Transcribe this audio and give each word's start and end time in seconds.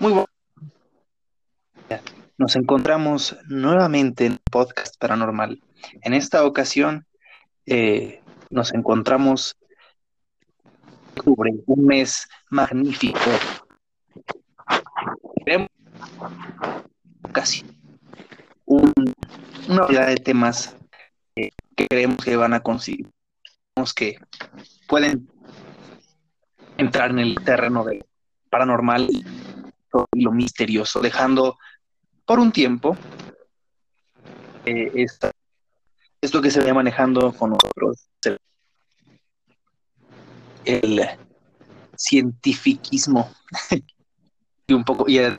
Muy 0.00 0.12
bueno. 0.12 0.26
Nos 2.38 2.56
encontramos 2.56 3.36
nuevamente 3.48 4.24
en 4.26 4.38
Podcast 4.50 4.96
Paranormal. 4.98 5.62
En 6.02 6.14
esta 6.14 6.44
ocasión 6.44 7.06
eh, 7.66 8.22
nos 8.48 8.72
encontramos 8.72 9.56
octubre, 11.18 11.52
un 11.66 11.84
mes 11.84 12.26
magnífico. 12.48 13.18
Casi 17.32 17.64
un- 18.64 18.92
una 19.68 19.82
variedad 19.82 20.06
de 20.06 20.16
temas 20.16 20.76
eh, 21.36 21.50
que 21.76 21.86
creemos 21.88 22.24
que 22.24 22.36
van 22.36 22.54
a 22.54 22.60
conseguir, 22.60 23.06
que 23.94 24.18
pueden 24.88 25.28
entrar 26.78 27.10
en 27.10 27.18
el 27.18 27.34
terreno 27.44 27.84
del 27.84 28.04
paranormal 28.50 29.08
y 30.12 30.22
lo 30.22 30.32
misterioso, 30.32 31.00
dejando 31.00 31.58
por 32.24 32.38
un 32.38 32.52
tiempo 32.52 32.96
eh, 34.66 34.90
esta- 34.94 35.32
esto 36.20 36.40
que 36.42 36.50
se 36.50 36.60
vaya 36.60 36.74
manejando 36.74 37.32
con 37.32 37.50
nosotros, 37.50 38.08
el, 40.64 41.00
cientifiquismo 42.00 43.30
y 44.66 44.72
un 44.72 44.84
poco 44.84 45.04
y 45.08 45.18
en 45.18 45.38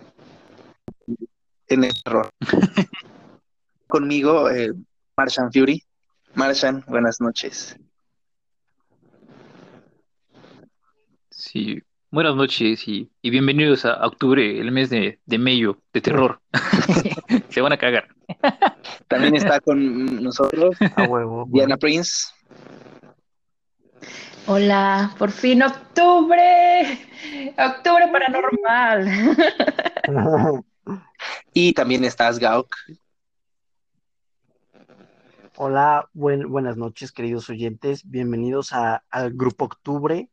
el 1.68 1.93
error. 2.05 2.29
Conmigo, 3.88 4.49
eh, 4.49 4.73
Marshan 5.18 5.52
Fury. 5.52 5.84
Marshan, 6.35 6.84
buenas 6.88 7.20
noches. 7.20 7.76
Sí, 11.29 11.81
buenas 12.11 12.35
noches 12.35 12.88
y, 12.88 13.09
y 13.21 13.29
bienvenidos 13.29 13.85
a 13.85 14.05
octubre, 14.05 14.59
el 14.59 14.71
mes 14.71 14.89
de, 14.89 15.20
de 15.25 15.38
mayo, 15.38 15.81
de 15.93 16.01
terror. 16.01 16.41
Se 17.49 17.61
van 17.61 17.71
a 17.73 17.77
cagar. 17.77 18.07
También 19.07 19.35
está 19.35 19.59
con 19.59 20.21
nosotros 20.23 20.76
A 20.95 21.03
huevo. 21.03 21.45
Diana 21.49 21.77
Prince. 21.77 22.27
Hola, 24.48 25.13
por 25.18 25.31
fin 25.31 25.62
octubre, 25.63 26.99
octubre 27.57 28.07
paranormal. 28.12 29.07
Y 31.53 31.73
también 31.73 32.03
estás 32.05 32.40
Gauk. 32.40 32.73
Hola, 35.57 36.09
buen- 36.13 36.49
buenas 36.49 36.75
noches, 36.75 37.12
queridos 37.12 37.49
oyentes. 37.49 38.09
Bienvenidos 38.09 38.73
a- 38.73 39.03
al 39.12 39.31
Grupo 39.34 39.65
Octubre, 39.65 40.27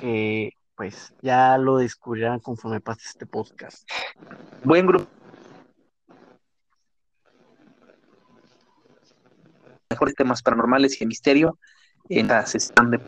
que 0.00 0.52
pues 0.76 1.14
ya 1.22 1.56
lo 1.58 1.78
descubrirán 1.78 2.40
conforme 2.40 2.80
pase 2.80 3.02
este 3.06 3.26
podcast. 3.26 3.88
Buen 4.62 4.86
grupo. 4.86 5.06
Mejores 9.90 10.14
temas 10.14 10.42
paranormales 10.42 10.96
y 10.96 11.00
de 11.00 11.06
misterio 11.06 11.58
en 12.08 12.28
la 12.28 12.44
sesión 12.46 12.90
de. 12.90 13.00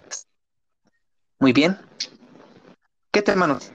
Muy 1.39 1.53
bien. 1.53 1.77
¿Qué 3.11 3.23
tema 3.23 3.47
nos.? 3.47 3.73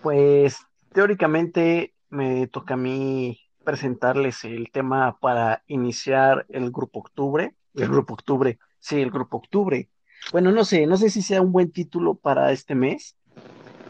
Pues 0.00 0.56
teóricamente 0.92 1.94
me 2.08 2.46
toca 2.46 2.74
a 2.74 2.78
mí 2.78 3.38
presentarles 3.64 4.44
el 4.44 4.70
tema 4.72 5.18
para 5.20 5.62
iniciar 5.66 6.46
el 6.48 6.70
Grupo 6.70 7.00
Octubre. 7.00 7.54
El 7.74 7.88
Grupo 7.88 8.14
Octubre, 8.14 8.58
sí, 8.80 9.00
el 9.00 9.10
Grupo 9.10 9.36
Octubre. 9.38 9.88
Bueno, 10.32 10.50
no 10.52 10.64
sé, 10.64 10.86
no 10.86 10.96
sé 10.96 11.08
si 11.10 11.22
sea 11.22 11.40
un 11.40 11.52
buen 11.52 11.70
título 11.70 12.14
para 12.14 12.52
este 12.52 12.74
mes. 12.74 13.16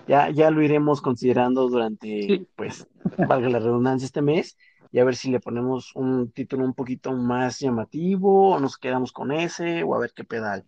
Ya, 0.06 0.28
ya 0.30 0.50
lo 0.50 0.62
iremos 0.62 1.00
considerando 1.00 1.68
durante, 1.68 2.06
Sí. 2.06 2.48
pues, 2.56 2.86
valga 3.16 3.48
la 3.48 3.58
redundancia, 3.60 4.06
este 4.06 4.22
mes, 4.22 4.56
y 4.92 4.98
a 4.98 5.04
ver 5.04 5.14
si 5.14 5.30
le 5.30 5.38
ponemos 5.40 5.94
un 5.94 6.30
título 6.32 6.64
un 6.64 6.74
poquito 6.74 7.12
más 7.12 7.60
llamativo, 7.60 8.50
o 8.54 8.60
nos 8.60 8.76
quedamos 8.76 9.12
con 9.12 9.30
ese, 9.32 9.82
o 9.84 9.94
a 9.94 10.00
ver 10.00 10.12
qué 10.14 10.24
pedal. 10.24 10.64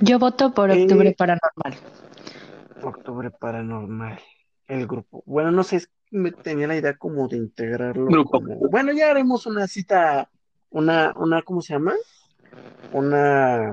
Yo 0.00 0.18
voto 0.18 0.52
por 0.54 0.70
Eh, 0.70 0.82
octubre 0.82 1.14
paranormal. 1.16 1.74
Octubre 2.82 3.30
Paranormal, 3.30 4.18
el 4.68 4.86
grupo. 4.86 5.22
Bueno, 5.26 5.50
no 5.50 5.62
sé, 5.64 5.76
es 5.76 5.86
que 5.86 5.92
me 6.18 6.30
tenía 6.30 6.66
la 6.68 6.76
idea 6.76 6.96
como 6.96 7.26
de 7.26 7.38
integrarlo 7.38 8.06
Grupo. 8.06 8.32
como- 8.32 8.54
Bueno, 8.70 8.92
ya 8.92 9.10
haremos 9.10 9.46
una 9.46 9.66
cita, 9.66 10.30
una, 10.70 11.12
una, 11.16 11.42
¿cómo 11.42 11.62
se 11.62 11.72
llama? 11.72 11.94
Una 12.92 13.72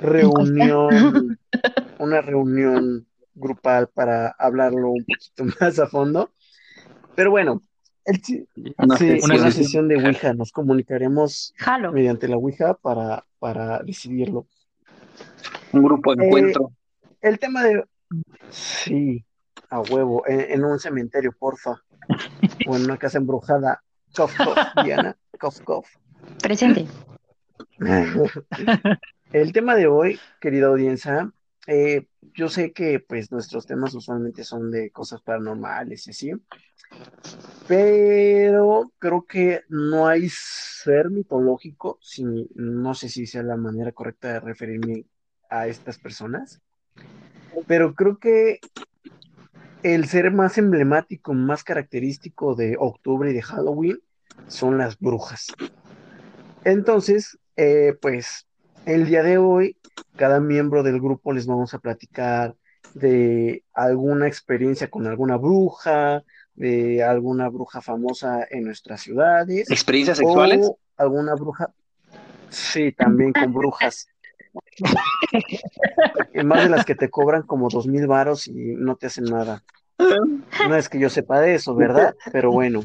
reunión, 0.00 1.38
una 1.98 2.20
reunión 2.20 3.06
grupal 3.34 3.88
para 3.88 4.28
hablarlo 4.38 4.90
un 4.90 5.04
poquito 5.04 5.44
más 5.60 5.78
a 5.78 5.86
fondo. 5.86 6.32
Pero 7.14 7.30
bueno, 7.30 7.62
el 8.04 8.20
Una 8.78 8.96
sí, 8.96 9.18
una 9.22 9.50
sesión 9.50 9.88
de 9.88 9.96
Ouija, 9.96 10.32
nos 10.34 10.52
comunicaremos 10.52 11.54
mediante 11.92 12.28
la 12.28 12.36
Ouija 12.36 12.74
para, 12.74 13.24
para 13.38 13.82
decidirlo. 13.82 14.46
Un 15.72 15.82
grupo 15.82 16.14
de 16.14 16.24
Eh, 16.24 16.26
encuentro. 16.26 16.72
El 17.20 17.38
tema 17.38 17.64
de... 17.64 17.84
Sí, 18.50 19.24
a 19.70 19.80
huevo, 19.80 20.22
en, 20.26 20.40
en 20.52 20.64
un 20.64 20.78
cementerio, 20.78 21.32
porfa. 21.36 21.82
O 22.68 22.76
en 22.76 22.84
una 22.84 22.96
casa 22.96 23.18
embrujada. 23.18 23.82
Cof, 24.14 24.36
cof, 24.36 24.56
Diana. 24.84 25.16
Cof, 25.40 25.60
cof. 25.62 25.88
Presente. 26.40 26.86
El 29.32 29.52
tema 29.52 29.74
de 29.74 29.86
hoy, 29.86 30.18
querida 30.40 30.68
audiencia, 30.68 31.30
eh, 31.66 32.06
yo 32.34 32.48
sé 32.48 32.72
que 32.72 33.00
pues 33.00 33.32
nuestros 33.32 33.66
temas 33.66 33.94
usualmente 33.94 34.44
son 34.44 34.70
de 34.70 34.90
cosas 34.90 35.20
paranormales 35.20 36.06
y 36.06 36.10
así, 36.10 36.32
pero 37.66 38.92
creo 38.98 39.24
que 39.26 39.62
no 39.68 40.06
hay 40.06 40.28
ser 40.28 41.10
mitológico, 41.10 41.98
si, 42.00 42.24
no 42.54 42.94
sé 42.94 43.08
si 43.08 43.26
sea 43.26 43.42
la 43.42 43.56
manera 43.56 43.92
correcta 43.92 44.34
de 44.34 44.40
referirme 44.40 45.04
a 45.50 45.66
estas 45.66 45.98
personas, 45.98 46.60
pero 47.66 47.94
creo 47.94 48.18
que 48.18 48.60
el 49.82 50.06
ser 50.06 50.32
más 50.32 50.58
emblemático, 50.58 51.34
más 51.34 51.64
característico 51.64 52.54
de 52.54 52.76
octubre 52.78 53.30
y 53.30 53.34
de 53.34 53.42
Halloween 53.42 53.98
son 54.46 54.78
las 54.78 54.98
brujas. 54.98 55.46
Entonces, 56.64 57.38
eh, 57.56 57.94
pues 58.00 58.46
el 58.84 59.06
día 59.06 59.22
de 59.22 59.38
hoy, 59.38 59.76
cada 60.16 60.40
miembro 60.40 60.82
del 60.82 61.00
grupo 61.00 61.32
les 61.32 61.46
vamos 61.46 61.74
a 61.74 61.78
platicar 61.78 62.54
de 62.94 63.64
alguna 63.74 64.26
experiencia 64.26 64.88
con 64.88 65.06
alguna 65.06 65.36
bruja, 65.36 66.22
de 66.54 67.02
alguna 67.02 67.48
bruja 67.48 67.80
famosa 67.80 68.46
en 68.50 68.64
nuestras 68.64 69.02
ciudades, 69.02 69.70
¿Experiencias 69.70 70.18
sexuales? 70.18 70.66
o 70.66 70.78
alguna 70.96 71.34
bruja, 71.34 71.70
sí, 72.48 72.92
también 72.92 73.32
con 73.32 73.52
brujas. 73.52 74.08
Más 76.44 76.62
de 76.62 76.70
las 76.70 76.84
que 76.84 76.94
te 76.94 77.10
cobran 77.10 77.42
como 77.42 77.68
dos 77.68 77.86
mil 77.86 78.06
varos 78.06 78.48
y 78.48 78.74
no 78.76 78.96
te 78.96 79.06
hacen 79.06 79.24
nada. 79.24 79.62
No 79.98 80.76
es 80.76 80.88
que 80.88 80.98
yo 80.98 81.10
sepa 81.10 81.40
de 81.40 81.54
eso, 81.54 81.74
¿verdad? 81.74 82.14
Pero 82.32 82.52
bueno. 82.52 82.82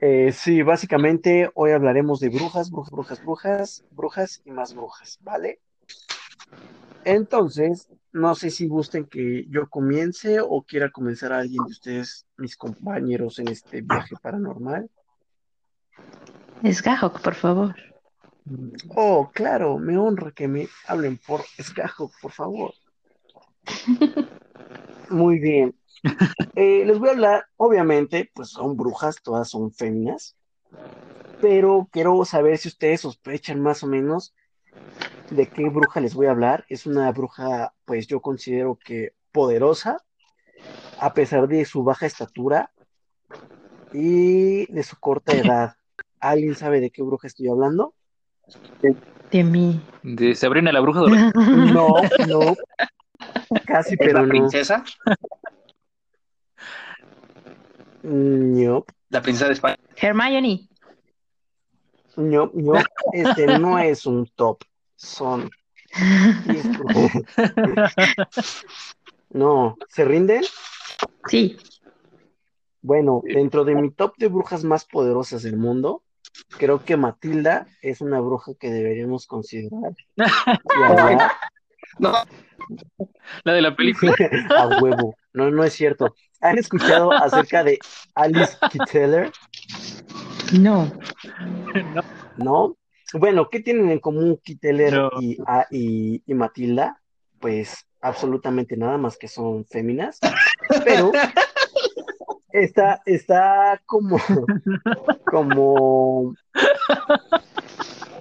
Eh, 0.00 0.30
sí, 0.32 0.62
básicamente 0.62 1.50
hoy 1.54 1.70
hablaremos 1.70 2.20
de 2.20 2.28
brujas, 2.28 2.70
brujas, 2.70 2.92
brujas, 2.92 3.22
brujas, 3.24 3.84
brujas 3.90 4.42
y 4.44 4.50
más 4.50 4.74
brujas, 4.74 5.18
¿vale? 5.22 5.60
Entonces, 7.04 7.88
no 8.12 8.34
sé 8.34 8.50
si 8.50 8.66
gusten 8.66 9.06
que 9.06 9.46
yo 9.48 9.68
comience 9.70 10.40
o 10.40 10.62
quiera 10.62 10.90
comenzar 10.90 11.32
alguien 11.32 11.64
de 11.64 11.70
ustedes, 11.70 12.26
mis 12.36 12.56
compañeros 12.56 13.38
en 13.38 13.48
este 13.48 13.80
viaje 13.80 14.16
paranormal. 14.20 14.90
Esgajok, 16.62 17.20
por 17.20 17.34
favor. 17.34 17.76
Oh, 18.94 19.30
claro, 19.32 19.78
me 19.78 19.96
honra 19.96 20.32
que 20.32 20.46
me 20.46 20.68
hablen 20.86 21.18
por 21.18 21.42
escajo, 21.56 22.10
por 22.20 22.32
favor. 22.32 22.74
Muy 25.10 25.38
bien. 25.38 25.74
Eh, 26.54 26.84
les 26.86 26.98
voy 26.98 27.08
a 27.08 27.12
hablar, 27.12 27.46
obviamente, 27.56 28.30
pues 28.34 28.48
son 28.50 28.76
brujas, 28.76 29.16
todas 29.22 29.48
son 29.50 29.72
féminas, 29.72 30.36
pero 31.40 31.88
quiero 31.90 32.24
saber 32.24 32.58
si 32.58 32.68
ustedes 32.68 33.02
sospechan 33.02 33.60
más 33.60 33.82
o 33.82 33.86
menos 33.86 34.34
de 35.30 35.46
qué 35.48 35.68
bruja 35.68 36.00
les 36.00 36.14
voy 36.14 36.26
a 36.26 36.30
hablar. 36.30 36.64
Es 36.68 36.86
una 36.86 37.10
bruja, 37.12 37.74
pues 37.84 38.06
yo 38.06 38.20
considero 38.20 38.78
que 38.82 39.12
poderosa, 39.32 39.98
a 40.98 41.12
pesar 41.12 41.46
de 41.48 41.64
su 41.64 41.84
baja 41.84 42.06
estatura 42.06 42.72
y 43.92 44.70
de 44.72 44.82
su 44.82 44.96
corta 44.98 45.32
edad. 45.36 45.76
¿Alguien 46.20 46.54
sabe 46.54 46.80
de 46.80 46.90
qué 46.90 47.02
bruja 47.02 47.26
estoy 47.26 47.48
hablando? 47.48 47.94
De 49.30 49.44
mí. 49.44 49.80
De 50.02 50.34
Sabrina 50.34 50.72
la 50.72 50.80
bruja 50.80 51.00
dorada. 51.00 51.32
No, 51.34 51.88
no. 52.28 52.56
Casi, 53.66 53.94
¿Es 53.94 53.98
pero 53.98 54.20
la 54.20 54.22
no. 54.22 54.28
princesa? 54.28 54.84
No, 55.04 55.14
La 59.08 59.20
princesa 59.20 59.46
de 59.46 59.54
España. 59.54 59.76
Hermione. 59.96 60.68
no, 62.16 62.50
no. 62.54 62.74
Este 63.12 63.58
no 63.58 63.78
es 63.78 64.06
un 64.06 64.26
top. 64.34 64.62
Son 64.94 65.50
No, 69.30 69.76
¿se 69.88 70.04
rinden? 70.04 70.44
Sí. 71.28 71.56
Bueno, 72.80 73.22
dentro 73.24 73.64
de 73.64 73.74
mi 73.74 73.90
top 73.90 74.14
de 74.18 74.28
brujas 74.28 74.62
más 74.62 74.84
poderosas 74.84 75.42
del 75.42 75.56
mundo, 75.56 76.04
creo 76.58 76.84
que 76.84 76.96
Matilda 76.96 77.66
es 77.82 78.00
una 78.00 78.20
bruja 78.20 78.52
que 78.58 78.70
deberíamos 78.70 79.26
considerar. 79.26 79.94
Y 80.16 80.82
hablar 80.82 81.32
No, 81.98 82.12
La 83.44 83.52
de 83.52 83.62
la 83.62 83.74
película. 83.74 84.14
a 84.56 84.80
huevo. 84.80 85.16
No, 85.36 85.50
no 85.50 85.64
es 85.64 85.74
cierto. 85.74 86.14
¿Han 86.40 86.58
escuchado 86.58 87.12
acerca 87.12 87.62
de 87.62 87.78
Alice 88.14 88.56
Kitteler? 88.70 89.30
No. 90.58 90.90
¿No? 92.38 92.76
Bueno, 93.12 93.48
¿qué 93.50 93.60
tienen 93.60 93.90
en 93.90 93.98
común 94.00 94.40
Kitteler 94.42 94.94
No. 94.94 95.10
y, 95.20 95.36
a- 95.46 95.66
y, 95.70 96.22
y 96.26 96.34
Matilda? 96.34 97.02
Pues 97.38 97.86
absolutamente 98.00 98.78
nada 98.78 98.96
más 98.96 99.18
que 99.18 99.28
son 99.28 99.66
féminas, 99.66 100.18
pero 100.84 101.12
está, 102.50 103.02
está 103.04 103.82
como, 103.84 104.18
como 105.30 106.34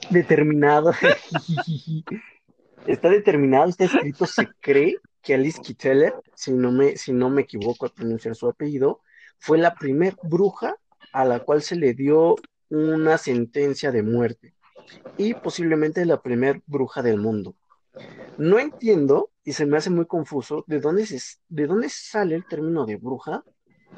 determinado, 0.10 0.92
está 2.88 3.10
determinado, 3.10 3.70
está 3.70 3.86
escrito, 3.86 4.26
se 4.26 4.48
cree 4.60 4.98
que 5.26 5.34
Alice 5.34 5.60
Kitteler, 5.60 6.14
si 6.36 6.54
no 6.54 6.72
me, 6.72 6.96
si 6.98 7.12
no 7.12 7.32
me 7.32 7.42
equivoco 7.42 7.86
al 7.86 7.92
pronunciar 7.92 8.36
su 8.36 8.48
apellido, 8.48 9.02
fue 9.40 9.58
la 9.58 9.74
primer 9.74 10.16
bruja 10.22 10.76
a 11.12 11.26
la 11.26 11.40
cual 11.40 11.64
se 11.64 11.76
le 11.76 11.96
dio 11.96 12.36
una 12.70 13.18
sentencia 13.18 13.92
de 13.92 14.04
muerte 14.04 14.54
y 15.18 15.34
posiblemente 15.34 16.06
la 16.06 16.22
primer 16.22 16.62
bruja 16.68 17.02
del 17.02 17.18
mundo. 17.18 17.56
No 18.38 18.60
entiendo 18.60 19.32
y 19.44 19.54
se 19.54 19.66
me 19.66 19.78
hace 19.78 19.90
muy 19.90 20.06
confuso 20.06 20.64
de 20.68 20.80
dónde, 20.80 21.08
se, 21.08 21.20
de 21.50 21.66
dónde 21.66 21.90
sale 21.90 22.36
el 22.36 22.46
término 22.46 22.86
de 22.86 22.98
bruja 22.98 23.44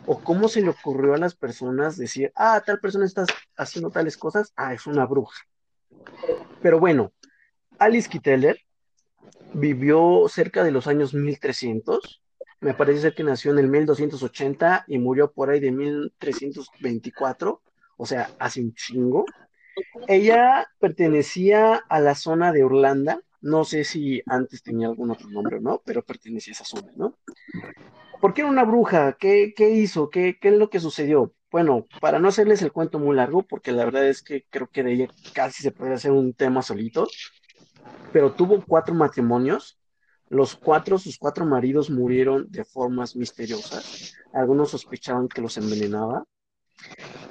o 0.05 0.23
cómo 0.23 0.47
se 0.47 0.61
le 0.61 0.69
ocurrió 0.69 1.13
a 1.13 1.17
las 1.17 1.35
personas 1.35 1.97
decir, 1.97 2.31
ah, 2.35 2.61
tal 2.65 2.79
persona 2.79 3.05
está 3.05 3.25
haciendo 3.57 3.89
tales 3.89 4.15
cosas, 4.15 4.53
ah, 4.55 4.73
es 4.73 4.87
una 4.87 5.05
bruja. 5.05 5.41
Pero 6.61 6.79
bueno, 6.79 7.11
Alice 7.79 8.07
Kitteler 8.07 8.61
vivió 9.53 10.25
cerca 10.29 10.63
de 10.63 10.71
los 10.71 10.87
años 10.87 11.13
1300. 11.13 12.21
Me 12.59 12.73
parece 12.73 13.01
ser 13.01 13.15
que 13.15 13.23
nació 13.23 13.51
en 13.51 13.59
el 13.59 13.67
1280 13.67 14.85
y 14.87 14.97
murió 14.97 15.31
por 15.31 15.49
ahí 15.49 15.59
de 15.59 15.71
1324, 15.71 17.61
o 17.97 18.05
sea, 18.05 18.31
hace 18.39 18.61
un 18.61 18.73
chingo. 18.73 19.25
Ella 20.07 20.67
pertenecía 20.79 21.75
a 21.75 21.99
la 21.99 22.15
zona 22.15 22.51
de 22.51 22.59
Irlanda, 22.59 23.21
no 23.41 23.63
sé 23.63 23.83
si 23.83 24.23
antes 24.25 24.63
tenía 24.63 24.87
algún 24.87 25.11
otro 25.11 25.29
nombre 25.29 25.57
o 25.57 25.61
no, 25.61 25.81
pero 25.85 26.03
pertenecía 26.03 26.51
a 26.51 26.55
esa 26.55 26.65
zona, 26.65 26.91
¿no? 26.95 27.15
¿Por 28.19 28.33
qué 28.33 28.41
era 28.41 28.49
una 28.49 28.63
bruja? 28.63 29.13
¿Qué, 29.19 29.53
qué 29.55 29.69
hizo? 29.69 30.09
¿Qué, 30.09 30.39
¿Qué 30.39 30.49
es 30.49 30.55
lo 30.55 30.69
que 30.69 30.79
sucedió? 30.79 31.33
Bueno, 31.51 31.85
para 32.01 32.19
no 32.19 32.27
hacerles 32.27 32.61
el 32.61 32.71
cuento 32.71 32.99
muy 32.99 33.15
largo, 33.15 33.43
porque 33.43 33.71
la 33.71 33.85
verdad 33.85 34.07
es 34.07 34.21
que 34.23 34.45
creo 34.49 34.67
que 34.67 34.83
de 34.83 34.93
ella 34.93 35.07
casi 35.33 35.61
se 35.63 35.71
puede 35.71 35.93
hacer 35.93 36.11
un 36.11 36.33
tema 36.33 36.61
solito, 36.61 37.07
pero 38.11 38.31
tuvo 38.31 38.63
cuatro 38.65 38.93
matrimonios. 38.95 39.77
Los 40.29 40.55
cuatro, 40.55 40.97
sus 40.97 41.17
cuatro 41.17 41.45
maridos 41.45 41.89
murieron 41.89 42.47
de 42.49 42.65
formas 42.65 43.15
misteriosas. 43.15 44.13
Algunos 44.33 44.71
sospechaban 44.71 45.27
que 45.29 45.41
los 45.41 45.57
envenenaba. 45.57 46.25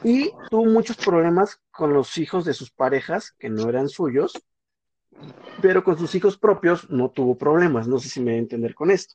Y 0.03 0.31
tuvo 0.51 0.65
muchos 0.67 0.97
problemas 0.97 1.61
con 1.71 1.93
los 1.93 2.17
hijos 2.19 2.45
de 2.45 2.55
sus 2.55 2.71
parejas, 2.71 3.33
que 3.39 3.51
no 3.51 3.69
eran 3.69 3.89
suyos, 3.89 4.33
pero 5.61 5.85
con 5.85 5.99
sus 5.99 6.15
hijos 6.15 6.39
propios 6.39 6.89
no 6.91 7.11
tuvo 7.11 7.37
problemas. 7.37 7.87
No 7.87 7.99
sé 7.99 8.09
si 8.09 8.21
me 8.21 8.33
voy 8.33 8.37
a 8.37 8.43
entender 8.43 8.75
con 8.75 8.91
esto. 8.91 9.15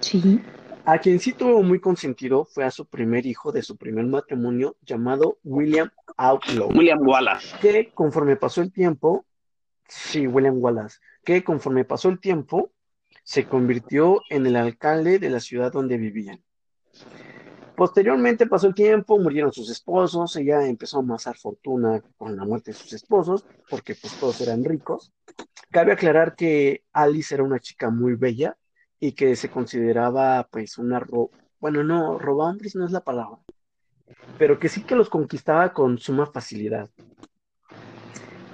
Sí. 0.00 0.40
A 0.84 0.98
quien 0.98 1.18
sí 1.18 1.32
tuvo 1.32 1.62
muy 1.64 1.80
consentido 1.80 2.44
fue 2.44 2.64
a 2.64 2.70
su 2.70 2.86
primer 2.86 3.26
hijo 3.26 3.50
de 3.50 3.62
su 3.62 3.76
primer 3.76 4.06
matrimonio, 4.06 4.76
llamado 4.82 5.38
William 5.42 5.90
Outlaw, 6.16 6.68
William 6.68 7.00
Wallace. 7.00 7.56
que 7.60 7.90
conforme 7.92 8.36
pasó 8.36 8.62
el 8.62 8.72
tiempo, 8.72 9.26
sí, 9.88 10.26
William 10.26 10.58
Wallace, 10.58 10.98
que 11.24 11.42
conforme 11.44 11.84
pasó 11.84 12.08
el 12.08 12.20
tiempo, 12.20 12.72
se 13.24 13.46
convirtió 13.46 14.22
en 14.30 14.46
el 14.46 14.56
alcalde 14.56 15.18
de 15.18 15.30
la 15.30 15.40
ciudad 15.40 15.72
donde 15.72 15.96
vivían. 15.96 16.42
Posteriormente 17.76 18.46
pasó 18.46 18.68
el 18.68 18.74
tiempo, 18.74 19.18
murieron 19.18 19.52
sus 19.52 19.68
esposos, 19.70 20.34
ella 20.36 20.66
empezó 20.66 20.96
a 20.96 21.00
amasar 21.00 21.36
fortuna 21.36 22.02
con 22.16 22.36
la 22.36 22.44
muerte 22.44 22.70
de 22.70 22.76
sus 22.76 22.92
esposos, 22.94 23.44
porque 23.68 23.94
pues 23.94 24.18
todos 24.18 24.40
eran 24.40 24.64
ricos. 24.64 25.12
Cabe 25.70 25.92
aclarar 25.92 26.36
que 26.36 26.84
Alice 26.92 27.34
era 27.34 27.44
una 27.44 27.58
chica 27.60 27.90
muy 27.90 28.14
bella 28.14 28.56
y 28.98 29.12
que 29.12 29.36
se 29.36 29.50
consideraba 29.50 30.48
pues 30.50 30.78
una 30.78 31.00
ro 31.00 31.30
bueno, 31.58 31.82
no, 31.82 32.18
robambres 32.18 32.76
no 32.76 32.84
es 32.84 32.92
la 32.92 33.00
palabra, 33.00 33.38
pero 34.38 34.58
que 34.58 34.68
sí 34.68 34.84
que 34.84 34.94
los 34.94 35.08
conquistaba 35.08 35.72
con 35.72 35.98
suma 35.98 36.26
facilidad. 36.26 36.90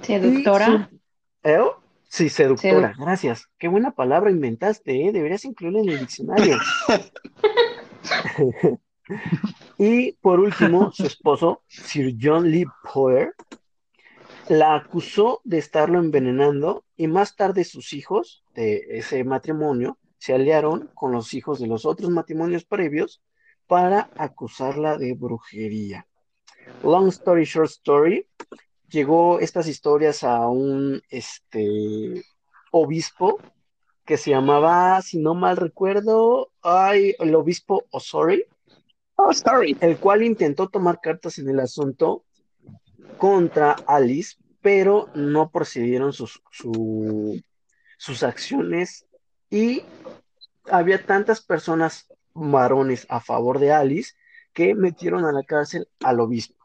Seductora. 0.01 0.89
su- 0.89 0.99
¿Eh? 1.43 1.59
Sí, 2.07 2.29
seductora, 2.29 2.93
Sedu- 2.93 3.03
gracias. 3.03 3.47
Qué 3.57 3.67
buena 3.67 3.91
palabra 3.91 4.29
inventaste, 4.31 5.07
¿eh? 5.07 5.11
Deberías 5.11 5.45
incluirla 5.45 5.79
en 5.81 5.89
el 5.89 5.99
diccionario. 5.99 6.57
Y 9.77 10.13
por 10.13 10.39
último, 10.39 10.91
su 10.93 11.05
esposo, 11.05 11.63
Sir 11.67 12.15
John 12.19 12.49
Lee 12.49 12.65
Potter, 12.93 13.33
la 14.47 14.75
acusó 14.75 15.41
de 15.43 15.57
estarlo 15.57 15.99
envenenando 15.99 16.85
y 16.95 17.07
más 17.07 17.35
tarde 17.35 17.63
sus 17.65 17.91
hijos 17.93 18.43
de 18.55 18.85
ese 18.89 19.23
matrimonio 19.23 19.97
se 20.17 20.33
aliaron 20.33 20.89
con 20.93 21.11
los 21.11 21.33
hijos 21.33 21.59
de 21.59 21.67
los 21.67 21.85
otros 21.85 22.09
matrimonios 22.11 22.63
previos 22.63 23.21
para 23.67 24.09
acusarla 24.15 24.97
de 24.97 25.13
brujería. 25.13 26.07
Long 26.81 27.09
story 27.09 27.43
short 27.43 27.69
story, 27.69 28.25
llegó 28.93 29.39
estas 29.39 29.67
historias 29.67 30.23
a 30.23 30.47
un 30.47 31.01
este 31.09 32.23
obispo 32.71 33.39
que 34.05 34.17
se 34.17 34.29
llamaba, 34.29 35.01
si 35.01 35.17
no 35.17 35.33
mal 35.33 35.57
recuerdo, 35.57 36.51
ay, 36.61 37.15
el 37.19 37.33
obispo 37.35 37.85
Osori, 37.89 38.45
Oh, 39.15 39.33
sorry. 39.33 39.77
el 39.81 39.97
cual 39.99 40.23
intentó 40.23 40.67
tomar 40.69 40.99
cartas 41.01 41.37
en 41.39 41.49
el 41.49 41.59
asunto 41.59 42.23
contra 43.17 43.75
Alice, 43.87 44.35
pero 44.61 45.07
no 45.15 45.49
procedieron 45.51 46.13
sus, 46.13 46.41
su- 46.51 47.41
sus 47.97 48.23
acciones 48.23 49.05
y 49.49 49.83
había 50.65 51.03
tantas 51.05 51.41
personas 51.41 52.07
varones 52.33 53.05
a 53.09 53.19
favor 53.19 53.59
de 53.59 53.71
Alice 53.71 54.13
que 54.53 54.75
metieron 54.75 55.25
a 55.25 55.31
la 55.31 55.43
cárcel 55.43 55.87
al 56.01 56.19
obispo. 56.19 56.62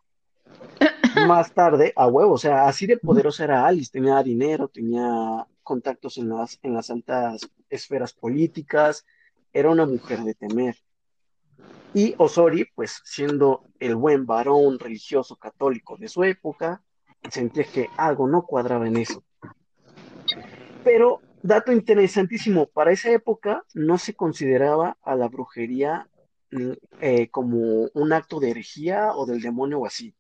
Más 1.27 1.53
tarde, 1.53 1.93
a 1.97 2.07
huevo, 2.07 2.35
o 2.35 2.39
sea, 2.39 2.67
así 2.67 2.87
de 2.87 2.97
poderosa 2.97 3.45
era 3.45 3.67
Alice, 3.67 3.91
tenía 3.91 4.23
dinero, 4.23 4.69
tenía 4.69 5.47
contactos 5.63 6.19
en 6.19 6.29
las, 6.29 6.59
en 6.63 6.75
las 6.75 6.91
altas 6.91 7.49
esferas 7.69 8.13
políticas, 8.13 9.05
era 9.53 9.71
una 9.71 9.87
mujer 9.87 10.21
de 10.21 10.35
temer. 10.35 10.77
Y 11.95 12.15
Osori, 12.19 12.67
pues 12.75 13.01
siendo 13.05 13.65
el 13.81 13.97
buen 13.97 14.27
varón 14.27 14.79
religioso 14.79 15.37
católico 15.37 15.97
de 15.97 16.09
su 16.09 16.23
época, 16.25 16.83
sentía 17.31 17.65
que 17.65 17.89
algo 17.97 18.29
no 18.29 18.47
cuadraba 18.47 18.87
en 18.87 18.99
eso. 18.99 19.25
Pero, 20.85 21.21
dato 21.43 21.73
interesantísimo, 21.73 22.67
para 22.67 22.93
esa 22.93 23.11
época 23.11 23.65
no 23.75 23.99
se 23.99 24.15
consideraba 24.15 24.97
a 25.03 25.17
la 25.17 25.29
brujería 25.29 26.09
mm, 26.51 26.73
eh, 27.01 27.29
como 27.31 27.89
un 27.95 28.13
acto 28.13 28.41
de 28.41 28.51
herejía 28.51 29.13
o 29.15 29.27
del 29.27 29.41
demonio 29.41 29.81
o 29.81 29.87
así. 29.87 30.15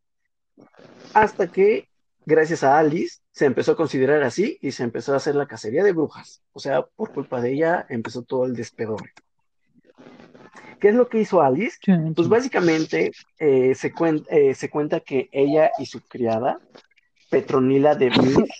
Hasta 1.14 1.48
que, 1.48 1.88
gracias 2.26 2.62
a 2.64 2.78
Alice, 2.78 3.18
se 3.32 3.46
empezó 3.46 3.72
a 3.72 3.76
considerar 3.76 4.22
así 4.22 4.58
y 4.60 4.72
se 4.72 4.82
empezó 4.84 5.14
a 5.14 5.16
hacer 5.16 5.34
la 5.34 5.46
cacería 5.46 5.82
de 5.84 5.92
brujas. 5.92 6.42
O 6.52 6.60
sea, 6.60 6.82
por 6.82 7.12
culpa 7.12 7.40
de 7.40 7.52
ella 7.52 7.86
empezó 7.88 8.22
todo 8.22 8.44
el 8.46 8.54
despedor. 8.54 9.02
¿Qué 10.80 10.88
es 10.88 10.94
lo 10.94 11.08
que 11.08 11.20
hizo 11.20 11.42
Alice? 11.42 11.78
Pues 12.14 12.28
básicamente 12.28 13.10
eh, 13.38 13.74
se, 13.74 13.92
cuen- 13.92 14.26
eh, 14.30 14.54
se 14.54 14.70
cuenta 14.70 15.00
que 15.00 15.28
ella 15.32 15.70
y 15.78 15.86
su 15.86 16.00
criada, 16.02 16.60
Petronila 17.30 17.94
de 17.96 18.10
Meath, 18.10 18.50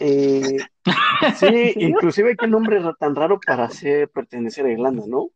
eh, 0.00 0.58
sí, 1.36 1.74
inclusive 1.78 2.36
qué 2.36 2.46
nombre 2.46 2.80
tan 2.98 3.14
raro 3.16 3.40
para 3.44 3.68
ser, 3.70 4.08
pertenecer 4.08 4.66
a 4.66 4.72
Irlanda, 4.72 5.04
¿no? 5.06 5.30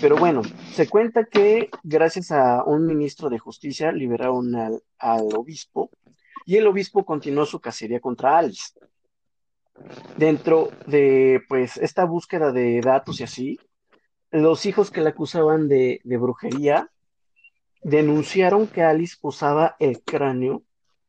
Pero 0.00 0.16
bueno, 0.16 0.42
se 0.72 0.88
cuenta 0.88 1.24
que 1.24 1.70
gracias 1.82 2.30
a 2.32 2.64
un 2.64 2.86
ministro 2.86 3.30
de 3.30 3.38
justicia 3.38 3.92
liberaron 3.92 4.54
al, 4.54 4.82
al 4.98 5.34
obispo 5.34 5.90
y 6.46 6.56
el 6.56 6.66
obispo 6.66 7.04
continuó 7.04 7.46
su 7.46 7.60
cacería 7.60 8.00
contra 8.00 8.38
Alice. 8.38 8.72
Dentro 10.16 10.70
de 10.86 11.42
pues 11.48 11.76
esta 11.76 12.04
búsqueda 12.04 12.52
de 12.52 12.80
datos 12.80 13.20
y 13.20 13.24
así, 13.24 13.58
los 14.30 14.66
hijos 14.66 14.90
que 14.90 15.00
la 15.00 15.10
acusaban 15.10 15.68
de, 15.68 16.00
de 16.04 16.16
brujería 16.16 16.90
denunciaron 17.82 18.66
que 18.66 18.82
Alice 18.82 19.16
usaba 19.22 19.76
el 19.78 20.02
cráneo 20.02 20.62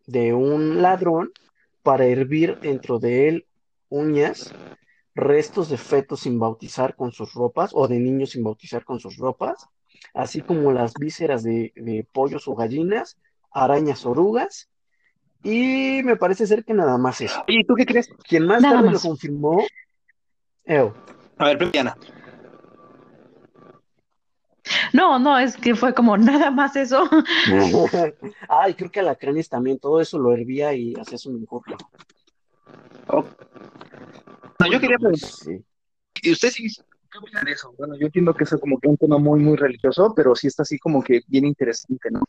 de 0.06 0.34
un 0.34 0.82
ladrón 0.82 1.32
para 1.84 2.06
hervir 2.06 2.60
dentro 2.60 3.00
de 3.00 3.28
él 3.28 3.46
uñas, 3.90 4.54
restos 5.16 5.70
de 5.70 5.78
fetos 5.78 6.22
sin 6.22 6.40
bautizar 6.40 6.96
con 6.96 7.12
sus 7.12 7.34
ropas 7.34 7.72
o 7.74 7.88
de 7.88 8.00
niños 8.00 8.32
sin 8.32 8.44
bautizar 8.44 8.84
con 8.84 9.00
sus 9.00 9.18
ropas, 9.18 9.68
así 10.14 10.42
como 10.42 10.72
las 10.72 10.94
vísceras 10.96 11.44
de, 11.44 11.72
de 11.76 12.08
pollos 12.12 12.48
o 12.48 12.56
gallinas, 12.56 13.18
arañas, 13.52 14.06
orugas, 14.06 14.70
y 15.44 16.02
me 16.04 16.16
parece 16.16 16.48
ser 16.48 16.64
que 16.64 16.74
nada 16.74 16.98
más 16.98 17.22
eso. 17.22 17.44
¿y 17.48 17.64
tú 17.66 17.76
qué 17.76 17.86
crees? 17.86 18.10
Quien 18.28 18.46
más 18.46 18.62
Nada 18.62 18.78
tarde 18.78 18.92
lo 18.92 19.00
confirmó, 19.00 19.64
Eo. 20.66 20.94
A 21.38 21.46
ver, 21.46 21.72
Diana. 21.72 21.98
No, 24.94 25.20
no, 25.20 25.38
es 25.38 25.58
que 25.58 25.76
fue 25.76 25.94
como 25.94 26.16
nada 26.18 26.52
más 26.52 26.76
eso. 26.76 27.04
Ay, 28.48 28.76
creo 28.76 28.92
que 28.92 29.00
alacranes 29.02 29.50
también, 29.50 29.80
todo 29.80 30.00
eso 30.00 30.18
lo 30.18 30.32
hervía 30.32 30.74
y 30.74 30.94
hacía 30.94 31.18
su 31.18 31.32
mejor. 31.34 31.64
No, 34.60 34.68
yo 34.72 34.80
quería 34.80 34.98
preguntar, 34.98 35.30
Sí. 35.30 35.64
¿y 36.22 36.32
ustedes 36.32 36.54
sí, 36.54 36.68
qué 37.12 37.18
opinan 37.18 37.44
de 37.46 37.52
eso? 37.52 37.74
Bueno, 37.78 37.96
yo 37.98 38.06
entiendo 38.06 38.34
que 38.34 38.44
eso 38.44 38.56
es 38.56 38.62
como 38.62 38.80
que 38.80 38.88
un 38.88 38.98
tema 38.98 39.18
muy, 39.18 39.40
muy 39.40 39.58
religioso, 39.58 40.14
pero 40.16 40.36
sí 40.36 40.48
está 40.48 40.64
así 40.64 40.78
como 40.80 41.04
que 41.04 41.22
bien 41.28 41.46
interesante, 41.46 42.10
¿no? 42.12 42.22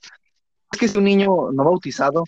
Es 0.73 0.79
que 0.79 0.87
es 0.87 0.97
un 0.97 1.05
niño 1.05 1.53
no 1.53 1.65
bautizado 1.65 2.25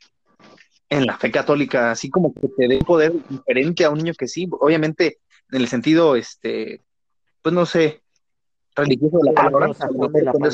en 0.89 1.07
la 1.07 1.17
fe 1.19 1.31
católica, 1.33 1.91
así 1.91 2.09
como 2.11 2.33
que 2.33 2.47
te 2.49 2.69
dé 2.69 2.79
poder 2.79 3.13
diferente 3.29 3.85
a 3.85 3.91
un 3.91 3.99
niño 3.99 4.13
que 4.17 4.29
sí, 4.29 4.49
obviamente 4.61 5.19
en 5.51 5.61
el 5.61 5.69
sentido, 5.69 6.15
este, 6.17 6.83
pues 7.43 7.53
no 7.55 7.67
sé, 7.67 8.03
religioso 8.75 9.19
de 9.19 9.25
la 9.25 9.31
es- 9.31 9.35
palabra. 9.37 9.75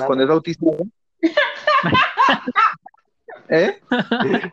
cuando 0.06 0.22
es 0.22 0.28
bautizado. 0.28 0.86
¿Eh? 3.48 3.80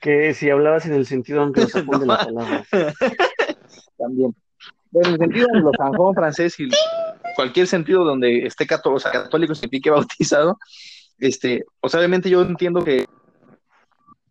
Que 0.00 0.34
si 0.34 0.50
hablabas 0.50 0.86
en 0.86 0.94
el 0.94 1.06
sentido 1.06 1.42
anglosajón 1.42 2.00
de 2.00 2.06
la 2.06 2.16
No. 2.16 2.24
palabra. 2.24 2.64
También. 3.98 4.34
En 4.92 5.06
el 5.06 5.18
sentido 5.18 5.46
anglosajón 5.54 6.14
francés 6.14 6.58
y 6.58 6.68
cualquier 7.36 7.66
sentido 7.66 8.04
donde 8.04 8.46
esté 8.46 8.66
católico, 8.66 8.96
o 8.96 9.00
sea, 9.00 9.12
católico 9.12 9.54
signifique 9.54 9.90
bautizado, 9.90 10.58
este, 11.18 11.64
o 11.80 11.88
sea, 11.88 12.00
obviamente 12.00 12.28
yo 12.28 12.42
entiendo 12.42 12.82
que 12.82 13.06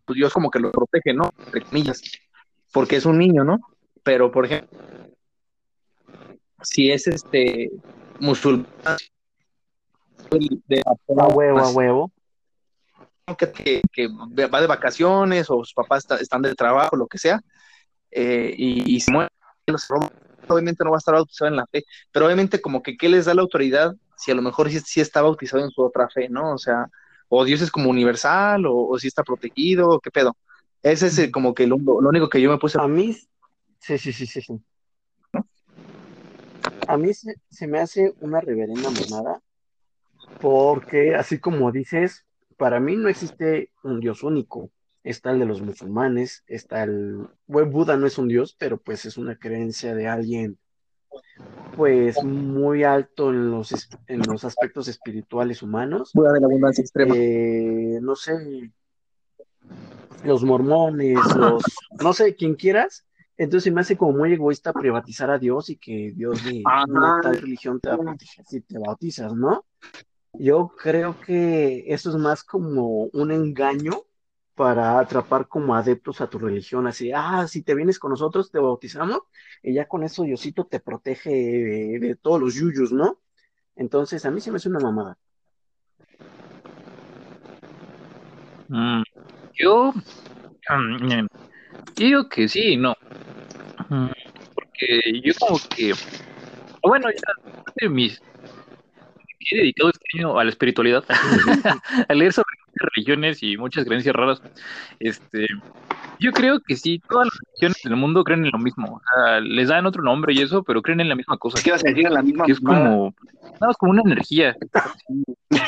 pues, 0.05 0.17
Dios 0.17 0.33
como 0.33 0.49
que 0.49 0.59
lo 0.59 0.71
protege, 0.71 1.13
¿no? 1.13 1.31
Entre 1.45 1.61
comillas, 1.61 2.01
porque 2.73 2.97
es 2.97 3.05
un 3.05 3.17
niño, 3.17 3.43
¿no? 3.43 3.59
Pero, 4.03 4.31
por 4.31 4.45
ejemplo, 4.45 4.77
si 6.61 6.91
es 6.91 7.07
este 7.07 7.69
musulmán 8.19 8.65
de 10.67 10.81
A 10.81 11.27
huevo, 11.27 11.59
a 11.59 11.71
huevo. 11.71 12.11
Que, 13.38 13.81
va 14.48 14.62
de 14.62 14.67
vacaciones 14.67 15.50
o 15.50 15.57
sus 15.63 15.74
papás 15.74 16.00
está- 16.03 16.17
están 16.17 16.41
de 16.41 16.55
trabajo, 16.55 16.95
lo 16.95 17.07
que 17.07 17.17
sea, 17.17 17.41
eh, 18.12 18.53
y, 18.57 18.95
y 18.95 19.00
se 19.00 19.12
muere, 19.12 19.29
obviamente 20.48 20.83
no 20.83 20.91
va 20.91 20.98
a 20.98 21.00
estar 21.00 21.13
bautizado 21.15 21.50
en 21.50 21.57
la 21.57 21.67
fe, 21.67 21.83
pero 22.12 22.25
obviamente 22.25 22.62
como 22.62 22.81
que 22.81 22.98
qué 22.98 23.09
les 23.09 23.25
da 23.25 23.33
la 23.33 23.41
autoridad 23.41 23.95
si 24.19 24.31
a 24.31 24.36
lo 24.36 24.41
mejor 24.41 24.69
sí, 24.69 24.79
sí 24.81 25.00
está 25.00 25.21
bautizado 25.21 25.63
en 25.63 25.71
su 25.71 25.81
otra 25.81 26.09
fe, 26.09 26.27
¿no? 26.29 26.53
O 26.53 26.57
sea, 26.57 26.88
o 27.29 27.45
Dios 27.45 27.62
es 27.62 27.71
como 27.71 27.89
universal, 27.89 28.65
o, 28.65 28.88
o 28.88 29.00
si 29.00 29.07
está 29.07 29.24
protegido, 29.24 29.89
o 29.89 30.00
qué 30.00 30.12
pedo. 30.12 30.36
Ese 30.83 31.07
es 31.07 31.31
como 31.31 31.53
que 31.53 31.67
lo, 31.67 31.77
lo 31.77 32.09
único 32.09 32.27
que 32.29 32.41
yo 32.41 32.51
me 32.51 32.57
puse 32.57 32.79
A 32.81 32.88
mí, 32.88 33.13
sí, 33.79 33.98
sí, 33.98 34.12
sí, 34.12 34.25
sí, 34.25 34.41
sí. 34.41 34.62
A 36.88 36.98
mí 36.98 37.13
se, 37.13 37.36
se 37.50 37.67
me 37.67 37.79
hace 37.79 38.13
una 38.19 38.41
reverenda 38.41 38.89
mamada, 38.89 39.41
porque 40.41 41.15
así 41.15 41.39
como 41.39 41.71
dices, 41.71 42.25
para 42.59 42.81
mí 42.81 42.97
no 42.97 43.07
existe 43.07 43.71
un 43.83 44.01
Dios 44.01 44.21
único. 44.21 44.69
Está 45.01 45.31
el 45.31 45.39
de 45.39 45.45
los 45.45 45.61
musulmanes, 45.61 46.43
está 46.45 46.83
el... 46.83 47.25
Bueno, 47.47 47.71
Buda 47.71 47.95
no 47.95 48.05
es 48.05 48.17
un 48.17 48.27
Dios, 48.27 48.55
pero 48.59 48.77
pues 48.77 49.05
es 49.05 49.17
una 49.17 49.37
creencia 49.37 49.95
de 49.95 50.07
alguien 50.07 50.59
pues 51.77 52.21
muy 52.21 52.83
alto 52.83 53.29
en 53.29 53.49
los, 53.49 53.73
en 54.07 54.21
los 54.27 54.43
aspectos 54.43 54.89
espirituales 54.89 55.63
humanos. 55.63 56.11
Buda 56.13 56.33
de 56.33 56.41
la 56.41 56.47
abundancia 56.47 56.81
extrema. 56.81 57.15
Eh, 57.15 57.99
no 58.01 58.15
sé, 58.17 58.33
los 60.25 60.43
mormones, 60.43 61.17
los, 61.37 61.63
no 62.03 62.11
sé, 62.11 62.35
quien 62.35 62.55
quieras. 62.55 63.05
Entonces 63.37 63.63
se 63.63 63.71
me 63.71 63.79
hace 63.79 63.95
como 63.95 64.17
muy 64.17 64.33
egoísta 64.33 64.73
privatizar 64.73 65.31
a 65.31 65.39
Dios 65.39 65.69
y 65.69 65.77
que 65.77 66.11
Dios 66.13 66.43
de 66.43 66.61
una 66.89 67.21
tal 67.21 67.37
religión 67.37 67.79
te 67.79 67.87
va 67.87 67.95
a 67.95 67.99
proteger 67.99 68.45
si 68.45 68.59
te 68.59 68.77
bautizas, 68.77 69.33
¿no? 69.33 69.63
Yo 70.33 70.74
creo 70.77 71.17
que 71.19 71.86
eso 71.88 72.09
es 72.09 72.15
más 72.15 72.43
como 72.43 73.05
un 73.13 73.31
engaño 73.31 74.03
para 74.59 75.00
atrapar 75.00 75.48
como 75.48 75.74
adeptos 75.74 76.19
a 76.19 76.29
tu 76.29 76.38
religión, 76.38 76.86
así, 76.86 77.12
ah, 77.15 77.48
si 77.48 77.62
te 77.62 77.74
vienes 77.74 77.98
con 77.98 78.12
nosotros, 78.12 78.51
te 78.51 78.59
bautizamos, 78.59 79.21
y 79.63 79.74
ya 79.74 79.88
con 79.88 80.03
eso 80.03 80.24
Diosito 80.24 80.65
te 80.65 80.81
protege 80.81 81.29
de, 81.29 82.17
todos 82.21 82.41
los 82.41 82.55
yuyos, 82.55 82.91
¿no? 82.91 83.19
Entonces, 83.77 84.25
a 84.25 84.31
mí 84.31 84.41
se 84.41 84.51
me 84.51 84.57
hace 84.57 84.67
una 84.67 84.81
mamada. 84.81 85.17
Mm, 88.67 89.03
yo, 89.53 89.93
mm, 89.93 91.09
yo 91.09 91.27
digo 91.95 92.27
que 92.27 92.50
sí 92.50 92.75
no. 92.75 92.93
Mm, 93.88 94.09
Porque 94.53 95.21
yo 95.24 95.33
como 95.39 95.57
que, 95.74 95.93
bueno, 96.83 97.09
ya 97.09 97.62
de 97.75 97.88
mis, 97.88 98.21
he 99.51 99.58
dedicado 99.58 99.89
este 99.89 100.05
año 100.17 100.39
a 100.39 100.43
la 100.43 100.50
espiritualidad, 100.50 101.03
a 102.08 102.13
leer 102.13 102.34
sobre 102.34 102.50
muchas 102.67 102.89
religiones 102.96 103.43
y 103.43 103.58
muchas 103.58 103.86
creencias 103.86 104.15
raras. 104.15 104.41
Este, 105.00 105.48
yo 106.19 106.31
creo 106.31 106.60
que 106.60 106.75
sí, 106.75 107.01
todas 107.10 107.27
las 107.27 107.39
religiones 107.46 107.81
del 107.84 107.96
mundo 107.96 108.24
creen 108.24 108.46
en 108.46 108.51
lo 108.51 108.60
mismo. 108.60 108.96
O 108.96 109.01
sea, 109.01 109.39
les 109.39 109.69
dan 109.69 109.86
otro 109.86 110.03
nombre 110.03 110.34
y 110.34 110.41
eso, 110.41 110.63
pero 110.63 110.81
creen 110.81 111.01
en 111.01 111.10
la 111.10 111.15
misma 111.15 111.38
cosa. 111.38 111.62
¿Qué 111.63 111.72
vas 111.72 111.84
a 111.84 111.89
decir 111.89 112.08
en 112.08 112.13
la 112.13 112.22
misma 112.22 112.46
Que 112.46 112.51
es 112.51 112.60
como, 112.60 113.13
no, 113.62 113.72
es 113.72 113.77
como 113.77 113.91
una 113.91 114.01
energía. 114.05 114.55
Sí. 115.08 115.60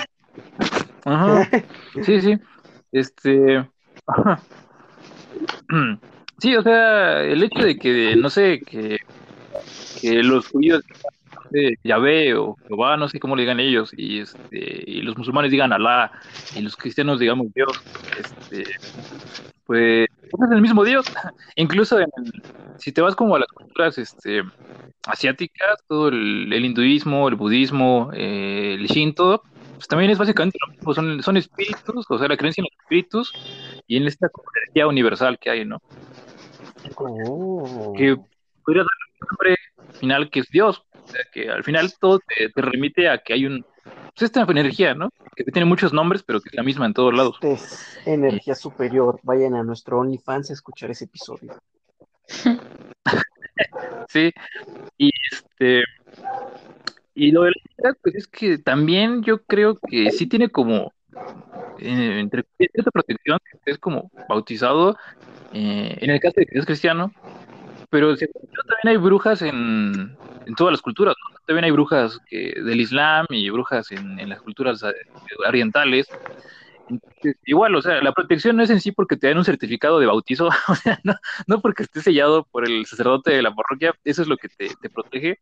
Ajá. 1.06 1.50
Sí, 2.04 2.22
sí. 2.22 2.38
Este. 2.92 3.66
ajá. 4.08 4.42
Sí, 6.40 6.56
o 6.56 6.64
sea, 6.64 7.22
el 7.22 7.44
hecho 7.44 7.64
de 7.64 7.78
que, 7.78 8.16
no 8.16 8.30
sé, 8.30 8.62
que, 8.66 8.98
que 10.02 10.24
los 10.24 10.48
judíos 10.48 10.84
de 11.52 11.78
Yahvé 11.84 12.36
o 12.36 12.56
Jehová, 12.68 12.98
no 12.98 13.08
sé 13.08 13.20
cómo 13.20 13.36
le 13.36 13.44
digan 13.44 13.60
ellos, 13.60 13.92
y 13.96 14.20
este, 14.20 14.84
y 14.86 15.02
los 15.02 15.18
musulmanes 15.18 15.52
digan 15.52 15.74
Alá, 15.74 16.12
y 16.56 16.62
los 16.62 16.76
cristianos 16.76 17.20
digamos 17.20 17.54
Dios, 17.54 17.82
este, 18.20 18.64
pues 19.66 20.08
es 20.46 20.52
el 20.52 20.62
mismo 20.62 20.84
Dios. 20.84 21.06
Incluso 21.56 22.00
en 22.00 22.10
el- 22.18 22.44
si 22.78 22.92
te 22.92 23.02
vas 23.02 23.16
como 23.16 23.36
a 23.36 23.40
las 23.40 23.48
culturas 23.50 23.98
este, 23.98 24.44
asiáticas, 25.06 25.84
todo 25.88 26.08
el, 26.10 26.52
el 26.52 26.66
hinduismo, 26.66 27.28
el 27.28 27.36
budismo, 27.36 28.10
eh, 28.14 28.76
el 28.80 28.88
shinto, 28.88 29.44
pues 29.76 29.88
también 29.88 30.12
es 30.12 30.18
básicamente 30.18 30.58
lo 30.66 30.74
mismo, 30.74 30.94
son, 30.94 31.24
son 31.24 31.38
espíritus, 31.38 32.06
o 32.10 32.18
sea, 32.18 32.28
la 32.28 32.38
creencia 32.38 32.62
en 32.62 32.68
los 32.72 32.80
espíritus 32.82 33.34
y 33.88 33.98
en 33.98 34.08
esta 34.08 34.30
energía 34.64 34.88
universal 34.88 35.40
que 35.40 35.50
hay, 35.50 35.66
¿no? 35.66 35.82
Oh. 36.96 37.94
Que 37.98 38.16
podría 38.64 38.84
dar 38.84 38.90
un 39.22 39.28
nombre 39.28 39.58
final 40.00 40.30
que 40.30 40.42
es 40.42 40.50
Dios, 40.50 40.84
o 41.04 41.08
sea, 41.08 41.22
que 41.32 41.50
al 41.50 41.64
final 41.64 41.94
todo 42.00 42.20
te, 42.20 42.50
te 42.50 42.62
remite 42.62 43.10
a 43.10 43.18
que 43.20 43.34
hay 43.34 43.46
un, 43.46 43.66
pues 43.84 44.22
esta 44.22 44.44
energía, 44.44 44.94
¿no? 44.94 45.10
Que 45.36 45.44
tiene 45.46 45.66
muchos 45.66 45.94
nombres, 45.94 46.24
pero 46.24 46.42
que 46.42 46.50
es 46.50 46.56
la 46.56 46.64
misma 46.64 46.86
en 46.86 46.94
todos 46.94 47.14
lados. 47.14 47.38
Es 47.42 47.98
energía 48.06 48.56
superior. 48.56 49.20
Vayan 49.24 49.56
a 49.56 49.64
nuestro 49.64 50.00
OnlyFans 50.00 50.50
a 50.50 50.54
escuchar 50.54 50.92
ese 50.92 51.06
episodio. 51.06 51.56
Sí, 54.08 54.32
y 54.98 55.12
este, 55.32 55.84
y 57.14 57.32
lo 57.32 57.44
de 57.44 57.52
la 57.78 57.94
pues 58.02 58.16
es 58.16 58.28
que 58.28 58.58
también 58.58 59.24
yo 59.24 59.44
creo 59.44 59.78
que 59.78 60.12
sí 60.12 60.28
tiene 60.28 60.50
como, 60.50 60.92
eh, 61.80 62.20
entre 62.20 62.44
cierta 62.58 62.92
protección, 62.92 63.40
es 63.66 63.78
como 63.78 64.12
bautizado, 64.28 64.98
eh, 65.54 65.98
en 66.02 66.10
el 66.10 66.20
caso 66.20 66.36
de 66.38 66.46
que 66.46 66.60
es 66.60 66.66
cristiano, 66.66 67.14
pero 67.92 68.16
yo, 68.16 68.28
también 68.68 68.88
hay 68.88 68.98
brujas 68.98 69.42
en, 69.42 70.18
en 70.46 70.56
todas 70.56 70.72
las 70.72 70.82
culturas, 70.82 71.14
¿no? 71.30 71.38
También 71.46 71.66
hay 71.66 71.72
brujas 71.72 72.20
que, 72.26 72.54
del 72.64 72.80
Islam 72.80 73.26
y 73.30 73.50
brujas 73.50 73.92
en, 73.92 74.18
en 74.18 74.30
las 74.30 74.42
culturas 74.42 74.82
eh, 74.82 74.94
orientales. 75.46 76.08
Entonces, 76.90 77.36
igual, 77.46 77.76
o 77.76 77.82
sea, 77.82 78.02
la 78.02 78.14
protección 78.14 78.56
no 78.56 78.64
es 78.64 78.70
en 78.70 78.80
sí 78.80 78.94
porque 78.94 79.18
te 79.18 79.28
dan 79.28 79.38
un 79.38 79.46
certificado 79.46 80.00
de 80.00 80.06
bautizo, 80.06 80.48
o 80.70 80.76
sea, 80.76 81.00
no, 81.04 81.16
no 81.48 81.62
porque 81.62 81.84
estés 81.84 82.04
sellado 82.04 82.46
por 82.50 82.66
el 82.66 82.86
sacerdote 82.86 83.32
de 83.32 83.42
la 83.42 83.54
parroquia, 83.54 83.94
eso 84.06 84.22
es 84.22 84.30
lo 84.30 84.38
que 84.38 84.48
te, 84.48 84.70
te 84.82 84.90
protege, 84.90 85.40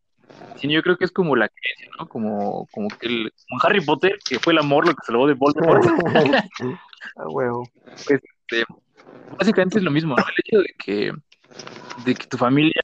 sino 0.55 0.73
yo 0.73 0.81
creo 0.81 0.97
que 0.97 1.05
es 1.05 1.11
como 1.11 1.35
la 1.35 1.49
creencia, 1.49 1.89
¿no? 1.99 2.09
Como, 2.09 2.67
como 2.71 2.87
que 2.89 3.07
el, 3.07 3.33
como 3.47 3.61
Harry 3.63 3.81
Potter, 3.81 4.17
que 4.27 4.39
fue 4.39 4.53
el 4.53 4.59
amor 4.59 4.87
lo 4.87 4.95
que 4.95 5.05
salvó 5.05 5.27
de 5.27 5.35
Voldemort, 5.35 5.83
A 7.15 7.27
huevo. 7.27 7.69
este, 7.95 8.65
básicamente 9.37 9.77
es 9.77 9.83
lo 9.83 9.91
mismo, 9.91 10.15
¿no? 10.15 10.23
El 10.23 10.35
hecho 10.37 10.59
de 10.59 10.75
que, 10.77 11.13
de 12.05 12.15
que 12.15 12.27
tu 12.27 12.37
familia, 12.37 12.81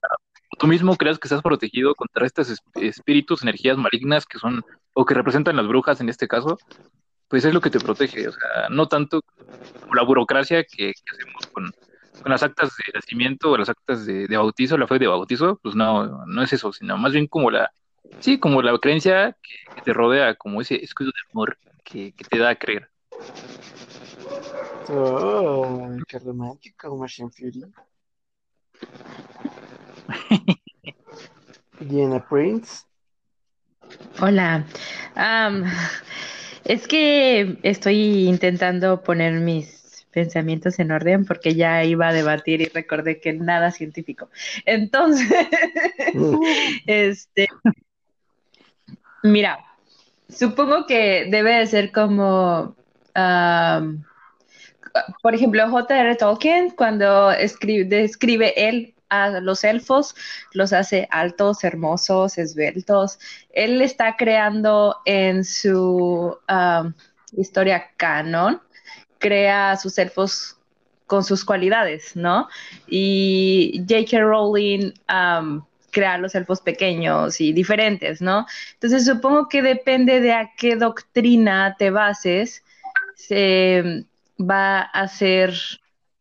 tú 0.57 0.67
mismo 0.67 0.95
creas 0.95 1.19
que 1.19 1.27
estás 1.27 1.41
protegido 1.41 1.95
contra 1.95 2.25
estos 2.25 2.50
es- 2.50 2.62
espíritus, 2.75 3.43
energías 3.43 3.77
malignas 3.77 4.25
que 4.25 4.39
son, 4.39 4.63
o 4.93 5.05
que 5.05 5.13
representan 5.13 5.55
las 5.55 5.67
brujas 5.67 6.01
en 6.01 6.10
este 6.10 6.27
caso, 6.27 6.57
pues 7.27 7.45
es 7.45 7.53
lo 7.53 7.62
que 7.62 7.69
te 7.69 7.79
protege, 7.79 8.27
o 8.27 8.31
sea, 8.31 8.69
no 8.69 8.88
tanto 8.88 9.22
la 9.93 10.03
burocracia 10.03 10.63
que, 10.63 10.93
hacemos 11.12 11.48
con, 11.51 11.72
con 12.22 12.31
las 12.31 12.43
actas 12.43 12.75
de 12.77 12.93
nacimiento 12.93 13.51
o 13.51 13.57
las 13.57 13.69
actas 13.69 14.05
de, 14.05 14.27
de 14.27 14.38
bautizo, 14.38 14.77
la 14.77 14.88
fe 14.88 15.00
de 15.00 15.07
bautizo, 15.07 15.60
pues 15.62 15.75
no, 15.75 16.25
no 16.25 16.41
es 16.41 16.53
eso, 16.53 16.72
sino 16.74 16.98
más 16.98 17.13
bien 17.13 17.27
como 17.27 17.51
la, 17.51 17.72
sí, 18.19 18.39
como 18.39 18.62
la 18.62 18.77
creencia 18.77 19.36
que, 19.41 19.81
te 19.81 19.93
rodea, 19.93 20.36
como 20.36 20.62
ese 20.62 20.84
escudo 20.84 21.07
de 21.07 21.31
amor 21.31 21.57
que, 21.84 22.13
te 22.29 22.39
da 22.39 22.50
a 22.50 22.55
creer. 22.55 22.89
Oh, 24.89 25.98
qué 26.07 26.19
romántico, 26.19 26.95
Machine 26.98 27.29
Fury. 27.29 27.65
Diana 31.79 32.25
Prince. 32.27 32.86
Hola. 34.20 34.65
Es 36.63 36.88
que 36.88 37.58
estoy 37.63 38.27
intentando 38.27 39.03
poner 39.03 39.34
mis 39.34 40.08
pensamientos 40.12 40.79
en 40.79 40.91
orden 40.91 41.25
porque 41.25 41.55
ya 41.55 41.84
iba 41.84 42.08
a 42.08 42.13
debatir 42.13 42.62
y 42.62 42.65
recordé 42.65 43.20
que 43.20 43.34
nada 43.34 43.72
científico. 43.72 44.29
Entonces, 44.65 45.27
este, 46.88 47.48
mira, 49.24 49.60
supongo 50.29 50.88
que 50.88 51.27
debe 51.29 51.58
de 51.58 51.67
ser 51.67 51.91
como, 51.91 52.75
por 55.22 55.36
ejemplo, 55.36 55.70
J.R. 55.70 56.16
Tolkien, 56.16 56.72
cuando 56.72 57.32
escribe, 57.32 57.86
describe 57.86 58.54
él 58.56 58.94
a 59.10 59.40
los 59.40 59.64
elfos, 59.64 60.16
los 60.54 60.74
hace 60.74 61.08
altos, 61.12 61.64
hermosos, 61.64 62.38
esbeltos. 62.38 63.20
Él 63.52 63.82
está 63.82 64.16
creando 64.18 64.98
en 65.06 65.44
su 65.44 66.38
um, 66.50 66.94
historia 67.38 67.92
canon, 67.98 68.62
crea 69.20 69.72
a 69.72 69.78
sus 69.78 69.98
elfos 69.98 70.58
con 71.08 71.24
sus 71.24 71.46
cualidades, 71.46 72.16
¿no? 72.16 72.48
Y 72.88 73.84
J.K. 73.88 74.20
Rowling 74.22 74.94
um, 75.10 75.64
crea 75.92 76.16
a 76.16 76.18
los 76.18 76.34
elfos 76.34 76.62
pequeños 76.62 77.40
y 77.40 77.54
diferentes, 77.54 78.22
¿no? 78.22 78.46
Entonces 78.74 79.06
supongo 79.06 79.48
que 79.48 79.62
depende 79.62 80.20
de 80.20 80.34
a 80.34 80.52
qué 80.58 80.75
doctrina 80.75 81.75
te 81.78 81.92
bases, 81.92 82.64
se 83.16 84.06
va 84.39 84.80
a 84.82 85.01
hacer 85.01 85.54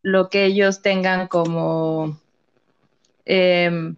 lo 0.02 0.28
que 0.28 0.44
ellos 0.44 0.82
tengan 0.82 1.28
como 1.28 2.18
eh, 3.24 3.94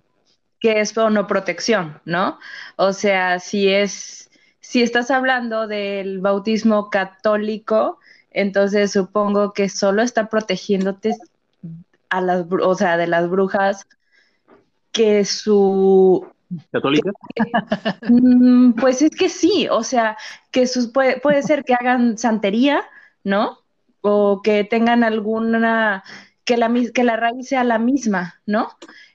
que 0.60 0.80
es 0.80 0.96
o 0.96 1.10
no 1.10 1.26
protección, 1.26 2.00
¿no? 2.04 2.38
O 2.76 2.92
sea, 2.92 3.38
si 3.38 3.68
es, 3.68 4.30
si 4.60 4.82
estás 4.82 5.10
hablando 5.10 5.66
del 5.66 6.20
bautismo 6.20 6.90
católico, 6.90 7.98
entonces 8.30 8.92
supongo 8.92 9.52
que 9.52 9.68
solo 9.68 10.02
está 10.02 10.28
protegiéndote 10.28 11.14
a 12.10 12.20
las, 12.20 12.46
o 12.50 12.74
sea, 12.74 12.96
de 12.96 13.06
las 13.06 13.28
brujas 13.28 13.86
que 14.92 15.24
su 15.24 16.26
¿Católica? 16.70 17.10
Mm, 18.08 18.72
Pues 18.74 19.02
es 19.02 19.10
que 19.10 19.28
sí, 19.28 19.68
o 19.70 19.82
sea, 19.82 20.16
que 20.50 20.66
sus, 20.66 20.88
puede, 20.88 21.20
puede 21.20 21.42
ser 21.42 21.64
que 21.64 21.74
hagan 21.74 22.18
santería, 22.18 22.82
¿no? 23.24 23.58
O 24.08 24.40
que 24.40 24.62
tengan 24.62 25.02
alguna, 25.02 26.04
que 26.44 26.56
la, 26.56 26.72
que 26.94 27.02
la 27.02 27.16
raíz 27.16 27.48
sea 27.48 27.64
la 27.64 27.78
misma, 27.78 28.40
¿no? 28.46 28.68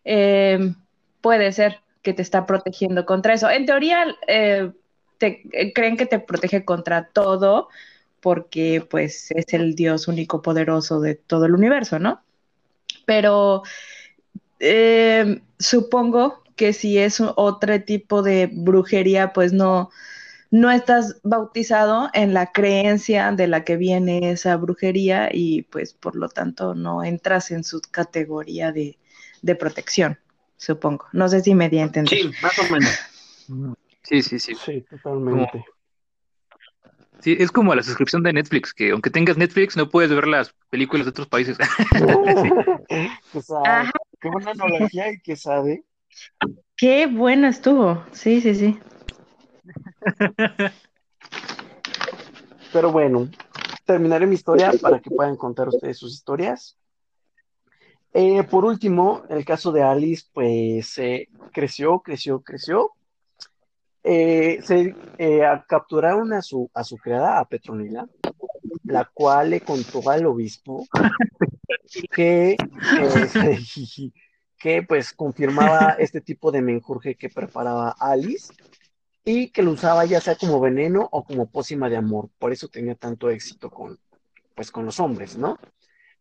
Eh, 0.03 0.73
puede 1.21 1.53
ser 1.53 1.79
que 2.01 2.13
te 2.13 2.21
está 2.21 2.45
protegiendo 2.45 3.05
contra 3.05 3.33
eso. 3.33 3.49
En 3.49 3.65
teoría, 3.65 4.05
eh, 4.27 4.71
te, 5.17 5.43
eh, 5.53 5.71
creen 5.71 5.95
que 5.95 6.05
te 6.05 6.19
protege 6.19 6.65
contra 6.65 7.05
todo 7.07 7.69
porque 8.19 8.85
pues 8.89 9.31
es 9.31 9.53
el 9.53 9.75
Dios 9.75 10.09
único 10.09 10.41
poderoso 10.41 10.99
de 10.99 11.15
todo 11.15 11.45
el 11.45 11.55
universo, 11.55 11.99
¿no? 11.99 12.21
Pero 13.05 13.63
eh, 14.59 15.41
supongo 15.57 16.43
que 16.55 16.73
si 16.73 16.99
es 16.99 17.21
otro 17.21 17.81
tipo 17.81 18.21
de 18.21 18.49
brujería, 18.51 19.31
pues 19.33 19.53
no, 19.53 19.89
no 20.51 20.69
estás 20.69 21.19
bautizado 21.23 22.09
en 22.13 22.33
la 22.33 22.51
creencia 22.51 23.31
de 23.31 23.47
la 23.47 23.63
que 23.63 23.77
viene 23.77 24.31
esa 24.31 24.57
brujería 24.57 25.29
y 25.31 25.63
pues 25.63 25.93
por 25.93 26.15
lo 26.15 26.27
tanto 26.27 26.75
no 26.75 27.03
entras 27.03 27.51
en 27.51 27.63
su 27.63 27.81
categoría 27.89 28.73
de, 28.73 28.99
de 29.41 29.55
protección, 29.55 30.19
supongo. 30.57 31.05
No 31.13 31.29
sé 31.29 31.41
si 31.41 31.55
me 31.55 31.69
di 31.69 31.79
a 31.79 31.83
entender. 31.83 32.19
Sí, 32.19 32.31
más 32.41 32.59
o 32.59 32.63
menos. 32.71 32.99
Sí, 34.03 34.21
sí, 34.21 34.39
sí. 34.39 34.53
Sí, 34.55 34.85
totalmente. 34.89 35.65
Sí, 37.21 37.37
es 37.39 37.51
como 37.51 37.73
la 37.73 37.83
suscripción 37.83 38.23
de 38.23 38.33
Netflix, 38.33 38.73
que 38.73 38.91
aunque 38.91 39.09
tengas 39.09 39.37
Netflix 39.37 39.77
no 39.77 39.89
puedes 39.89 40.09
ver 40.09 40.27
las 40.27 40.53
películas 40.69 41.05
de 41.05 41.11
otros 41.11 41.27
países. 41.27 41.57
Ajá. 43.65 43.91
Qué 44.19 44.29
buena 44.29 44.51
analogía 44.51 45.11
y 45.11 45.19
que 45.19 45.35
sabe. 45.35 45.83
Qué 46.75 47.07
bueno 47.07 47.47
estuvo. 47.47 48.03
Sí, 48.11 48.41
sí, 48.41 48.53
sí. 48.53 48.79
Pero 52.73 52.91
bueno, 52.91 53.29
terminaré 53.85 54.25
mi 54.25 54.35
historia 54.35 54.71
para 54.81 54.99
que 54.99 55.09
puedan 55.09 55.35
contar 55.35 55.67
ustedes 55.69 55.97
sus 55.97 56.13
historias. 56.13 56.77
Eh, 58.13 58.43
por 58.43 58.65
último, 58.65 59.23
el 59.29 59.45
caso 59.45 59.71
de 59.71 59.83
Alice, 59.83 60.25
pues 60.33 60.99
creció, 61.51 61.99
creció, 61.99 62.41
creció. 62.41 62.91
Eh, 64.03 64.59
se 64.63 64.95
eh, 65.19 65.41
capturaron 65.67 66.33
a 66.33 66.41
su, 66.41 66.69
a 66.73 66.83
su 66.83 66.97
criada, 66.97 67.39
a 67.39 67.45
Petronila, 67.45 68.07
la 68.85 69.05
cual 69.13 69.51
le 69.51 69.61
contó 69.61 70.09
al 70.09 70.25
obispo 70.25 70.87
que, 72.11 72.57
que 74.57 74.83
pues 74.83 75.13
confirmaba 75.13 75.95
este 75.99 76.19
tipo 76.19 76.51
de 76.51 76.61
menjurje 76.63 77.15
que 77.15 77.29
preparaba 77.29 77.95
Alice 77.99 78.51
y 79.23 79.49
que 79.49 79.61
lo 79.63 79.71
usaba 79.71 80.05
ya 80.05 80.19
sea 80.21 80.35
como 80.35 80.59
veneno 80.59 81.07
o 81.11 81.23
como 81.23 81.49
pócima 81.49 81.89
de 81.89 81.97
amor. 81.97 82.29
Por 82.39 82.51
eso 82.51 82.67
tenía 82.67 82.95
tanto 82.95 83.29
éxito 83.29 83.69
con, 83.69 83.99
pues, 84.55 84.71
con 84.71 84.85
los 84.85 84.99
hombres, 84.99 85.37
¿no? 85.37 85.57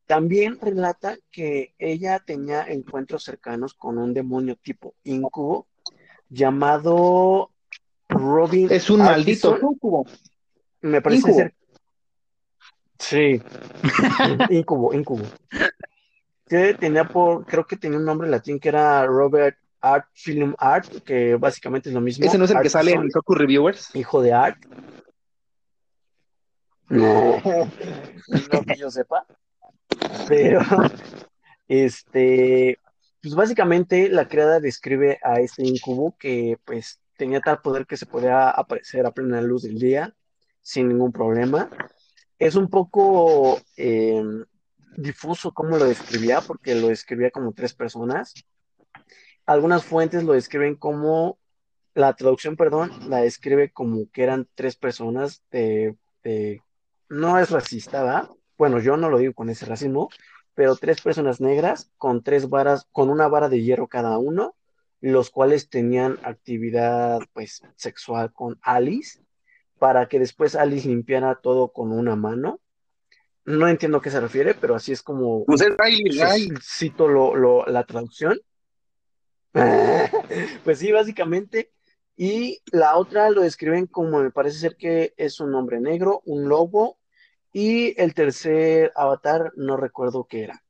También 0.06 0.58
relata 0.60 1.16
que 1.30 1.74
ella 1.78 2.18
tenía 2.18 2.64
encuentros 2.64 3.24
cercanos 3.24 3.74
con 3.74 3.96
un 3.96 4.12
demonio 4.12 4.56
tipo 4.56 4.94
incubo 5.04 5.68
llamado 6.28 7.52
Robin 8.08 8.68
Es 8.70 8.90
un 8.90 8.98
maldito 9.00 9.56
súcubo. 9.58 10.04
Me 10.82 11.00
parece 11.00 11.30
Incubo. 11.30 11.36
ser. 11.38 11.54
Sí, 12.98 13.40
incubo, 14.50 14.92
incubo. 14.92 15.24
Que 16.46 16.74
tenía 16.74 17.04
por, 17.04 17.46
creo 17.46 17.66
que 17.66 17.76
tenía 17.76 17.98
un 17.98 18.04
nombre 18.04 18.28
latín 18.28 18.58
que 18.58 18.68
era 18.68 19.06
Robert 19.06 19.56
Art 19.80 20.06
Film 20.12 20.54
Art, 20.58 21.02
que 21.04 21.36
básicamente 21.36 21.88
es 21.88 21.94
lo 21.94 22.00
mismo. 22.00 22.24
Ese 22.24 22.38
no 22.38 22.44
es 22.44 22.50
el 22.50 22.60
que 22.60 22.70
sale 22.70 22.92
en 22.92 23.10
Soku 23.10 23.34
Reviewers. 23.34 23.94
hijo 23.94 24.22
de 24.22 24.32
Art. 24.32 24.58
No, 26.88 27.40
no 27.44 28.62
que 28.66 28.76
yo 28.76 28.90
sepa. 28.90 29.26
Pero, 30.28 30.60
este, 31.68 32.78
pues 33.22 33.34
básicamente 33.34 34.08
la 34.08 34.28
criada 34.28 34.60
describe 34.60 35.18
a 35.22 35.40
este 35.40 35.62
incubo 35.66 36.16
que 36.18 36.58
pues 36.64 37.00
tenía 37.16 37.40
tal 37.40 37.60
poder 37.60 37.86
que 37.86 37.96
se 37.96 38.06
podía 38.06 38.50
aparecer 38.50 39.06
a 39.06 39.12
plena 39.12 39.40
luz 39.40 39.62
del 39.62 39.78
día 39.78 40.14
sin 40.62 40.88
ningún 40.88 41.12
problema. 41.12 41.68
Es 42.38 42.54
un 42.54 42.68
poco 42.68 43.60
eh, 43.76 44.22
difuso 44.96 45.52
cómo 45.52 45.76
lo 45.76 45.84
describía, 45.84 46.40
porque 46.40 46.74
lo 46.74 46.88
describía 46.88 47.30
como 47.30 47.52
tres 47.52 47.74
personas. 47.74 48.34
Algunas 49.50 49.82
fuentes 49.84 50.22
lo 50.22 50.34
describen 50.34 50.76
como, 50.76 51.36
la 51.94 52.14
traducción, 52.14 52.54
perdón, 52.54 52.92
la 53.08 53.16
describe 53.22 53.72
como 53.72 54.08
que 54.12 54.22
eran 54.22 54.46
tres 54.54 54.76
personas 54.76 55.42
de, 55.50 55.96
de- 56.22 56.62
no 57.08 57.36
es 57.36 57.50
racista, 57.50 58.04
¿verdad? 58.04 58.28
Bueno, 58.56 58.78
yo 58.78 58.96
no 58.96 59.10
lo 59.10 59.18
digo 59.18 59.34
con 59.34 59.50
ese 59.50 59.66
racismo, 59.66 60.08
pero 60.54 60.76
tres 60.76 61.00
personas 61.00 61.40
negras 61.40 61.90
con 61.98 62.22
tres 62.22 62.48
varas, 62.48 62.86
con 62.92 63.10
una 63.10 63.26
vara 63.26 63.48
de 63.48 63.60
hierro 63.60 63.88
cada 63.88 64.18
uno, 64.18 64.54
los 65.00 65.30
cuales 65.30 65.68
tenían 65.68 66.20
actividad, 66.22 67.18
pues, 67.32 67.60
sexual 67.74 68.32
con 68.32 68.56
Alice, 68.62 69.20
para 69.80 70.06
que 70.06 70.20
después 70.20 70.54
Alice 70.54 70.86
limpiara 70.86 71.40
todo 71.42 71.72
con 71.72 71.90
una 71.90 72.14
mano. 72.14 72.60
No 73.44 73.66
entiendo 73.66 73.98
a 73.98 74.02
qué 74.02 74.10
se 74.10 74.20
refiere, 74.20 74.54
pero 74.54 74.76
así 74.76 74.92
es 74.92 75.02
como 75.02 75.44
Pues 75.44 75.60
es 75.62 75.70
Riley 75.76 76.54
cito 76.62 77.08
lo, 77.08 77.34
lo- 77.34 77.66
la 77.66 77.82
traducción. 77.82 78.38
Pues 80.64 80.78
sí, 80.78 80.92
básicamente. 80.92 81.72
Y 82.16 82.60
la 82.70 82.96
otra 82.96 83.30
lo 83.30 83.42
describen 83.42 83.86
como 83.86 84.20
me 84.20 84.30
parece 84.30 84.58
ser 84.58 84.76
que 84.76 85.14
es 85.16 85.40
un 85.40 85.54
hombre 85.54 85.80
negro, 85.80 86.22
un 86.26 86.48
lobo, 86.48 86.98
y 87.52 87.98
el 88.00 88.14
tercer 88.14 88.92
avatar 88.94 89.52
no 89.56 89.76
recuerdo 89.76 90.24
qué 90.24 90.44
era. 90.44 90.62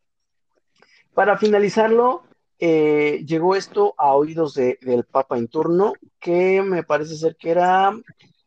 Para 1.13 1.37
finalizarlo, 1.37 2.23
eh, 2.59 3.25
llegó 3.27 3.57
esto 3.57 3.95
a 3.99 4.15
oídos 4.15 4.55
de- 4.55 4.79
del 4.81 5.05
Papa 5.05 5.37
en 5.39 5.49
turno, 5.49 5.93
que 6.21 6.63
me 6.63 6.85
parece 6.85 7.17
ser 7.17 7.37
que 7.37 7.51
era 7.51 7.93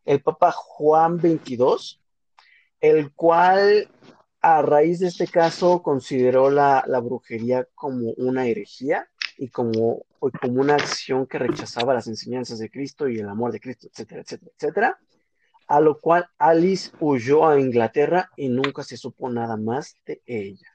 el 0.04 0.22
Papa 0.22 0.50
Juan 0.52 1.20
XXII, 1.20 2.00
el 2.80 3.12
cual 3.12 3.88
a 4.40 4.62
raíz 4.62 5.00
de 5.00 5.08
este 5.08 5.26
caso 5.26 5.82
consideró 5.82 6.50
la, 6.50 6.84
la 6.86 7.00
brujería 7.00 7.66
como 7.74 8.12
una 8.16 8.46
herejía 8.46 9.08
y 9.36 9.48
como, 9.48 10.04
como 10.32 10.60
una 10.60 10.74
acción 10.74 11.26
que 11.26 11.38
rechazaba 11.38 11.94
las 11.94 12.06
enseñanzas 12.06 12.58
de 12.58 12.70
Cristo 12.70 13.08
y 13.08 13.18
el 13.18 13.28
amor 13.28 13.52
de 13.52 13.60
Cristo, 13.60 13.88
etcétera, 13.90 14.22
etcétera, 14.22 14.52
etcétera. 14.56 14.98
A 15.66 15.80
lo 15.80 16.00
cual 16.00 16.28
Alice 16.38 16.90
huyó 17.00 17.46
a 17.48 17.58
Inglaterra 17.58 18.30
y 18.36 18.48
nunca 18.48 18.82
se 18.82 18.96
supo 18.96 19.30
nada 19.30 19.56
más 19.56 19.96
de 20.06 20.22
ella. 20.26 20.68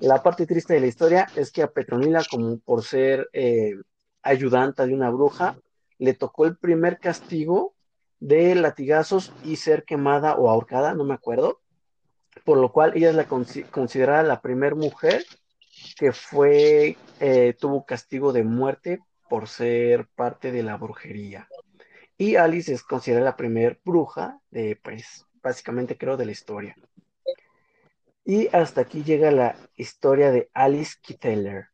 La 0.00 0.22
parte 0.22 0.46
triste 0.46 0.74
de 0.74 0.80
la 0.80 0.86
historia 0.86 1.26
es 1.34 1.50
que 1.50 1.62
a 1.62 1.70
Petronila, 1.70 2.22
como 2.30 2.58
por 2.58 2.82
ser 2.82 3.28
eh, 3.32 3.74
ayudanta 4.22 4.86
de 4.86 4.94
una 4.94 5.10
bruja, 5.10 5.58
le 5.98 6.14
tocó 6.14 6.46
el 6.46 6.56
primer 6.56 6.98
castigo 6.98 7.74
de 8.20 8.54
latigazos 8.54 9.32
y 9.44 9.56
ser 9.56 9.84
quemada 9.84 10.34
o 10.36 10.48
ahorcada, 10.50 10.94
no 10.94 11.04
me 11.04 11.14
acuerdo, 11.14 11.60
por 12.44 12.58
lo 12.58 12.72
cual 12.72 12.92
ella 12.94 13.10
es 13.10 13.16
la 13.16 13.26
considerada 13.26 14.22
la 14.22 14.40
primera 14.40 14.74
mujer 14.74 15.24
que 15.96 16.12
fue, 16.12 16.96
eh, 17.20 17.54
tuvo 17.58 17.84
castigo 17.84 18.32
de 18.32 18.44
muerte 18.44 19.00
por 19.28 19.48
ser 19.48 20.06
parte 20.14 20.52
de 20.52 20.62
la 20.62 20.76
brujería. 20.76 21.48
Y 22.16 22.36
Alice 22.36 22.72
es 22.72 22.82
considerada 22.82 23.30
la 23.30 23.36
primera 23.36 23.78
bruja 23.84 24.40
de, 24.50 24.78
pues, 24.82 25.26
básicamente 25.42 25.96
creo, 25.96 26.16
de 26.16 26.26
la 26.26 26.32
historia. 26.32 26.76
Y 28.24 28.48
hasta 28.54 28.82
aquí 28.82 29.04
llega 29.04 29.30
la 29.30 29.56
historia 29.76 30.30
de 30.30 30.50
Alice 30.52 30.96
Kitteler. 31.00 31.68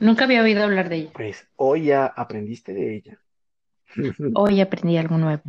Nunca 0.00 0.24
había 0.24 0.42
oído 0.42 0.62
hablar 0.62 0.88
de 0.88 0.96
ella. 0.96 1.10
Pues 1.14 1.46
hoy 1.56 1.86
ya 1.86 2.06
aprendiste 2.06 2.72
de 2.72 2.96
ella. 2.96 3.20
Hoy 4.34 4.60
aprendí 4.60 4.96
algo 4.96 5.16
nuevo. 5.16 5.42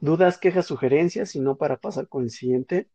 ¿Dudas, 0.00 0.38
quejas, 0.38 0.66
sugerencias? 0.66 1.30
Si 1.30 1.40
no, 1.40 1.56
para 1.56 1.76
pasar 1.76 2.08
con 2.08 2.24
el 2.24 2.30
siguiente. 2.30 2.88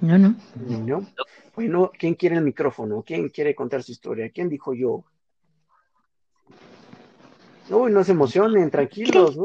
No, 0.00 0.18
no. 0.18 0.34
No. 0.56 1.06
Bueno, 1.54 1.90
¿quién 1.98 2.14
quiere 2.14 2.36
el 2.36 2.42
micrófono? 2.42 3.02
¿Quién 3.02 3.28
quiere 3.30 3.54
contar 3.54 3.82
su 3.82 3.92
historia? 3.92 4.30
¿Quién 4.30 4.48
dijo 4.48 4.74
yo? 4.74 5.04
Uy, 7.70 7.92
no 7.92 8.04
se 8.04 8.12
emocionen, 8.12 8.70
tranquilos. 8.70 9.36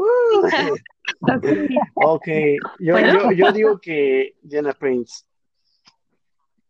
ok, 1.95 2.27
yo, 2.79 2.99
yo, 2.99 3.31
yo, 3.31 3.51
digo 3.51 3.79
que 3.79 4.35
Diana 4.41 4.73
Prince. 4.73 5.25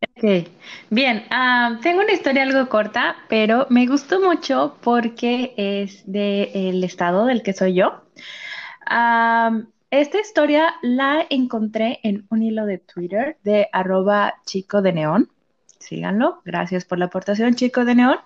Ok, 0.01 0.47
bien, 0.89 1.25
ah, 1.29 1.79
tengo 1.81 2.01
una 2.01 2.13
historia 2.13 2.43
algo 2.43 2.67
corta, 2.69 3.17
pero 3.29 3.67
me 3.69 3.85
gustó 3.85 4.19
mucho 4.19 4.77
porque 4.81 5.53
es 5.57 6.03
del 6.05 6.83
estado 6.83 7.25
del 7.25 7.43
que 7.43 7.53
soy 7.53 7.75
yo. 7.75 8.01
Esta 10.01 10.19
historia 10.19 10.73
la 10.81 11.23
encontré 11.29 11.99
en 12.01 12.25
un 12.31 12.41
hilo 12.41 12.65
de 12.65 12.79
Twitter 12.79 13.37
de 13.43 13.69
arroba 13.71 14.33
chico 14.43 14.81
de 14.81 14.91
neón. 14.91 15.29
Síganlo, 15.77 16.41
gracias 16.45 16.83
por 16.83 16.97
la 16.97 17.05
aportación, 17.05 17.53
chico 17.53 17.85
de 17.85 17.93
neón. 17.93 18.17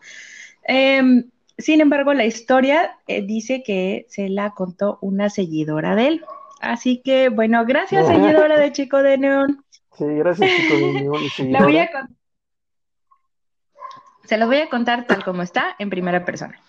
Em, 0.63 1.29
sin 1.57 1.81
embargo, 1.81 2.13
la 2.13 2.23
historia 2.23 2.97
eh, 3.07 3.21
dice 3.21 3.63
que 3.63 4.05
se 4.07 4.29
la 4.29 4.51
contó 4.51 4.97
una 5.01 5.29
seguidora 5.29 5.95
de 5.95 6.07
él. 6.07 6.25
Así 6.61 7.01
que, 7.03 7.27
bueno, 7.27 7.65
gracias, 7.65 8.07
seguidora 8.07 8.57
de 8.57 8.71
Chico 8.71 9.03
de 9.03 9.17
Neón. 9.17 9.65
Sí, 9.97 10.05
gracias, 10.05 10.49
Chico 10.49 10.75
de 10.75 10.93
Neón. 10.93 11.21
se 14.23 14.37
lo 14.37 14.47
voy 14.47 14.57
a 14.57 14.69
contar 14.69 15.05
tal 15.05 15.23
como 15.23 15.41
está 15.41 15.75
en 15.79 15.89
primera 15.89 16.23
persona. 16.23 16.61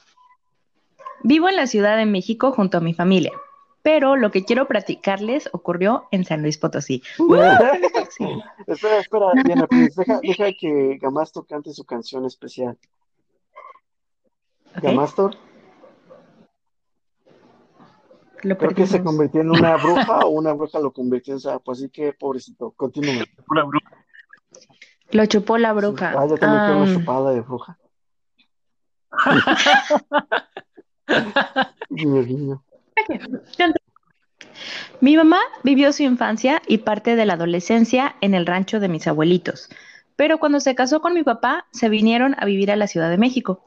Vivo 1.22 1.48
en 1.48 1.56
la 1.56 1.68
Ciudad 1.68 1.96
de 1.96 2.06
México 2.06 2.52
junto 2.52 2.78
a 2.78 2.80
mi 2.80 2.94
familia, 2.94 3.32
pero 3.82 4.16
lo 4.16 4.30
que 4.30 4.44
quiero 4.44 4.66
platicarles 4.66 5.48
ocurrió 5.52 6.08
en 6.10 6.24
San 6.24 6.42
Luis 6.42 6.58
Potosí. 6.58 7.02
espera, 8.66 8.98
espera, 8.98 9.26
Diana, 9.44 9.66
deja, 9.70 10.20
deja 10.20 10.52
que 10.52 10.98
Gamasto 11.00 11.44
cante 11.44 11.72
su 11.72 11.84
canción 11.84 12.26
especial. 12.26 12.76
Gamastor. 14.80 15.36
Creo 18.40 18.56
que 18.56 18.86
se 18.86 19.02
convirtió 19.02 19.40
en 19.40 19.50
una 19.50 19.76
bruja 19.76 20.20
o 20.20 20.28
una 20.28 20.52
bruja 20.52 20.78
lo 20.78 20.92
convirtió 20.92 21.34
en 21.34 21.40
sapo, 21.40 21.72
así 21.72 21.90
que 21.90 22.12
pobrecito, 22.12 22.70
continúa. 22.70 23.24
Lo 25.10 25.26
chupó 25.26 25.58
la 25.58 25.72
bruja. 25.72 26.14
ah, 26.16 26.24
yo 26.28 26.36
también 26.36 26.64
quiero 26.64 26.82
una 26.82 26.94
chupada 26.94 27.32
de 27.32 27.40
bruja. 27.40 27.76
Mi 35.00 35.16
mamá 35.16 35.38
vivió 35.62 35.92
su 35.92 36.02
infancia 36.02 36.60
y 36.66 36.78
parte 36.78 37.14
de 37.14 37.24
la 37.24 37.34
adolescencia 37.34 38.16
en 38.20 38.34
el 38.34 38.46
rancho 38.46 38.80
de 38.80 38.88
mis 38.88 39.06
abuelitos, 39.06 39.68
pero 40.16 40.38
cuando 40.38 40.58
se 40.58 40.74
casó 40.74 41.00
con 41.00 41.14
mi 41.14 41.22
papá 41.22 41.66
se 41.70 41.88
vinieron 41.88 42.34
a 42.38 42.44
vivir 42.44 42.72
a 42.72 42.76
la 42.76 42.88
Ciudad 42.88 43.08
de 43.08 43.18
México. 43.18 43.64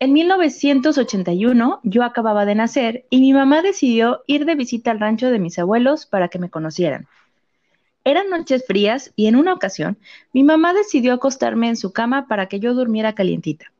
En 0.00 0.12
1981 0.12 1.80
yo 1.82 2.02
acababa 2.04 2.46
de 2.46 2.54
nacer 2.54 3.04
y 3.10 3.20
mi 3.20 3.32
mamá 3.32 3.62
decidió 3.62 4.22
ir 4.26 4.44
de 4.46 4.54
visita 4.54 4.90
al 4.90 5.00
rancho 5.00 5.30
de 5.30 5.38
mis 5.38 5.58
abuelos 5.58 6.06
para 6.06 6.28
que 6.28 6.38
me 6.38 6.50
conocieran. 6.50 7.06
Eran 8.04 8.30
noches 8.30 8.64
frías 8.66 9.12
y 9.16 9.26
en 9.26 9.36
una 9.36 9.52
ocasión 9.52 9.98
mi 10.32 10.44
mamá 10.44 10.72
decidió 10.72 11.12
acostarme 11.12 11.68
en 11.68 11.76
su 11.76 11.92
cama 11.92 12.26
para 12.28 12.46
que 12.46 12.60
yo 12.60 12.72
durmiera 12.72 13.14
calientita. 13.14 13.72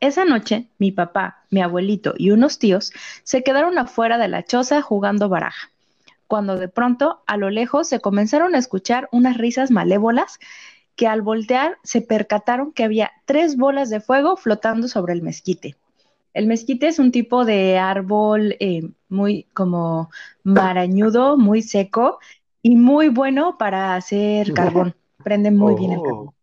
Esa 0.00 0.24
noche 0.24 0.66
mi 0.78 0.92
papá, 0.92 1.44
mi 1.50 1.62
abuelito 1.62 2.14
y 2.16 2.30
unos 2.30 2.58
tíos 2.58 2.92
se 3.22 3.42
quedaron 3.42 3.78
afuera 3.78 4.18
de 4.18 4.28
la 4.28 4.42
choza 4.44 4.82
jugando 4.82 5.28
baraja, 5.28 5.70
cuando 6.26 6.56
de 6.56 6.68
pronto 6.68 7.22
a 7.26 7.36
lo 7.36 7.50
lejos 7.50 7.88
se 7.88 8.00
comenzaron 8.00 8.54
a 8.54 8.58
escuchar 8.58 9.08
unas 9.12 9.38
risas 9.38 9.70
malévolas 9.70 10.38
que 10.96 11.06
al 11.06 11.22
voltear 11.22 11.78
se 11.82 12.00
percataron 12.00 12.72
que 12.72 12.84
había 12.84 13.12
tres 13.24 13.56
bolas 13.56 13.90
de 13.90 14.00
fuego 14.00 14.36
flotando 14.36 14.88
sobre 14.88 15.12
el 15.12 15.22
mezquite. 15.22 15.76
El 16.34 16.46
mezquite 16.46 16.88
es 16.88 16.98
un 16.98 17.12
tipo 17.12 17.46
de 17.46 17.78
árbol 17.78 18.56
eh, 18.60 18.82
muy 19.08 19.46
como 19.54 20.10
marañudo, 20.42 21.38
muy 21.38 21.62
seco 21.62 22.18
y 22.60 22.76
muy 22.76 23.08
bueno 23.08 23.56
para 23.58 23.94
hacer 23.94 24.52
carbón. 24.52 24.94
Prende 25.22 25.50
muy 25.50 25.74
bien 25.76 25.92
el 25.92 26.02
carbón. 26.02 26.35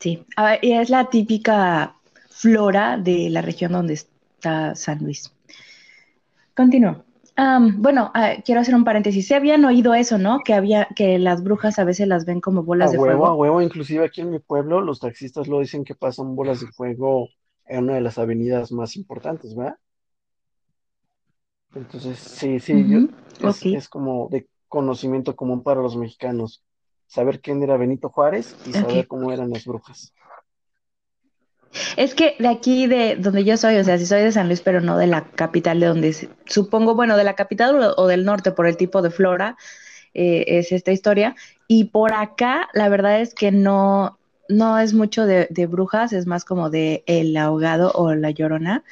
Sí, 0.00 0.24
y 0.62 0.72
es 0.72 0.90
la 0.90 1.10
típica 1.10 1.96
flora 2.28 2.96
de 2.96 3.30
la 3.30 3.42
región 3.42 3.72
donde 3.72 3.94
está 3.94 4.74
San 4.74 5.02
Luis. 5.02 5.32
Continúo 6.54 7.04
bueno, 7.76 8.12
quiero 8.44 8.60
hacer 8.60 8.74
un 8.74 8.84
paréntesis. 8.84 9.26
Se 9.26 9.34
habían 9.34 9.64
oído 9.64 9.94
eso, 9.94 10.18
¿no? 10.18 10.40
Que 10.44 10.54
había, 10.54 10.88
que 10.96 11.18
las 11.18 11.42
brujas 11.42 11.78
a 11.78 11.84
veces 11.84 12.08
las 12.08 12.24
ven 12.24 12.40
como 12.40 12.64
bolas 12.64 12.90
de 12.90 12.98
fuego. 12.98 13.26
A 13.26 13.34
huevo, 13.34 13.62
inclusive 13.62 14.04
aquí 14.04 14.22
en 14.22 14.30
mi 14.30 14.40
pueblo 14.40 14.80
los 14.80 14.98
taxistas 14.98 15.46
lo 15.46 15.60
dicen 15.60 15.84
que 15.84 15.94
pasan 15.94 16.34
bolas 16.34 16.60
de 16.60 16.66
fuego 16.68 17.28
en 17.66 17.84
una 17.84 17.94
de 17.94 18.00
las 18.00 18.18
avenidas 18.18 18.72
más 18.72 18.96
importantes, 18.96 19.54
¿verdad? 19.54 19.76
Entonces, 21.74 22.18
sí, 22.18 22.58
sí, 22.58 23.08
es, 23.40 23.66
es, 23.66 23.88
como 23.88 24.28
de 24.30 24.48
conocimiento 24.68 25.36
común 25.36 25.62
para 25.62 25.80
los 25.80 25.96
mexicanos. 25.96 26.64
Saber 27.08 27.40
quién 27.40 27.62
era 27.62 27.76
Benito 27.76 28.10
Juárez 28.10 28.54
y 28.66 28.72
saber 28.72 29.08
cómo 29.08 29.32
eran 29.32 29.50
las 29.50 29.64
brujas. 29.64 30.12
Es 31.96 32.14
que 32.14 32.36
de 32.38 32.48
aquí, 32.48 32.86
de 32.86 33.16
donde 33.16 33.44
yo 33.44 33.56
soy, 33.56 33.76
o 33.76 33.84
sea, 33.84 33.98
si 33.98 34.06
soy 34.06 34.22
de 34.22 34.32
San 34.32 34.46
Luis, 34.46 34.60
pero 34.60 34.80
no 34.80 34.96
de 34.96 35.06
la 35.06 35.24
capital, 35.24 35.80
de 35.80 35.86
donde 35.86 36.28
supongo, 36.46 36.94
bueno, 36.94 37.16
de 37.16 37.24
la 37.24 37.34
capital 37.34 37.94
o, 37.96 38.06
del 38.06 38.24
norte 38.24 38.52
por 38.52 38.66
el 38.66 38.76
tipo 38.76 39.02
de 39.02 39.10
flora, 39.10 39.56
eh, 40.12 40.44
es 40.46 40.70
esta 40.70 40.92
historia. 40.92 41.34
Y 41.66 41.84
por 41.84 42.12
acá, 42.12 42.68
la 42.74 42.88
verdad 42.90 43.20
es 43.20 43.34
que 43.34 43.52
no, 43.52 44.18
no 44.48 44.78
es 44.78 44.92
mucho 44.92 45.24
de, 45.26 45.66
brujas, 45.66 46.12
es 46.12 46.26
más 46.26 46.44
como 46.44 46.68
de 46.68 47.04
el 47.06 47.36
ahogado 47.36 47.90
o 47.92 48.14
la 48.14 48.30
llorona. 48.30 48.84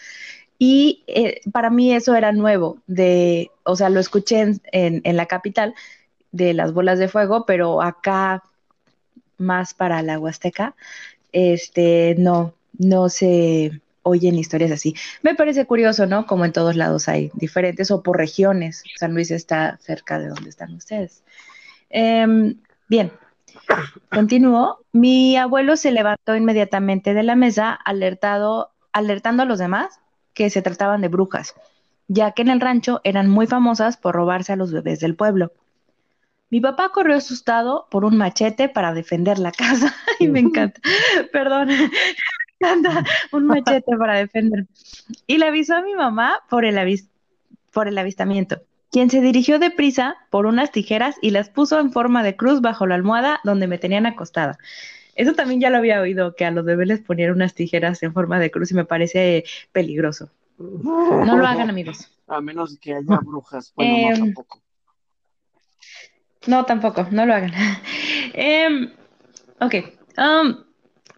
Y 0.59 1.05
eh, 1.07 1.41
para 1.53 1.69
mí 1.69 1.95
eso 1.95 2.15
era 2.15 2.33
nuevo, 2.33 2.79
de, 2.87 3.51
o 3.65 3.77
sea, 3.77 3.91
lo 3.91 4.01
escuché 4.01 4.41
en, 4.41 4.61
en 4.73 5.17
la 5.17 5.27
capital 5.27 5.75
de 6.37 6.55
las 6.55 6.73
bolas 6.73 6.99
de 6.99 7.09
fuego, 7.09 7.47
pero 7.47 7.83
acá 7.83 8.43
más 9.39 9.75
para 9.75 10.03
la 10.03 10.19
Huasteca, 10.19 10.75
este, 11.33 12.15
no, 12.19 12.55
no 12.79 13.09
se 13.09 13.81
oyen 14.03 14.37
historias 14.37 14.71
así. 14.71 14.95
Me 15.23 15.35
parece 15.35 15.67
curioso, 15.67 16.07
¿no? 16.07 16.27
Como 16.27 16.45
en 16.45 16.53
todos 16.53 16.77
lados 16.77 17.09
hay 17.09 17.31
diferentes 17.35 17.91
o 17.91 18.03
por 18.03 18.17
regiones. 18.17 18.85
San 18.97 19.15
Luis 19.15 19.31
está 19.31 19.79
cerca 19.79 20.19
de 20.19 20.29
donde 20.29 20.49
están 20.49 20.75
ustedes. 20.75 21.25
Em, 21.91 22.57
bien, 22.89 23.11
continúo. 24.11 24.79
Mi 24.93 25.37
abuelo 25.37 25.77
se 25.77 25.91
levantó 25.91 26.37
inmediatamente 26.37 27.15
de 27.15 27.23
la 27.25 27.35
mesa, 27.35 27.73
alertado, 27.73 28.71
alertando 28.93 29.43
a 29.43 29.47
los 29.47 29.59
demás 29.59 29.99
que 30.35 30.51
se 30.51 30.63
trataban 30.63 31.01
de 31.01 31.09
brujas, 31.09 31.55
ya 32.07 32.31
que 32.33 32.43
en 32.43 32.51
el 32.51 32.61
rancho 32.61 33.01
eran 33.03 33.29
muy 33.29 33.47
famosas 33.47 33.97
por 33.97 34.15
robarse 34.15 34.53
a 34.53 34.57
los 34.57 34.71
bebés 34.71 35.01
del 35.01 35.17
pueblo. 35.17 35.53
Mi 36.51 36.61
papá 36.61 36.91
corrió 36.91 37.17
asustado 37.17 37.87
por 37.91 38.05
un 38.05 38.17
machete 38.17 38.69
para 38.69 38.95
defender 38.95 39.39
la 39.39 39.53
casa. 39.53 39.95
y 40.21 40.29
me 40.29 40.41
encanta. 40.41 40.81
Perdón. 41.33 41.69
anda 42.61 43.05
un 43.33 43.47
machete 43.47 43.97
para 43.99 44.15
defender. 44.15 44.67
Y 45.27 45.39
le 45.39 45.47
avisó 45.47 45.77
a 45.77 45.83
mi 45.83 45.95
mamá 45.95 46.41
por 46.49 46.65
el, 46.65 46.79
avis 46.79 47.09
por 47.73 47.89
el 47.89 47.99
avistamiento, 47.99 48.63
quien 48.91 49.11
se 49.11 49.21
dirigió 49.21 49.59
deprisa 49.59 50.17
por 50.31 50.47
unas 50.47 50.71
tijeras 50.71 51.17
y 51.21 51.31
las 51.31 51.51
puso 51.51 51.79
en 51.79 51.93
forma 51.93 52.23
de 52.23 52.37
cruz 52.37 52.61
bajo 52.61 52.87
la 52.87 52.95
almohada 52.95 53.41
donde 53.45 53.67
me 53.67 53.79
tenían 53.79 54.07
acostada. 54.07 54.59
Eso 55.15 55.35
también 55.35 55.61
ya 55.61 55.71
lo 55.71 55.79
había 55.79 56.01
oído, 56.01 56.35
que 56.35 56.45
a 56.45 56.51
los 56.51 56.65
bebés 56.65 56.89
les 56.89 57.01
ponían 57.01 57.33
unas 57.33 57.55
tijeras 57.55 58.03
en 58.03 58.13
forma 58.13 58.39
de 58.39 58.51
cruz 58.51 58.71
y 58.71 58.75
me 58.75 58.85
parece 58.85 59.45
peligroso. 59.73 60.31
No 60.59 61.37
lo 61.37 61.47
hagan, 61.47 61.71
amigos. 61.71 62.11
A 62.27 62.41
menos 62.41 62.79
que 62.79 62.95
haya 62.95 63.19
brujas. 63.23 63.73
Bueno, 63.77 63.93
no, 63.93 64.09
Em, 64.09 64.19
tampoco. 64.19 64.63
No, 66.47 66.65
tampoco, 66.65 67.07
no 67.11 67.27
lo 67.27 67.35
hagan. 67.35 67.53
Em, 68.35 68.93
ok. 69.61 69.75
um, 70.19 70.67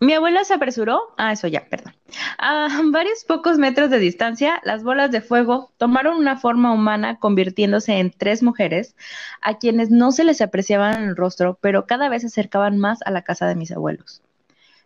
mi 0.01 0.15
abuela 0.15 0.45
se 0.45 0.55
apresuró. 0.55 1.01
Ah, 1.17 1.33
eso 1.33 1.49
ya, 1.49 1.67
perdón. 1.69 1.95
A 2.39 2.69
varios 2.93 3.25
pocos 3.25 3.59
metros 3.59 3.91
de 3.91 3.99
distancia, 3.99 4.61
las 4.65 4.85
bolas 4.85 5.11
de 5.11 5.21
fuego 5.21 5.73
tomaron 5.77 6.17
una 6.17 6.37
forma 6.37 6.73
humana, 6.73 7.19
convirtiéndose 7.19 7.95
en 7.95 8.13
tres 8.13 8.43
mujeres, 8.43 8.95
a 9.43 9.59
quienes 9.59 9.91
no 9.91 10.13
se 10.13 10.25
les 10.25 10.41
apreciaban 10.41 11.03
el 11.03 11.17
rostro, 11.17 11.59
pero 11.61 11.87
cada 11.87 12.09
vez 12.09 12.23
se 12.23 12.29
acercaban 12.29 12.79
más 12.79 13.01
a 13.05 13.11
la 13.11 13.23
casa 13.23 13.47
de 13.47 13.57
mis 13.57 13.73
abuelos. 13.73 14.23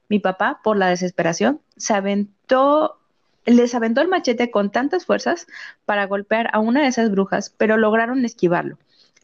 Mi 0.09 0.19
papá, 0.19 0.61
por 0.65 0.77
la 0.77 0.89
desesperación, 0.89 1.61
se 1.77 1.95
aventó, 1.95 2.99
les 3.45 3.75
aventó 3.75 4.01
el 4.01 4.09
machete 4.09 4.51
con 4.51 4.71
tantas 4.71 5.05
fuerzas 5.05 5.47
para 5.85 6.07
golpear 6.07 6.49
a 6.53 6.59
una 6.59 6.83
de 6.83 6.89
esas 6.89 7.11
brujas, 7.11 7.55
pero 7.57 7.77
lograron 7.77 8.25
esquivarlo. 8.25 8.79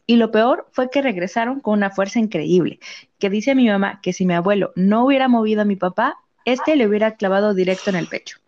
Y 0.09 0.15
lo 0.15 0.31
peor 0.31 0.65
fue 0.71 0.89
que 0.89 1.03
regresaron 1.03 1.59
con 1.59 1.75
una 1.75 1.91
fuerza 1.91 2.17
increíble, 2.17 2.79
que 3.19 3.29
dice 3.29 3.53
mi 3.53 3.67
mamá 3.67 3.99
que 4.01 4.11
si 4.11 4.25
mi 4.25 4.33
abuelo 4.33 4.71
no 4.75 5.05
hubiera 5.05 5.27
movido 5.27 5.61
a 5.61 5.65
mi 5.65 5.75
papá, 5.75 6.17
este 6.45 6.75
le 6.75 6.87
hubiera 6.87 7.11
clavado 7.11 7.53
directo 7.53 7.91
en 7.91 7.95
el 7.95 8.07
pecho. 8.07 8.39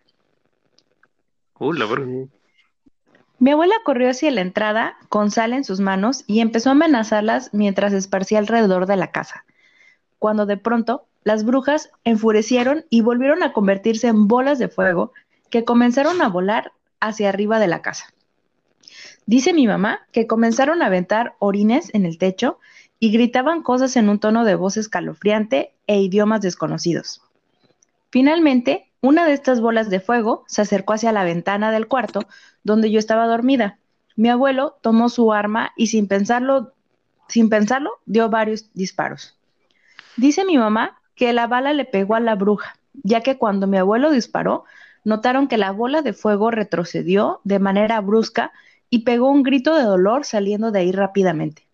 Uh, 1.60 1.74
la. 1.74 1.86
Mi 3.38 3.52
abuela 3.52 3.76
corrió 3.86 4.10
hacia 4.10 4.32
la 4.32 4.42
entrada 4.42 4.98
con 5.08 5.30
sal 5.30 5.54
en 5.54 5.64
sus 5.64 5.82
manos 5.82 6.24
y 6.26 6.40
empezó 6.40 6.70
a 6.70 6.72
amenazarlas 6.72 7.54
mientras 7.54 7.94
esparcía 7.94 8.40
alrededor 8.40 8.88
de 8.88 8.98
la 8.98 9.12
casa. 9.12 9.46
Cuando 10.18 10.48
de 10.48 10.58
pronto 10.58 11.06
las 11.24 11.46
brujas 11.46 11.92
enfurecieron 12.04 12.86
y 12.90 13.02
volvieron 13.02 13.44
a 13.44 13.54
convertirse 13.54 14.08
en 14.08 14.28
bolas 14.28 14.58
de 14.58 14.68
fuego 14.68 15.14
que 15.52 15.64
comenzaron 15.64 16.24
a 16.24 16.28
volar 16.28 16.72
hacia 17.00 17.30
arriba 17.30 17.60
de 17.60 17.68
la 17.68 17.84
casa. 17.84 18.12
Dice 19.32 19.54
mi 19.54 19.66
mamá 19.66 20.02
que 20.12 20.28
comenzaron 20.28 20.82
a 20.82 20.88
aventar 20.88 21.36
orines 21.40 21.90
en 21.94 22.06
el 22.06 22.18
techo 22.18 22.60
y 23.00 23.14
gritaban 23.14 23.64
cosas 23.64 23.96
en 23.96 24.10
un 24.10 24.20
tono 24.20 24.44
de 24.44 24.56
voz 24.56 24.76
escalofriante 24.76 25.74
e 25.88 26.02
idiomas 26.02 26.42
desconocidos. 26.42 27.22
Finalmente, 28.10 28.92
una 29.00 29.26
de 29.26 29.32
estas 29.32 29.62
bolas 29.62 29.90
de 29.90 30.02
fuego 30.02 30.44
se 30.48 30.62
acercó 30.62 30.92
hacia 30.92 31.14
la 31.14 31.24
ventana 31.24 31.72
del 31.72 31.88
cuarto 31.88 32.26
donde 32.66 32.92
yo 32.92 33.00
estaba 33.00 33.26
dormida. 33.26 33.80
Mi 34.18 34.28
abuelo 34.28 34.76
tomó 34.82 35.08
su 35.08 35.32
arma 35.32 35.72
y 35.78 35.88
sin 35.88 36.10
pensarlo, 36.10 36.74
sin 37.30 37.48
pensarlo, 37.48 38.02
dio 38.06 38.30
varios 38.30 38.70
disparos. 38.74 39.38
Dice 40.18 40.44
mi 40.44 40.58
mamá 40.58 41.00
que 41.16 41.32
la 41.32 41.48
bala 41.48 41.72
le 41.72 41.86
pegó 41.86 42.16
a 42.16 42.20
la 42.20 42.36
bruja, 42.36 42.76
ya 43.02 43.22
que 43.22 43.38
cuando 43.38 43.66
mi 43.66 43.78
abuelo 43.78 44.12
disparó, 44.12 44.66
notaron 45.06 45.48
que 45.48 45.56
la 45.56 45.72
bola 45.72 46.02
de 46.02 46.12
fuego 46.12 46.52
retrocedió 46.52 47.40
de 47.46 47.60
manera 47.60 48.02
brusca 48.02 48.52
y 48.92 49.00
pegó 49.00 49.32
un 49.32 49.42
grito 49.42 49.74
de 49.74 49.84
dolor 49.84 50.26
saliendo 50.26 50.70
de 50.70 50.80
ahí 50.80 50.92
rápidamente. 50.92 51.66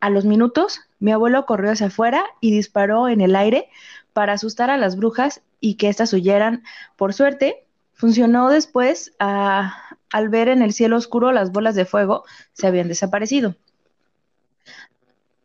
A 0.00 0.10
los 0.10 0.24
minutos, 0.26 0.80
mi 0.98 1.12
abuelo 1.12 1.46
corrió 1.46 1.70
hacia 1.70 1.86
afuera 1.86 2.24
y 2.40 2.50
disparó 2.50 3.08
en 3.08 3.22
el 3.22 3.36
aire 3.36 3.68
para 4.12 4.34
asustar 4.34 4.68
a 4.68 4.76
las 4.76 4.96
brujas 4.96 5.42
y 5.60 5.76
que 5.76 5.88
éstas 5.88 6.12
huyeran. 6.12 6.64
Por 6.96 7.14
suerte, 7.14 7.64
funcionó 7.94 8.50
después 8.50 9.12
ah, 9.20 9.96
al 10.10 10.28
ver 10.28 10.48
en 10.48 10.62
el 10.62 10.72
cielo 10.72 10.96
oscuro 10.96 11.32
las 11.32 11.52
bolas 11.52 11.76
de 11.76 11.84
fuego 11.84 12.24
se 12.52 12.66
habían 12.66 12.88
desaparecido. 12.88 13.54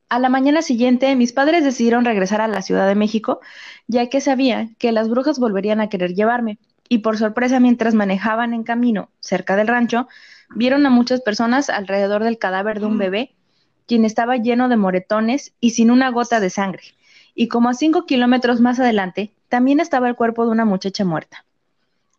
A 0.10 0.20
la 0.20 0.30
mañana 0.30 0.62
siguiente, 0.62 1.16
mis 1.16 1.34
padres 1.34 1.64
decidieron 1.64 2.06
regresar 2.06 2.42
a 2.42 2.48
la 2.48 2.62
Ciudad 2.62 2.88
de 2.88 2.96
México, 2.96 3.42
ya 3.88 4.08
que 4.10 4.22
sabían 4.22 4.76
que 4.76 4.92
las 4.92 5.10
brujas 5.10 5.40
volverían 5.40 5.82
a 5.82 5.90
querer 5.90 6.16
llevarme. 6.16 6.58
Y 6.88 7.00
por 7.00 7.18
sorpresa, 7.18 7.60
mientras 7.60 7.96
manejaban 7.96 8.54
en 8.54 8.64
camino 8.64 9.10
cerca 9.20 9.56
del 9.56 9.68
rancho, 9.68 10.08
vieron 10.50 10.86
a 10.86 10.90
muchas 10.90 11.22
personas 11.22 11.70
alrededor 11.70 12.24
del 12.24 12.38
cadáver 12.38 12.80
de 12.80 12.86
un 12.86 12.98
bebé, 12.98 13.34
quien 13.88 14.06
estaba 14.06 14.38
lleno 14.38 14.70
de 14.70 14.78
moretones 14.78 15.54
y 15.60 15.72
sin 15.72 15.92
una 15.92 16.10
gota 16.10 16.40
de 16.40 16.50
sangre. 16.50 16.84
Y 17.36 17.48
como 17.48 17.70
a 17.70 17.74
cinco 17.74 18.06
kilómetros 18.06 18.62
más 18.62 18.80
adelante, 18.80 19.32
también 19.50 19.80
estaba 19.80 20.08
el 20.08 20.16
cuerpo 20.16 20.46
de 20.46 20.52
una 20.52 20.66
muchacha 20.66 21.06
muerta. 21.06 21.46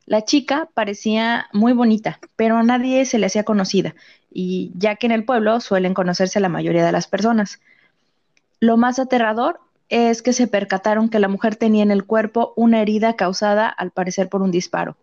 La 0.04 0.24
chica 0.24 0.68
parecía 0.74 1.48
muy 1.52 1.72
bonita, 1.72 2.20
pero 2.36 2.56
a 2.56 2.62
nadie 2.62 3.04
se 3.06 3.18
le 3.18 3.26
hacía 3.26 3.44
conocida, 3.44 3.94
y 4.32 4.70
ya 4.76 4.94
que 4.96 5.06
en 5.06 5.12
el 5.12 5.24
pueblo 5.24 5.60
suelen 5.60 5.94
conocerse 5.94 6.38
la 6.38 6.48
mayoría 6.48 6.84
de 6.84 6.92
las 6.92 7.08
personas. 7.08 7.60
Lo 8.60 8.76
más 8.76 8.98
aterrador 8.98 9.60
es 9.88 10.22
que 10.22 10.32
se 10.32 10.46
percataron 10.46 11.08
que 11.08 11.18
la 11.18 11.28
mujer 11.28 11.56
tenía 11.56 11.82
en 11.82 11.90
el 11.90 12.04
cuerpo 12.04 12.52
una 12.56 12.80
herida 12.80 13.16
causada 13.16 13.68
al 13.68 13.90
parecer 13.90 14.28
por 14.28 14.42
un 14.42 14.50
disparo. 14.50 14.96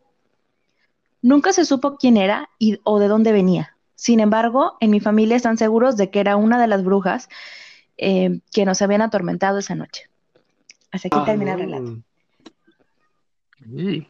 Nunca 1.24 1.54
se 1.54 1.66
supo 1.66 1.96
quién 1.98 2.18
era 2.18 2.50
y, 2.60 2.80
o 2.84 3.00
de 3.00 3.08
dónde 3.08 3.32
venía. 3.32 3.76
Sin 3.96 4.20
embargo, 4.20 4.78
en 4.82 4.92
mi 4.92 5.00
familia 5.00 5.38
están 5.38 5.58
seguros 5.58 5.96
de 5.98 6.12
que 6.12 6.20
era 6.20 6.36
una 6.36 6.62
de 6.62 6.68
las 6.68 6.84
brujas 6.84 7.30
eh, 7.98 8.42
que 8.52 8.66
nos 8.66 8.82
habían 8.82 9.02
atormentado 9.02 9.58
esa 9.58 9.74
noche. 9.74 10.10
Hasta 10.92 11.08
aquí 11.08 11.26
termina 11.26 11.54
el 11.54 11.60
relato. 11.60 11.98
Sí. 13.66 14.08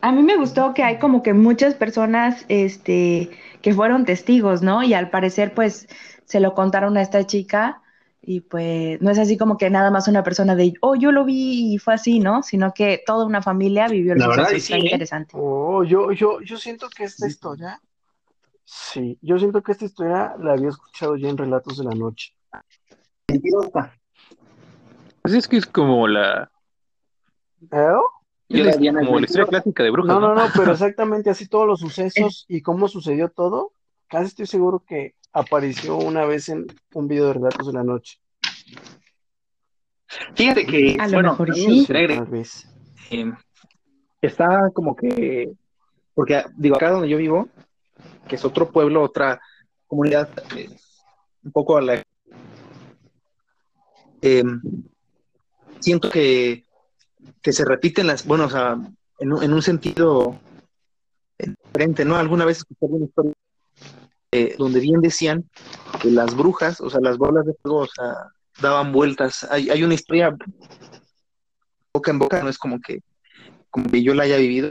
A 0.00 0.10
mí 0.10 0.22
me 0.22 0.36
gustó 0.36 0.72
que 0.72 0.82
hay 0.82 0.98
como 0.98 1.22
que 1.22 1.34
muchas 1.34 1.74
personas 1.74 2.46
este, 2.48 3.30
que 3.60 3.74
fueron 3.74 4.06
testigos, 4.06 4.62
¿no? 4.62 4.82
Y 4.82 4.94
al 4.94 5.10
parecer, 5.10 5.52
pues, 5.52 5.86
se 6.24 6.40
lo 6.40 6.54
contaron 6.54 6.96
a 6.96 7.02
esta 7.02 7.26
chica 7.26 7.82
y 8.26 8.40
pues 8.40 9.00
no 9.02 9.10
es 9.10 9.18
así 9.18 9.36
como 9.36 9.56
que 9.58 9.70
nada 9.70 9.90
más 9.90 10.08
una 10.08 10.22
persona 10.22 10.56
de, 10.56 10.74
oh, 10.80 10.94
yo 10.94 11.12
lo 11.12 11.24
vi 11.24 11.74
y 11.74 11.78
fue 11.78 11.94
así, 11.94 12.20
¿no? 12.20 12.42
Sino 12.42 12.72
que 12.72 13.02
toda 13.04 13.26
una 13.26 13.42
familia 13.42 13.88
vivió 13.88 14.12
el 14.14 14.18
La 14.18 14.28
verdad, 14.28 14.48
sí, 14.58 14.72
¿eh? 14.72 14.78
interesante. 14.78 15.32
Oh, 15.38 15.84
yo, 15.84 16.12
yo, 16.12 16.40
yo 16.40 16.56
siento 16.56 16.88
que 16.88 17.04
esta 17.04 17.26
historia, 17.26 17.80
sí, 18.64 19.18
yo 19.20 19.38
siento 19.38 19.62
que 19.62 19.72
esta 19.72 19.84
historia 19.84 20.34
la 20.38 20.52
había 20.52 20.70
escuchado 20.70 21.16
ya 21.16 21.28
en 21.28 21.36
Relatos 21.36 21.78
de 21.78 21.84
la 21.84 21.94
Noche. 21.94 22.34
Mentirosa. 23.28 23.94
Pues 25.22 25.34
es 25.34 25.48
que 25.48 25.56
es 25.56 25.66
como 25.66 26.06
la, 26.06 26.50
¿Eh? 27.70 27.92
Yo 28.48 28.64
la 28.64 28.72
como 29.06 29.18
la 29.18 29.26
historia 29.26 29.46
clásica 29.46 29.82
de 29.82 29.90
brujas, 29.90 30.14
No, 30.14 30.20
¿no? 30.20 30.34
no, 30.34 30.44
no, 30.46 30.50
pero 30.54 30.72
exactamente 30.72 31.30
así 31.30 31.48
todos 31.48 31.66
los 31.66 31.80
sucesos 31.80 32.44
y 32.48 32.62
cómo 32.62 32.88
sucedió 32.88 33.30
todo, 33.30 33.72
casi 34.08 34.26
estoy 34.26 34.46
seguro 34.46 34.82
que 34.86 35.14
apareció 35.32 35.96
una 35.96 36.24
vez 36.24 36.48
en 36.48 36.66
un 36.94 37.08
video 37.08 37.26
de 37.28 37.32
Relatos 37.34 37.66
de 37.66 37.72
la 37.72 37.84
Noche. 37.84 38.18
Fíjate 40.34 40.66
que, 40.66 40.96
A 41.00 41.06
lo 41.06 41.12
bueno, 41.14 41.30
mejor 41.30 41.54
sí. 41.54 41.86
Tal 41.86 42.26
vez. 42.26 42.68
eh, 43.10 43.32
está 44.22 44.70
como 44.72 44.94
que, 44.94 45.50
porque 46.14 46.44
digo, 46.56 46.76
acá 46.76 46.90
donde 46.90 47.08
yo 47.08 47.16
vivo, 47.18 47.48
que 48.28 48.36
es 48.36 48.44
otro 48.44 48.70
pueblo, 48.70 49.02
otra 49.02 49.40
comunidad, 49.86 50.28
eh, 50.56 50.68
un 51.42 51.52
poco 51.52 51.76
a 51.76 51.82
la... 51.82 52.02
eh, 54.22 54.42
siento 55.80 56.10
que, 56.10 56.64
que 57.42 57.52
se 57.52 57.64
repiten 57.64 58.06
las, 58.06 58.24
bueno, 58.26 58.46
o 58.46 58.50
sea, 58.50 58.76
en, 59.18 59.32
un- 59.32 59.42
en 59.42 59.52
un 59.52 59.62
sentido 59.62 60.38
diferente, 61.38 62.04
¿no? 62.04 62.16
Alguna 62.16 62.44
vez 62.44 62.58
escuché 62.58 62.86
una 62.86 63.04
historia 63.04 63.32
eh, 64.34 64.56
donde 64.58 64.80
bien 64.80 65.00
decían 65.00 65.48
que 66.00 66.10
las 66.10 66.34
brujas, 66.36 66.80
o 66.80 66.90
sea, 66.90 66.98
las 67.00 67.18
bolas 67.18 67.46
de 67.46 67.54
fuego, 67.62 67.78
o 67.78 67.86
sea, 67.86 68.32
daban 68.60 68.90
vueltas. 68.90 69.46
Hay, 69.48 69.70
hay 69.70 69.84
una 69.84 69.94
historia 69.94 70.36
boca 71.92 72.10
en 72.10 72.18
boca, 72.18 72.42
no 72.42 72.48
es 72.48 72.58
como 72.58 72.80
que, 72.80 73.00
como 73.70 73.88
que 73.88 74.02
yo 74.02 74.12
la 74.12 74.24
haya 74.24 74.36
vivido, 74.36 74.70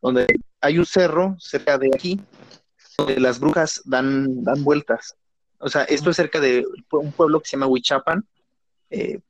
donde 0.00 0.26
hay 0.62 0.78
un 0.78 0.86
cerro 0.86 1.36
cerca 1.38 1.76
de 1.76 1.90
aquí, 1.94 2.18
donde 2.96 3.20
las 3.20 3.38
brujas 3.38 3.82
dan, 3.84 4.42
dan 4.42 4.64
vueltas. 4.64 5.14
O 5.58 5.68
sea, 5.68 5.82
esto 5.84 6.08
es 6.08 6.16
cerca 6.16 6.40
de 6.40 6.64
un 6.92 7.12
pueblo 7.12 7.40
que 7.40 7.48
se 7.48 7.56
llama 7.56 7.66
Huichapan, 7.66 8.24
eh, 8.88 9.20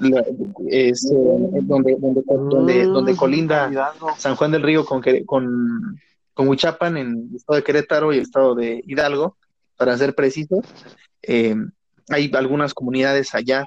la- 0.00 0.24
es, 0.68 1.04
eh, 1.12 1.14
donde, 1.62 1.96
donde, 2.00 2.22
donde, 2.26 2.86
donde 2.86 3.12
Mm, 3.12 3.16
colinda. 3.16 3.94
San 4.18 4.34
Juan 4.34 4.50
del 4.50 4.62
Río 4.62 4.84
con, 4.84 5.00
con 6.34 6.48
Huichapan 6.48 6.96
en 6.96 7.28
el 7.30 7.36
estado 7.36 7.56
de 7.56 7.62
Querétaro 7.64 8.12
y 8.12 8.16
el 8.16 8.22
estado 8.22 8.54
de 8.54 8.82
Hidalgo, 8.86 9.36
para 9.76 9.96
ser 9.96 10.14
preciso. 10.14 10.60
Eh, 11.22 11.54
hay 12.10 12.30
algunas 12.34 12.74
comunidades 12.74 13.34
allá 13.34 13.64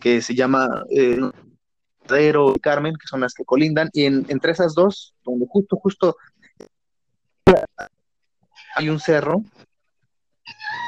que 0.00 0.20
se 0.22 0.34
llama 0.34 0.84
eh, 0.90 1.18
Madero 2.08 2.52
y 2.54 2.60
Carmen, 2.60 2.94
que 2.94 3.06
son 3.08 3.20
las 3.20 3.34
que 3.34 3.44
colindan, 3.44 3.88
y 3.92 4.04
en- 4.04 4.26
entre 4.28 4.52
esas 4.52 4.74
dos, 4.74 5.14
donde 5.24 5.46
justo, 5.48 5.76
justo 5.76 6.16
hay 8.76 8.88
un 8.88 9.00
cerro. 9.00 9.42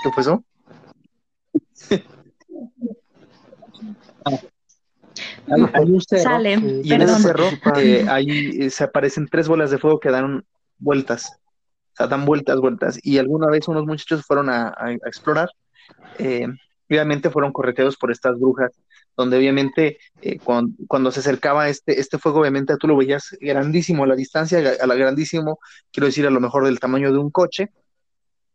¿Qué 0.05 0.11
fue 0.12 0.23
eso? 0.23 0.45
hay, 4.25 4.38
hay 5.75 5.85
un 5.90 6.01
cerro 6.01 6.23
Sale, 6.23 6.59
y 6.83 6.92
en 6.92 7.03
ese 7.03 7.18
cerro 7.21 7.51
eh, 7.81 8.05
ahí 8.09 8.59
eh, 8.61 8.71
se 8.71 8.85
aparecen 8.85 9.27
tres 9.29 9.49
bolas 9.49 9.71
de 9.71 9.79
fuego 9.79 9.99
que 10.01 10.11
dan 10.11 10.45
vueltas, 10.83 11.33
o 11.92 11.97
sea, 11.97 12.07
dan 12.07 12.25
vueltas, 12.25 12.59
vueltas. 12.61 12.99
Y 13.03 13.18
alguna 13.18 13.49
vez 13.49 13.68
unos 13.68 13.87
muchachos 13.87 14.25
fueron 14.27 14.49
a, 14.51 14.75
explorar, 15.07 15.49
eh, 16.18 16.47
obviamente 16.88 17.31
fueron 17.31 17.53
correteados 17.53 17.97
por 17.97 18.11
estas 18.11 18.38
brujas, 18.38 18.73
donde 19.16 19.37
obviamente 19.37 19.99
eh, 20.21 20.38
cuando, 20.38 20.75
cuando 20.88 21.11
se 21.11 21.21
acercaba 21.21 21.68
este, 21.68 22.01
este 22.01 22.18
fuego, 22.18 22.40
obviamente 22.40 22.77
tú 22.77 22.87
lo 22.88 22.97
veías 22.97 23.37
grandísimo 23.40 24.05
a 24.05 24.07
la 24.07 24.14
distancia, 24.14 24.59
a 24.81 24.87
la 24.87 24.95
grandísimo, 24.95 25.59
quiero 25.90 26.07
decir, 26.07 26.27
a 26.27 26.31
lo 26.31 26.40
mejor 26.40 26.64
del 26.64 26.81
tamaño 26.81 27.12
de 27.12 27.18
un 27.18 27.31
coche. 27.31 27.71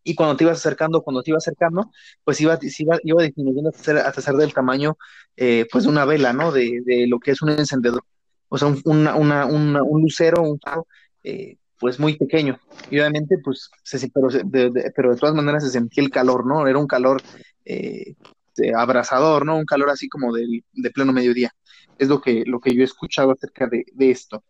Y 0.04 0.16
cuando 0.16 0.38
te 0.38 0.46
ibas 0.46 0.60
acercando, 0.60 1.02
cuando 1.02 1.22
te 1.22 1.32
iba 1.32 1.38
acercando, 1.38 1.92
pues 2.24 2.40
iba, 2.40 2.58
iba, 2.62 2.98
iba 3.04 3.24
disminuyendo 3.24 3.70
hasta 3.72 4.22
ser, 4.22 4.36
del 4.36 4.54
tamaño, 4.54 4.98
eh, 5.36 5.66
pues, 5.70 5.84
de 5.84 5.90
una 5.90 6.06
vela, 6.06 6.32
¿no? 6.32 6.52
De, 6.54 6.82
de 6.86 7.08
lo 7.08 7.20
que 7.20 7.32
es 7.32 7.42
un 7.42 7.50
encendedor. 7.50 8.04
O 8.48 8.58
sea, 8.58 8.70
un, 8.70 8.82
una- 8.86 9.46
una- 9.48 9.84
un 9.84 10.02
lucero, 10.02 10.42
un 10.44 10.60
faro, 10.62 10.88
eh, 11.24 11.58
pues 11.80 12.00
muy 12.00 12.18
pequeño. 12.18 12.60
Y 12.90 13.00
obviamente, 13.00 13.38
pues, 13.44 13.70
se, 13.84 14.10
pero, 14.10 14.30
de, 14.30 14.92
pero 14.96 15.12
de 15.12 15.18
todas 15.18 15.36
maneras 15.36 15.64
se 15.64 15.70
sentía 15.72 16.04
el 16.04 16.10
calor, 16.10 16.46
¿no? 16.46 16.68
Era 16.68 16.80
un 16.80 16.88
calor 16.88 17.22
eh, 17.66 18.16
de 18.56 18.74
abrasador, 18.76 19.46
¿no? 19.46 19.58
Un 19.58 19.66
calor 19.66 19.90
así 19.90 20.08
como 20.10 20.34
del- 20.34 20.64
de, 20.74 20.90
pleno 20.92 21.14
mediodía. 21.14 21.52
Es 21.98 22.08
lo 22.10 22.22
que, 22.22 22.44
lo 22.46 22.60
que 22.60 22.74
yo 22.74 22.82
he 22.82 22.86
escuchado 22.86 23.32
acerca 23.32 23.68
de, 23.68 23.86
esto. 24.00 24.44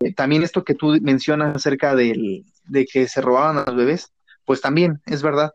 Eh, 0.00 0.12
también 0.14 0.42
esto 0.42 0.64
que 0.64 0.74
tú 0.74 0.96
mencionas 1.00 1.56
acerca 1.56 1.94
del, 1.94 2.44
de 2.64 2.84
que 2.84 3.08
se 3.08 3.20
robaban 3.20 3.58
a 3.58 3.64
los 3.64 3.76
bebés, 3.76 4.12
pues 4.44 4.60
también 4.60 5.00
es 5.06 5.22
verdad. 5.22 5.52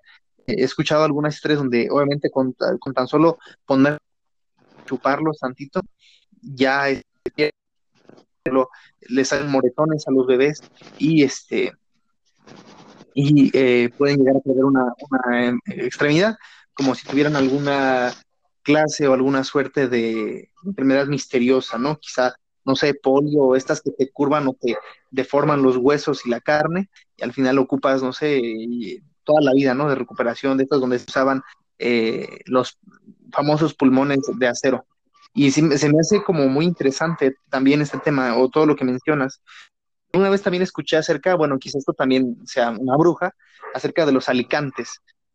Eh, 0.47 0.56
He 0.60 0.63
escuchado 0.63 1.04
algunas 1.04 1.36
historias 1.36 1.60
donde 1.60 1.88
obviamente 1.89 2.30
con, 2.30 2.56
con 2.80 2.93
tan 2.93 3.08
solo 3.08 3.38
poner, 3.65 3.97
chuparlos 4.86 5.38
tantito, 5.39 5.82
ya 6.41 6.89
lo- 6.89 7.01
les 9.01 9.27
salen 9.27 9.51
moretones 9.51 10.08
a 10.08 10.12
los 10.12 10.25
bebés 10.25 10.62
y 10.97 11.23
este 11.23 11.73
y 13.13 13.51
eh, 13.54 13.89
pueden 13.97 14.17
llegar 14.19 14.38
a 14.38 14.39
perder 14.39 14.63
una, 14.63 14.93
em, 15.34 15.60
extremidad, 15.65 16.38
como 16.73 16.95
si 16.95 17.06
tuvieran 17.06 17.36
alguna 17.36 18.13
clase 18.63 19.08
o 19.08 19.13
alguna 19.13 19.43
suerte 19.43 19.89
de 19.89 20.49
enfermedad 20.65 21.08
misteriosa, 21.08 21.77
¿no? 21.77 21.99
Quizá, 21.99 22.34
no 22.63 22.75
sé, 22.75 22.93
polio 22.93 23.56
estas 23.56 23.82
que 23.82 23.91
te 23.91 24.10
curvan 24.12 24.47
o 24.47 24.54
que 24.54 24.75
deforman 25.10 25.62
los 25.62 25.75
huesos 25.75 26.25
y 26.25 26.30
la 26.30 26.39
carne, 26.39 26.89
y 27.17 27.23
al 27.23 27.34
final 27.34 27.60
ocupas, 27.60 28.01
no 28.01 28.13
sé, 28.13 29.04
toda 29.23 29.41
la 29.41 29.54
vida, 29.54 29.73
¿no? 29.73 29.89
De 29.89 29.95
recuperación, 29.95 30.58
de 30.58 30.63
estas 30.63 30.80
donde 30.80 30.99
se 30.99 31.06
usaban 31.10 31.41
eh, 31.80 32.39
los 32.45 32.80
famosos 33.34 33.73
pulmones 33.73 34.19
de 34.38 34.47
acero. 34.47 34.86
Y 35.34 35.52
se 35.52 35.62
me 35.62 36.00
hace 36.00 36.24
como 36.24 36.48
muy 36.48 36.65
interesante 36.65 37.36
también 37.50 37.82
este 37.82 38.00
tema, 38.00 38.38
o 38.38 38.50
todo 38.50 38.65
lo 38.65 38.76
que 38.76 38.86
mencionas. 38.86 39.41
Una 40.13 40.30
vez 40.30 40.41
también 40.41 40.63
escuché 40.63 40.98
acerca, 40.98 41.36
bueno, 41.36 41.58
quizás 41.60 41.78
esto 41.80 41.94
también 41.94 42.38
sea 42.46 42.72
una 42.72 42.98
bruja, 42.98 43.34
acerca 43.74 44.06
de 44.06 44.12
los 44.12 44.28
alicantes. 44.30 44.89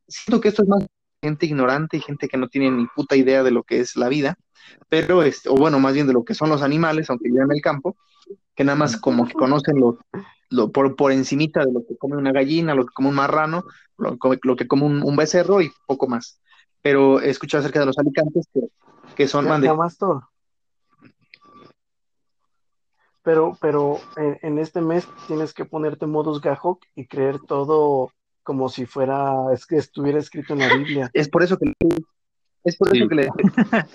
Siento 0.07 0.41
que 0.41 0.49
esto 0.49 0.63
es 0.63 0.69
más 0.69 0.85
gente 1.23 1.47
ignorante 1.47 1.97
y 1.97 2.01
gente 2.01 2.29
que 2.29 2.37
no 2.37 2.49
tiene 2.49 2.71
ni 2.71 2.87
puta 2.95 3.17
idea 3.17 3.43
de 3.43 3.51
lo 3.51 3.63
que 3.63 3.81
es 3.81 3.97
la 3.97 4.09
vida, 4.09 4.37
pero, 4.89 5.23
este, 5.23 5.49
o 5.49 5.55
bueno, 5.55 5.81
más 5.81 5.95
bien 5.95 6.07
de 6.07 6.13
lo 6.13 6.25
que 6.25 6.35
son 6.35 6.51
los 6.51 6.63
animales, 6.63 7.09
aunque 7.09 7.29
viven 7.31 7.45
en 7.45 7.53
el 7.57 7.63
campo, 7.63 7.97
que 8.55 8.65
nada 8.65 8.77
más 8.77 8.97
como 8.99 9.27
que 9.27 9.35
conocen 9.35 9.79
lo, 9.81 9.99
lo- 10.51 10.73
por, 10.73 10.97
por 10.97 11.13
encimita 11.13 11.65
de 11.65 11.73
lo 11.73 11.85
que 11.87 11.97
come 11.99 12.17
una 12.17 12.33
gallina, 12.33 12.75
lo 12.75 12.87
que 12.87 12.93
come 12.95 13.09
un 13.11 13.15
marrano, 13.17 13.65
lo 13.99 14.57
que 14.57 14.67
come 14.67 14.85
un, 14.85 15.03
un 15.03 15.17
becerro 15.17 15.61
y 15.63 15.71
poco 15.87 16.09
más. 16.09 16.41
Pero 16.83 17.21
he 17.21 17.31
escuchado 17.31 17.61
acerca 17.63 17.81
de 17.81 17.87
los 17.87 17.99
alicantes 17.99 18.47
que, 18.53 18.61
que 19.17 19.27
son, 19.27 19.47
Ya, 19.47 19.59
ya, 19.61 19.75
Mastor. 19.75 20.23
Pero, 23.23 23.57
pero 23.61 23.99
en, 24.17 24.39
en 24.43 24.59
este 24.59 24.81
mes 24.81 25.09
tienes 25.27 25.53
que 25.53 25.65
ponerte 25.65 26.07
modus 26.07 26.41
Gahok 26.41 26.85
y 26.95 27.07
creer 27.09 27.41
todo 27.41 28.13
como 28.45 28.69
si 28.69 28.87
fuera, 28.87 29.53
es 29.53 29.67
que 29.67 29.77
estuviera 29.77 30.21
escrito 30.21 30.53
en 30.53 30.61
la 30.61 30.73
Biblia. 30.73 31.11
es 31.13 31.29
por 31.29 31.43
eso 31.43 31.59
que 31.59 31.73
es 32.63 32.77
por 32.77 32.91
Sí. 32.91 32.99
eso 32.99 33.09
que 33.09 33.15
le. 33.17 33.29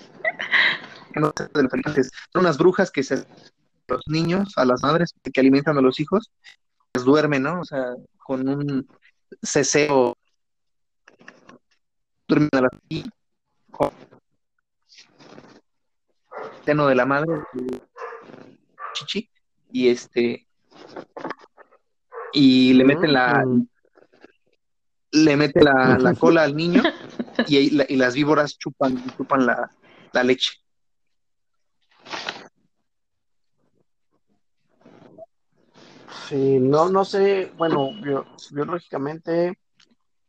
Son 1.14 2.42
unas 2.42 2.58
brujas 2.58 2.90
que 2.90 3.02
se 3.02 3.24
los 3.88 4.02
niños, 4.06 4.52
a 4.56 4.64
las 4.64 4.82
madres 4.82 5.14
que 5.32 5.40
alimentan 5.40 5.76
a 5.76 5.82
los 5.82 6.00
hijos, 6.00 6.30
les 6.94 7.04
duermen, 7.04 7.42
¿no? 7.42 7.60
O 7.60 7.64
sea, 7.64 7.94
con 8.18 8.48
un 8.48 8.88
ceseo 9.42 10.14
duermen 12.28 12.48
a 12.52 12.60
la 12.62 12.70
seno 16.64 16.86
de 16.86 16.94
la 16.94 17.06
madre 17.06 17.32
chichi 18.94 19.30
y 19.70 19.88
este 19.88 20.46
y 22.32 22.72
le 22.74 22.84
meten 22.84 23.12
la 23.12 23.44
Mm. 23.44 23.66
le 25.12 25.36
mete 25.36 25.62
la, 25.62 25.98
la 25.98 26.14
cola 26.18 26.42
al 26.42 26.56
niño 26.56 26.82
y, 27.46 27.70
la- 27.70 27.86
y 27.88 27.96
las 27.96 28.14
víboras 28.14 28.56
chupan 28.58 29.04
chupan 29.16 29.44
la, 29.46 29.70
la 30.12 30.22
leche. 30.24 30.52
Sí, 36.28 36.58
no, 36.60 36.88
no 36.88 37.04
sé, 37.04 37.52
bueno, 37.56 37.90
bio- 38.00 38.24
biológicamente 38.52 39.58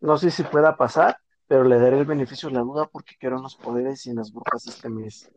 no 0.02 0.17
sé 0.17 0.32
si 0.32 0.43
pueda 0.43 0.76
pasar, 0.76 1.17
pero 1.54 1.66
le 1.66 1.78
daré 1.78 2.00
el 2.00 2.06
beneficio 2.06 2.50
de 2.50 2.56
la 2.56 2.62
duda 2.62 2.89
porque 2.92 3.13
quiero 3.20 3.38
en 3.38 3.44
los 3.44 3.56
poderes 3.56 4.08
y 4.08 4.10
en 4.10 4.16
las 4.16 4.34
brujas 4.34 4.66
este 4.66 4.89
mes 4.89 5.30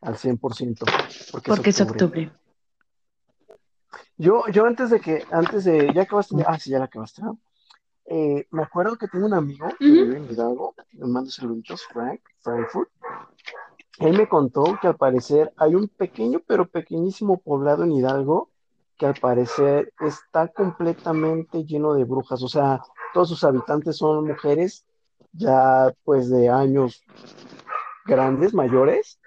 al 0.00 0.16
100%, 0.16 0.40
porque, 1.30 1.48
Porque 1.48 1.70
es 1.70 1.80
es 1.80 1.88
octubre. 1.88 2.32
Yo, 4.16 4.42
yo 4.48 4.66
antes 4.66 4.90
de 4.90 4.98
que, 4.98 5.24
antes 5.30 5.62
de, 5.62 5.94
ya 5.94 6.02
acabaste, 6.02 6.34
ah, 6.44 6.58
sí, 6.58 6.70
ya 6.70 6.80
la 6.80 6.86
acabaste, 6.86 7.22
¿no? 7.22 7.38
Eh, 8.06 8.48
me 8.50 8.64
acuerdo 8.64 8.96
que 8.96 9.06
tengo 9.06 9.26
un 9.26 9.34
amigo 9.34 9.68
que 9.78 9.84
vive 9.84 10.16
en 10.16 10.28
Hidalgo, 10.28 10.74
le 10.90 11.06
mando 11.06 11.30
saluditos, 11.30 11.86
Frank, 11.92 12.22
Frankfurt. 12.40 12.90
Él 14.00 14.18
me 14.18 14.28
contó 14.28 14.76
que 14.82 14.88
al 14.88 14.96
parecer 14.96 15.52
hay 15.58 15.76
un 15.76 15.86
pequeño, 15.86 16.40
pero 16.44 16.66
pequeñísimo 16.66 17.38
poblado 17.38 17.84
en 17.84 17.92
Hidalgo 17.92 18.50
que 18.98 19.06
al 19.06 19.14
parecer 19.14 19.92
está 20.00 20.48
completamente 20.48 21.64
lleno 21.64 21.94
de 21.94 22.02
brujas, 22.02 22.42
o 22.42 22.48
sea, 22.48 22.82
todos 23.14 23.28
sus 23.28 23.44
habitantes 23.44 23.98
son 23.98 24.26
mujeres 24.26 24.84
ya 25.36 25.92
pues 26.04 26.30
de 26.30 26.48
años 26.48 27.02
grandes, 28.06 28.54
mayores, 28.54 29.18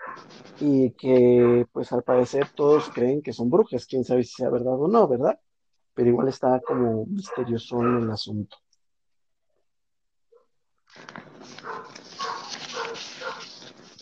y 0.59 0.91
que 0.91 1.67
pues 1.71 1.91
al 1.91 2.03
parecer 2.03 2.47
todos 2.55 2.89
creen 2.89 3.21
que 3.21 3.33
son 3.33 3.49
brujas, 3.49 3.85
quién 3.85 4.03
sabe 4.03 4.23
si 4.23 4.33
sea 4.33 4.49
verdad 4.49 4.79
o 4.79 4.87
no, 4.87 5.07
¿verdad? 5.07 5.39
Pero 5.93 6.09
igual 6.09 6.27
está 6.27 6.59
como 6.65 7.05
misterioso 7.05 7.81
en 7.81 8.03
el 8.03 8.11
asunto. 8.11 8.57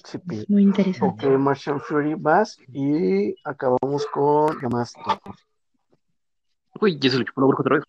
Sí, 0.03 0.17
Muy 0.47 0.63
Ok, 0.63 0.67
interesante. 0.67 1.27
Martian 1.37 1.81
Fury, 1.81 2.13
vas 2.15 2.57
y 2.71 3.35
acabamos 3.43 4.05
con 4.07 4.57
Yamasto. 4.61 5.01
Uy, 6.79 6.97
ya 6.97 7.09
se 7.09 7.17
lo 7.17 7.25
chupó 7.25 7.41
la 7.41 7.47
bruja 7.47 7.61
otra 7.61 7.75
vez. 7.77 7.85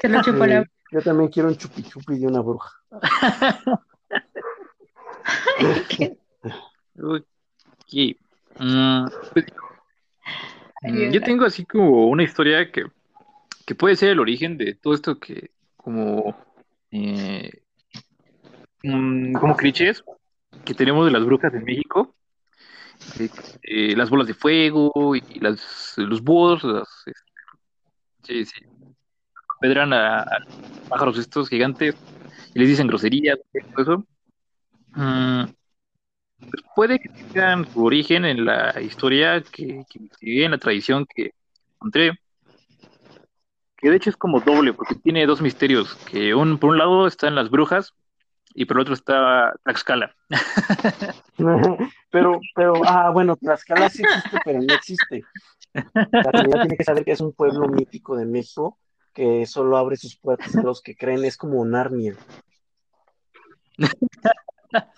Se 0.00 0.08
lo 0.08 0.20
chupó 0.22 0.46
la... 0.46 0.64
Yo 0.94 1.02
también 1.02 1.28
quiero 1.28 1.48
un 1.48 1.56
chupi 1.56 1.82
chupi 1.82 2.18
de 2.20 2.26
una 2.28 2.40
bruja. 2.40 2.70
Ok. 6.96 7.18
Mm, 8.60 9.06
mm, 10.82 11.10
yo 11.10 11.20
tengo 11.22 11.44
así 11.44 11.64
como 11.64 12.06
una 12.06 12.22
historia 12.22 12.70
que, 12.70 12.84
que 13.66 13.74
puede 13.74 13.96
ser 13.96 14.10
el 14.10 14.20
origen 14.20 14.56
de 14.56 14.74
todo 14.74 14.94
esto 14.94 15.18
que 15.18 15.50
como 15.76 16.36
eh, 16.92 17.50
mm, 18.84 19.32
como 19.32 19.56
clichés 19.56 20.04
que 20.64 20.74
tenemos 20.74 21.06
de 21.06 21.10
las 21.10 21.24
brujas 21.24 21.52
en 21.54 21.64
México, 21.64 22.14
eh, 23.62 23.96
las 23.96 24.08
bolas 24.10 24.28
de 24.28 24.34
fuego 24.34 25.16
y 25.16 25.40
las, 25.40 25.94
los 25.96 26.22
búhos, 26.22 26.62
las, 26.62 26.88
este, 27.06 27.32
sí, 28.22 28.44
sí, 28.44 28.73
pedran 29.64 29.94
a, 29.94 30.20
a 30.20 30.44
pájaros 30.90 31.16
estos 31.16 31.48
gigantes 31.48 31.96
y 32.52 32.58
les 32.58 32.68
dicen 32.68 32.86
groserías, 32.86 33.38
todo 33.74 33.82
eso. 33.82 34.06
Mm, 34.94 35.44
pues 36.38 36.62
puede 36.76 36.98
que 36.98 37.08
tengan 37.08 37.66
su 37.72 37.82
origen 37.82 38.26
en 38.26 38.44
la 38.44 38.78
historia 38.82 39.40
que, 39.40 39.86
que 39.88 40.44
en 40.44 40.50
la 40.50 40.58
tradición 40.58 41.06
que 41.06 41.32
encontré, 41.76 42.12
que 43.78 43.88
de 43.88 43.96
hecho 43.96 44.10
es 44.10 44.18
como 44.18 44.40
doble, 44.40 44.74
porque 44.74 44.96
tiene 44.96 45.24
dos 45.24 45.40
misterios, 45.40 45.94
que 46.10 46.34
un, 46.34 46.58
por 46.58 46.68
un 46.68 46.76
lado 46.76 47.06
están 47.06 47.34
las 47.34 47.48
brujas 47.48 47.94
y 48.54 48.66
por 48.66 48.76
el 48.76 48.82
otro 48.82 48.92
está 48.92 49.54
Tlaxcala. 49.62 50.14
Pero, 52.10 52.38
pero, 52.54 52.74
ah, 52.86 53.10
bueno, 53.10 53.34
Tlaxcala 53.34 53.88
sí 53.88 54.02
existe, 54.04 54.38
pero 54.44 54.60
no 54.60 54.72
existe. 54.72 55.24
La 55.72 56.30
comunidad 56.30 56.60
tiene 56.60 56.76
que 56.76 56.84
saber 56.84 57.04
que 57.04 57.10
es 57.10 57.20
un 57.20 57.32
pueblo 57.32 57.66
mítico 57.66 58.14
de 58.14 58.24
México 58.24 58.78
que 59.14 59.46
solo 59.46 59.76
abre 59.78 59.96
sus 59.96 60.16
puertas 60.16 60.54
a 60.56 60.62
los 60.62 60.82
que 60.82 60.96
creen, 60.96 61.24
es 61.24 61.36
como 61.36 61.64
Narnia. 61.64 62.16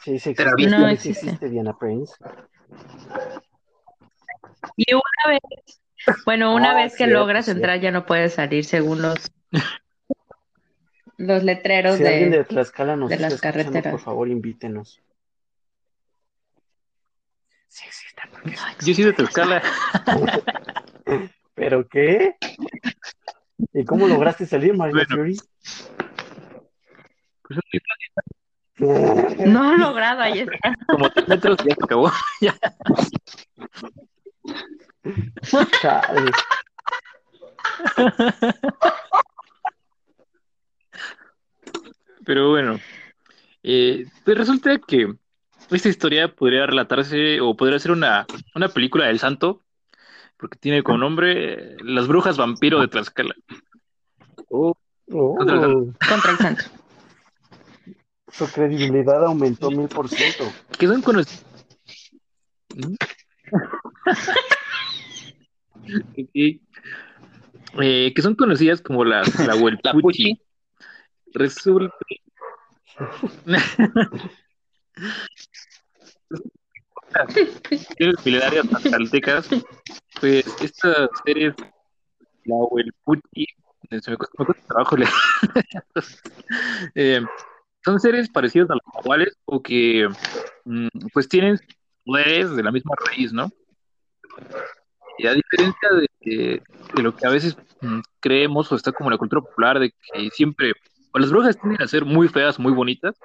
Sí, 0.02 0.18
sí 0.18 0.34
Pero 0.34 0.50
existe, 0.52 0.70
No 0.78 0.96
sí 0.96 1.10
existe. 1.10 1.48
Diana 1.48 1.76
Prince. 1.78 2.14
Y 4.76 4.94
una 4.94 5.32
vez, 5.32 5.40
bueno, 6.24 6.54
una 6.54 6.72
Ah, 6.72 6.74
vez 6.74 6.92
que 6.92 6.98
cierto, 6.98 7.14
logras 7.14 7.44
cierto. 7.44 7.58
entrar 7.58 7.80
ya 7.80 7.90
no 7.90 8.06
puedes 8.06 8.34
salir 8.34 8.64
según 8.64 9.02
los 9.02 9.30
los 11.18 11.42
letreros 11.42 11.96
Si 11.96 12.06
alguien 12.06 12.30
de 12.30 12.38
de 12.38 12.44
Tlaxcala 12.44 12.94
nos 12.96 13.08
de 13.08 13.18
las 13.18 13.40
carreteras. 13.40 13.90
por 13.92 14.00
favor, 14.00 14.28
invítenos. 14.28 15.00
Sí 17.68 17.84
existe, 17.86 18.22
porque 18.30 18.50
No 18.50 18.56
Yo 18.86 18.94
sí 18.94 19.02
de 19.02 19.12
Tlaxcala. 19.12 19.62
¿Pero 21.54 21.88
qué? 21.88 22.36
¿Y 23.72 23.84
cómo 23.84 24.07
lograste 24.07 24.46
salir, 24.46 24.74
Marina 24.76 25.04
Bueno. 25.09 25.22
Fury? 25.22 25.36
Pues, 27.42 27.61
No 29.46 29.62
ha 29.70 29.76
logrado, 29.76 30.20
ahí 30.20 30.40
está. 30.40 30.74
como 30.86 31.09
tres 31.11 31.28
metros 31.28 31.57
ya 31.59 31.74
se 31.74 31.84
acabó. 31.84 32.12
Chale. 35.80 36.30
Pero 42.24 42.50
bueno, 42.50 42.78
eh, 43.62 44.07
pues 44.24 44.36
resulta 44.36 44.78
que 44.78 45.14
esta 45.70 45.88
historia 45.88 46.28
podría 46.28 46.66
relatarse 46.66 47.40
o 47.40 47.57
podría 47.57 47.78
ser 47.78 47.92
una, 47.92 48.26
una 48.54 48.68
película 48.68 49.07
del 49.07 49.18
santo, 49.18 49.62
porque 50.39 50.59
tiene 50.59 50.82
como 50.82 50.99
nombre 50.99 51.76
Las 51.82 52.09
brujas 52.09 52.37
vampiro 52.37 52.80
de 52.80 52.89
Tlaxcala. 52.89 53.34
O 54.49 54.74
Oh, 55.09 55.37
Contra 55.37 56.32
el 56.32 56.37
santo. 56.39 56.64
su 58.32 58.51
credibilidad 58.51 59.24
aumentó 59.24 59.70
mil 59.70 59.87
por 59.89 60.09
ciento. 60.09 60.43
que 60.76 60.89
son 60.89 61.01
conocidas. 61.01 61.45
Eh, 67.78 68.12
que 68.14 68.22
son 68.22 68.34
conocidas 68.34 68.80
como 68.80 69.05
las 69.05 69.39
la 69.47 69.55
Huelpuchi. 69.57 70.01
Puchi. 70.01 70.41
Resulta. 71.34 71.95
Milenarias 78.24 78.68
tlaxcaltecas, 78.68 79.48
pues 80.20 80.44
estas 80.60 81.08
series, 81.24 81.54
la 82.44 82.56
Huelpuchi, 82.56 83.46
se 83.90 84.10
me 84.10 84.16
cuesta, 84.16 84.66
trabajo 84.68 84.96
leer. 84.96 85.10
Eh, 86.94 87.20
son 87.84 87.98
seres 88.00 88.28
parecidos 88.28 88.70
a 88.70 88.74
los 88.74 88.82
nahuales 88.94 89.36
o 89.44 89.60
que 89.62 90.08
mm, 90.64 90.88
pues 91.12 91.28
tienen 91.28 91.58
poderes 92.04 92.54
de 92.54 92.62
la 92.62 92.72
misma 92.72 92.94
raíz, 93.06 93.32
¿no? 93.32 93.50
Y 95.18 95.26
a 95.26 95.32
diferencia 95.32 95.88
de, 95.90 96.62
de 96.94 97.02
lo 97.02 97.14
que 97.14 97.26
a 97.26 97.30
veces 97.30 97.56
mm, 97.80 98.00
creemos 98.20 98.70
o 98.70 98.76
está 98.76 98.92
como 98.92 99.10
la 99.10 99.18
cultura 99.18 99.42
popular 99.42 99.78
de 99.78 99.90
que 99.90 100.30
siempre, 100.30 100.72
o 101.12 101.18
las 101.18 101.30
brujas 101.30 101.58
tienden 101.58 101.82
a 101.82 101.88
ser 101.88 102.04
muy 102.04 102.28
feas, 102.28 102.58
muy 102.58 102.72
bonitas, 102.72 103.16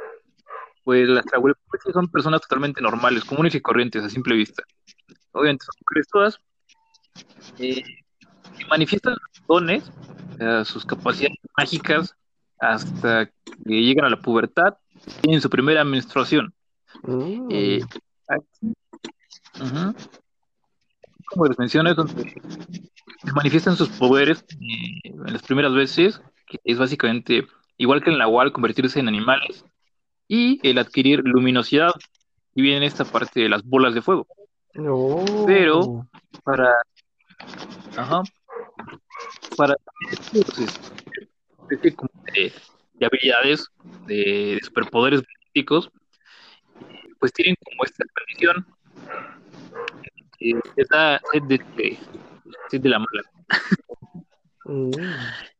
pues 0.84 1.07
las 1.07 1.25
Tlahuelpuchi 1.25 1.91
son 1.93 2.07
personas 2.07 2.41
totalmente 2.41 2.82
normales, 2.82 3.23
comunes 3.23 3.55
y 3.55 3.61
corrientes 3.61 4.03
a 4.03 4.09
simple 4.09 4.36
vista. 4.36 4.63
Obviamente 5.32 5.65
son 5.65 5.75
mujeres 5.82 6.07
todas, 6.11 6.39
eh, 7.59 7.84
que 8.57 8.65
manifiestan 8.65 9.15
sus 9.34 9.45
dones, 9.47 9.91
sea, 10.41 10.65
sus 10.65 10.86
capacidades 10.86 11.38
mágicas, 11.57 12.15
hasta 12.59 13.27
que 13.27 13.82
llegan 13.82 14.05
a 14.05 14.09
la 14.09 14.21
pubertad, 14.21 14.75
tienen 15.21 15.41
su 15.41 15.49
primera 15.49 15.84
menstruación. 15.84 16.53
Mm. 17.03 17.47
Eh, 17.49 17.82
aquí, 18.27 18.73
como 21.25 21.45
les 21.45 21.57
mencioné, 21.57 21.93
donde 21.93 22.34
se 23.23 23.32
manifiestan 23.34 23.77
sus 23.77 23.89
poderes 23.89 24.43
eh, 24.59 25.01
en 25.03 25.34
las 25.34 25.43
primeras 25.43 25.73
veces, 25.73 26.21
que 26.47 26.59
es 26.63 26.77
básicamente, 26.77 27.47
igual 27.77 28.03
que 28.03 28.09
el 28.09 28.17
Nahual, 28.17 28.51
convertirse 28.51 28.99
en 28.99 29.07
animales, 29.07 29.63
y 30.34 30.65
el 30.65 30.77
adquirir 30.77 31.19
luminosidad, 31.25 31.91
y 32.55 32.61
viene 32.61 32.86
esta 32.86 33.03
parte 33.03 33.41
de 33.41 33.49
las 33.49 33.63
bolas 33.65 33.93
de 33.93 34.01
fuego. 34.01 34.25
Oh. 34.79 35.43
pero- 35.45 36.07
Para, 36.45 36.71
ajá, 37.97 38.23
para 39.57 39.75
de, 41.69 42.53
de 42.93 43.05
habilidades, 43.05 43.67
de, 44.07 44.15
de 44.55 44.59
superpoderes 44.63 45.21
benéficos, 45.21 45.91
pues 47.19 47.34
tienen 47.34 47.55
como 47.65 47.84
esta 47.84 48.05
condición 48.15 48.65
que 50.39 50.59
les 50.77 50.88
da 50.88 51.19
sed 51.34 51.43
de, 51.43 51.57
de, 51.75 51.99
sed 52.69 52.79
de 52.82 52.89
la 52.89 52.99
mala. 52.99 53.23
Mm. 54.63 54.91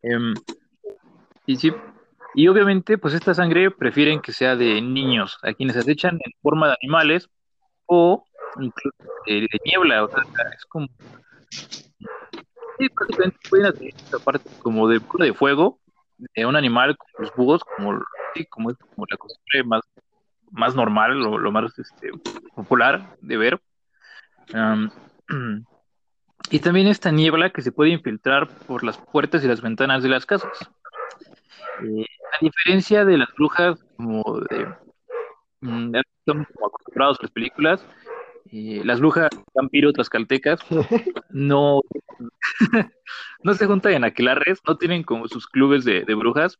Em, 0.03 0.34
y 1.45 1.55
sí, 1.57 1.74
y 2.34 2.47
obviamente, 2.47 2.97
pues 2.97 3.13
esta 3.13 3.34
sangre 3.34 3.71
prefieren 3.71 4.21
que 4.21 4.32
sea 4.32 4.55
de 4.55 4.82
niños, 4.82 5.38
a 5.43 5.53
quienes 5.53 5.75
acechan 5.75 6.15
en 6.23 6.32
forma 6.41 6.67
de 6.67 6.75
animales 6.82 7.29
o 7.86 8.25
incluso 8.59 8.97
de, 9.25 9.47
niebla, 9.65 10.03
o 10.03 10.09
sea, 10.09 10.23
es 10.55 10.65
como 10.65 10.88
sí, 12.77 12.89
prácticamente 12.89 13.38
pueden 13.49 13.65
hacer 13.67 13.88
esta 13.88 14.19
parte 14.19 14.49
como 14.61 14.88
de 14.88 15.01
de 15.19 15.34
fuego 15.34 15.79
de 16.36 16.45
un 16.45 16.55
animal 16.55 16.97
como 16.97 17.11
los 17.19 17.36
búhos, 17.36 17.63
como, 17.63 17.99
como 18.49 18.69
como 18.75 19.05
la 19.09 19.17
costumbre 19.17 19.63
más, 19.65 19.82
más 20.51 20.75
normal, 20.75 21.19
lo, 21.19 21.51
más 21.51 21.77
este, 21.77 22.11
popular 22.55 23.15
de 23.21 23.38
ver. 23.38 23.61
Y 26.49 26.59
también 26.59 26.88
esta 26.88 27.11
niebla 27.11 27.51
que 27.51 27.61
se 27.61 27.71
puede 27.71 27.91
infiltrar 27.91 28.49
por 28.65 28.84
las 28.84 28.97
puertas 28.97 29.41
y 29.43 29.47
las 29.47 29.61
ventanas 29.61 30.03
de 30.03 30.09
las 30.09 30.25
casas. 30.25 30.51
Eh, 31.84 32.05
diferencia 32.41 33.05
de 33.05 33.17
las 33.17 33.29
brujas, 33.37 33.79
como 33.95 34.39
de, 34.49 34.67
mm, 35.61 35.95
estamos 35.95 36.47
como 36.53 36.67
acostumbrados 36.67 37.19
a 37.19 37.23
las 37.23 37.31
películas, 37.31 37.85
eh, 38.51 38.81
las 38.83 38.99
brujas 38.99 39.29
vampiro 39.53 39.93
tlaxcaltecas 39.93 40.59
no, 41.29 41.81
no 43.43 43.53
se 43.53 43.65
juntan 43.65 43.93
en 43.93 44.03
aquelarres, 44.03 44.59
no 44.67 44.77
tienen 44.77 45.03
como 45.03 45.27
sus 45.27 45.47
clubes 45.47 45.85
de, 45.85 46.03
de 46.03 46.15
brujas. 46.15 46.59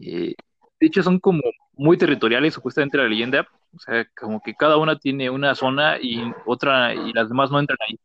Eh, 0.00 0.34
de 0.80 0.86
hecho, 0.86 1.02
son 1.02 1.18
como 1.18 1.42
muy 1.72 1.96
territoriales, 1.98 2.54
supuestamente 2.54 2.98
la 2.98 3.08
leyenda. 3.08 3.48
O 3.74 3.78
sea, 3.78 4.06
como 4.16 4.40
que 4.40 4.54
cada 4.54 4.76
una 4.76 4.98
tiene 4.98 5.28
una 5.30 5.54
zona 5.54 5.98
y 6.00 6.20
otra, 6.46 6.94
y 6.94 7.12
las 7.12 7.28
demás 7.28 7.50
no 7.50 7.58
entran 7.58 7.78
ahí. 7.88 7.98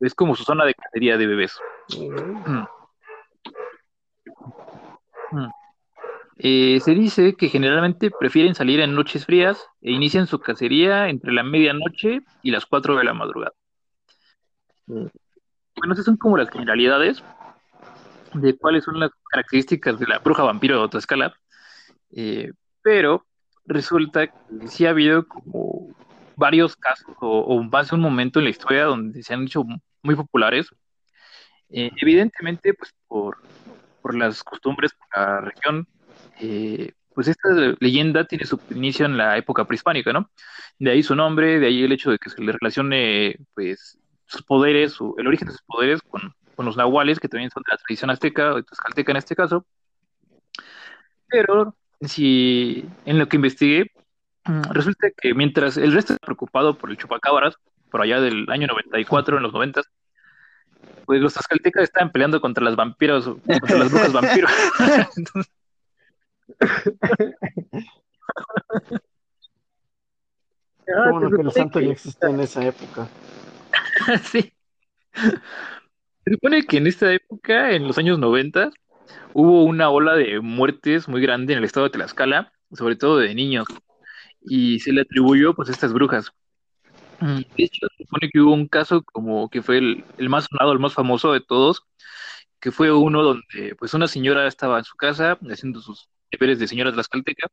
Es 0.00 0.14
como 0.14 0.36
su 0.36 0.44
zona 0.44 0.64
de 0.64 0.74
cacería 0.74 1.16
de 1.16 1.26
bebés. 1.26 1.58
Mm. 5.32 5.48
Eh, 6.38 6.80
se 6.80 6.94
dice 6.94 7.34
que 7.34 7.48
generalmente 7.48 8.10
prefieren 8.10 8.54
salir 8.54 8.80
en 8.80 8.94
noches 8.94 9.24
frías 9.24 9.66
e 9.80 9.92
inician 9.92 10.26
su 10.26 10.38
cacería 10.38 11.08
entre 11.08 11.32
la 11.32 11.42
medianoche 11.42 12.20
y 12.42 12.50
las 12.50 12.66
4 12.66 12.96
de 12.96 13.04
la 13.04 13.14
madrugada. 13.14 13.54
Mm. 14.86 15.06
Bueno, 15.76 15.92
esas 15.94 16.04
son 16.04 16.16
como 16.16 16.36
las 16.36 16.50
generalidades 16.50 17.22
de 18.34 18.56
cuáles 18.56 18.84
son 18.84 19.00
las 19.00 19.10
características 19.30 19.98
de 19.98 20.06
la 20.06 20.18
bruja 20.18 20.42
vampiro 20.42 20.76
de 20.76 20.84
otra 20.84 21.00
escala. 21.00 21.34
Eh, 22.10 22.52
pero 22.82 23.26
resulta 23.64 24.26
que 24.26 24.68
sí 24.68 24.86
ha 24.86 24.90
habido 24.90 25.26
como 25.26 25.88
varios 26.36 26.76
casos 26.76 27.14
o, 27.20 27.40
o 27.40 27.62
más 27.62 27.90
de 27.90 27.96
un 27.96 28.02
momento 28.02 28.38
en 28.38 28.44
la 28.44 28.50
historia 28.50 28.84
donde 28.84 29.22
se 29.22 29.34
han 29.34 29.44
hecho 29.44 29.64
muy 30.02 30.14
populares. 30.14 30.68
Eh, 31.70 31.90
evidentemente, 32.00 32.74
pues 32.74 32.94
por, 33.08 33.38
por 34.02 34.14
las 34.14 34.44
costumbres, 34.44 34.92
por 34.92 35.08
la 35.16 35.40
región, 35.40 35.88
eh, 36.40 36.92
pues 37.14 37.28
esta 37.28 37.48
leyenda 37.80 38.24
tiene 38.26 38.44
su 38.44 38.60
inicio 38.70 39.06
en 39.06 39.16
la 39.16 39.36
época 39.38 39.64
prehispánica, 39.64 40.12
¿no? 40.12 40.30
De 40.78 40.90
ahí 40.90 41.02
su 41.02 41.14
nombre, 41.14 41.58
de 41.58 41.66
ahí 41.66 41.82
el 41.82 41.92
hecho 41.92 42.10
de 42.10 42.18
que 42.18 42.28
se 42.30 42.42
le 42.42 42.52
relacione, 42.52 43.36
pues, 43.54 43.98
sus 44.26 44.42
poderes, 44.42 44.92
su- 44.92 45.14
el 45.18 45.26
origen 45.26 45.48
de 45.48 45.52
sus 45.52 45.62
poderes 45.62 46.02
con, 46.02 46.34
con 46.54 46.66
los 46.66 46.76
nahuales, 46.76 47.18
que 47.20 47.28
también 47.28 47.50
son 47.50 47.62
de 47.66 47.72
la 47.72 47.78
tradición 47.78 48.10
azteca, 48.10 48.54
o 48.54 48.62
tlaxcalteca 48.62 49.12
en 49.12 49.16
este 49.18 49.34
caso. 49.36 49.64
Pero, 51.28 51.74
si 52.00 52.84
en 53.04 53.18
lo 53.18 53.28
que 53.28 53.36
investigué, 53.36 53.90
mm, 54.44 54.62
resulta 54.72 55.08
que 55.16 55.34
mientras 55.34 55.76
el 55.76 55.92
resto 55.92 56.12
está 56.14 56.26
preocupado 56.26 56.76
por 56.76 56.90
el 56.90 56.96
chupacabras, 56.96 57.54
por 57.90 58.02
allá 58.02 58.20
del 58.20 58.46
año 58.50 58.66
94, 58.66 59.36
en 59.38 59.42
los 59.42 59.52
90, 59.52 59.82
pues 61.06 61.20
los 61.20 61.32
tlaxcaltecas 61.32 61.84
estaban 61.84 62.10
peleando 62.10 62.40
contra 62.40 62.64
las 62.64 62.76
vampiros, 62.76 63.24
contra 63.24 63.78
las 63.78 63.90
brujas 63.90 64.12
vampiros. 64.12 64.50
Entonces, 65.16 65.52
Que 70.84 70.92
el 71.42 71.52
santo 71.52 71.78
que- 71.80 71.86
ya 71.86 71.92
existía 71.92 72.28
en 72.28 72.40
esa 72.40 72.64
época. 72.64 73.08
sí. 74.24 74.52
Se 76.24 76.32
supone 76.32 76.64
que 76.64 76.76
en 76.78 76.86
esta 76.86 77.12
época, 77.12 77.72
en 77.72 77.86
los 77.86 77.98
años 77.98 78.18
90, 78.18 78.70
hubo 79.32 79.64
una 79.64 79.90
ola 79.90 80.14
de 80.14 80.40
muertes 80.40 81.08
muy 81.08 81.20
grande 81.20 81.52
en 81.52 81.58
el 81.60 81.64
estado 81.64 81.84
de 81.86 81.90
Tlaxcala, 81.90 82.52
sobre 82.72 82.96
todo 82.96 83.18
de 83.18 83.34
niños. 83.34 83.66
y 84.48 84.78
se 84.78 84.92
le 84.92 85.00
atribuyó 85.00 85.54
pues 85.54 85.68
a 85.68 85.72
estas 85.72 85.92
brujas. 85.92 86.30
Mm, 87.20 87.38
De 87.38 87.64
hecho, 87.64 87.86
se 87.96 88.04
supone 88.04 88.30
que 88.32 88.40
hubo 88.40 88.52
un 88.54 88.68
caso 88.68 89.02
como 89.02 89.48
que 89.48 89.60
fue 89.62 89.78
el, 89.78 90.04
el 90.18 90.28
más 90.28 90.44
sonado, 90.48 90.72
el 90.72 90.78
más 90.78 90.92
famoso 90.94 91.32
de 91.32 91.40
todos, 91.40 91.82
que 92.60 92.70
fue 92.70 92.92
uno 92.92 93.22
donde 93.24 93.74
pues 93.76 93.92
una 93.94 94.06
señora 94.06 94.46
estaba 94.46 94.78
en 94.78 94.84
su 94.84 94.94
casa 94.96 95.36
haciendo 95.50 95.80
sus 95.80 96.08
deberes 96.30 96.58
de 96.58 96.68
señora 96.68 96.92
tlaxcalteca 96.92 97.48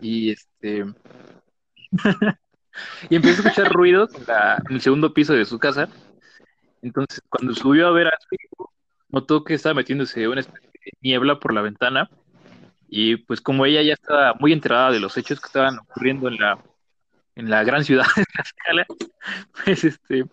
y 0.00 0.30
este 0.30 0.84
y 3.10 3.16
empezó 3.16 3.42
a 3.42 3.48
escuchar 3.48 3.72
ruidos 3.72 4.14
en, 4.14 4.24
la- 4.26 4.62
en 4.68 4.74
el 4.76 4.80
segundo 4.80 5.12
piso 5.12 5.32
de 5.32 5.44
su 5.44 5.58
casa. 5.58 5.88
Entonces, 6.82 7.20
cuando 7.28 7.54
subió 7.54 7.88
a 7.88 7.92
ver 7.92 8.06
a 8.08 8.18
su 8.20 8.34
hijo, 8.34 8.72
notó 9.08 9.42
que 9.42 9.54
estaba 9.54 9.74
metiéndose 9.74 10.28
una 10.28 10.40
especie 10.40 10.70
de 10.84 10.92
niebla 11.00 11.40
por 11.40 11.52
la 11.52 11.62
ventana 11.62 12.08
y 12.88 13.16
pues 13.16 13.40
como 13.40 13.66
ella 13.66 13.82
ya 13.82 13.94
estaba 13.94 14.34
muy 14.34 14.52
enterada 14.52 14.90
de 14.92 15.00
los 15.00 15.16
hechos 15.16 15.40
que 15.40 15.46
estaban 15.46 15.78
ocurriendo 15.78 16.28
en 16.28 16.36
la 16.38 16.58
en 17.34 17.50
la 17.50 17.62
gran 17.62 17.84
ciudad 17.84 18.04
de 18.16 18.24
Tlaxcala, 18.24 18.86
pues 19.64 19.84
este 19.84 20.24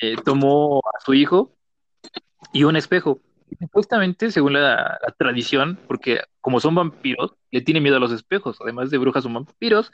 eh, 0.00 0.16
tomó 0.24 0.78
a 0.80 1.04
su 1.04 1.12
hijo 1.14 1.54
y 2.52 2.64
un 2.64 2.76
espejo. 2.76 3.20
Supuestamente, 3.58 4.30
según 4.30 4.54
la, 4.54 4.98
tradición, 5.18 5.78
porque 5.86 6.20
como 6.40 6.60
son 6.60 6.74
vampiros, 6.74 7.34
le 7.50 7.60
tiene 7.60 7.80
miedo 7.80 7.96
a 7.96 8.00
los 8.00 8.12
espejos, 8.12 8.58
además 8.60 8.90
de 8.90 8.98
brujas 8.98 9.24
son 9.24 9.34
vampiros, 9.34 9.90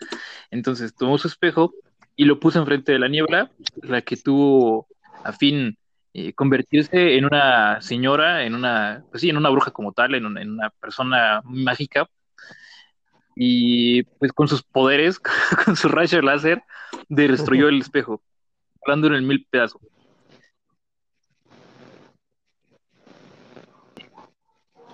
entonces 0.51 0.95
tomó 0.95 1.19
su 1.19 1.29
espejo 1.29 1.73
y 2.17 2.25
lo 2.25 2.41
puso 2.41 2.59
enfrente 2.59 2.93
de 2.93 2.99
la 2.99 3.09
niebla, 3.09 3.51
la 3.83 4.03
que 4.03 4.17
tuvo 4.17 4.87
a 5.25 5.33
fin 5.33 5.77
eh, 6.15 6.33
convertirse 6.33 7.17
en 7.17 7.25
una 7.25 7.81
señora, 7.81 8.45
en 8.45 8.55
una, 8.55 9.05
pues 9.11 9.21
sí, 9.21 9.31
en 9.31 9.37
una 9.37 9.51
bruja 9.51 9.71
como 9.71 9.93
tal, 9.93 10.15
en 10.15 10.27
una, 10.27 10.43
en 10.43 10.51
una 10.51 10.71
persona 10.71 11.41
mágica, 11.45 12.09
y 13.41 14.03
pues 14.03 14.33
con 14.33 14.49
sus 14.49 14.63
poderes, 14.63 15.21
con 15.65 15.77
su 15.77 15.89
rayo 15.89 16.21
láser, 16.23 16.63
destruyó 17.09 17.69
el 17.69 17.81
espejo, 17.81 18.23
dándolo 18.87 19.17
en 19.17 19.27
mil 19.27 19.47
pedazos. 19.49 19.81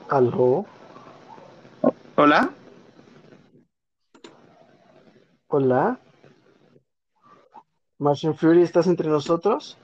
¿Aló? 0.09 0.67
Hola. 2.17 2.51
¿Hola? 5.49 5.99
Martian 7.99 8.35
Fury, 8.35 8.63
¿estás 8.63 8.87
entre 8.87 9.09
nosotros? 9.09 9.79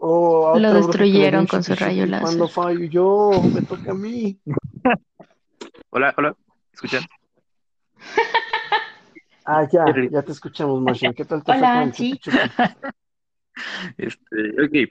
Oh, 0.00 0.54
a 0.54 0.58
Lo 0.58 0.72
destruyeron 0.74 1.46
con 1.46 1.62
su 1.64 1.74
rayo 1.74 2.04
láser. 2.06 2.22
Cuando 2.22 2.48
fallo 2.48 2.84
yo, 2.84 3.42
me 3.52 3.62
toca 3.62 3.92
a 3.92 3.94
mí. 3.94 4.38
Hola, 5.90 6.12
hola, 6.18 6.36
¿escuchan? 6.72 7.02
Ah, 9.44 9.66
ya, 9.70 9.84
ya 10.10 10.22
te 10.22 10.32
escuchamos, 10.32 10.80
Martian. 10.82 11.14
¿Qué 11.14 11.24
tal 11.24 11.42
te 11.42 11.52
fue 11.52 11.60
Hola, 11.60 11.80
con 11.80 11.94
sí. 11.94 12.20
Este, 13.98 14.62
ok. 14.64 14.90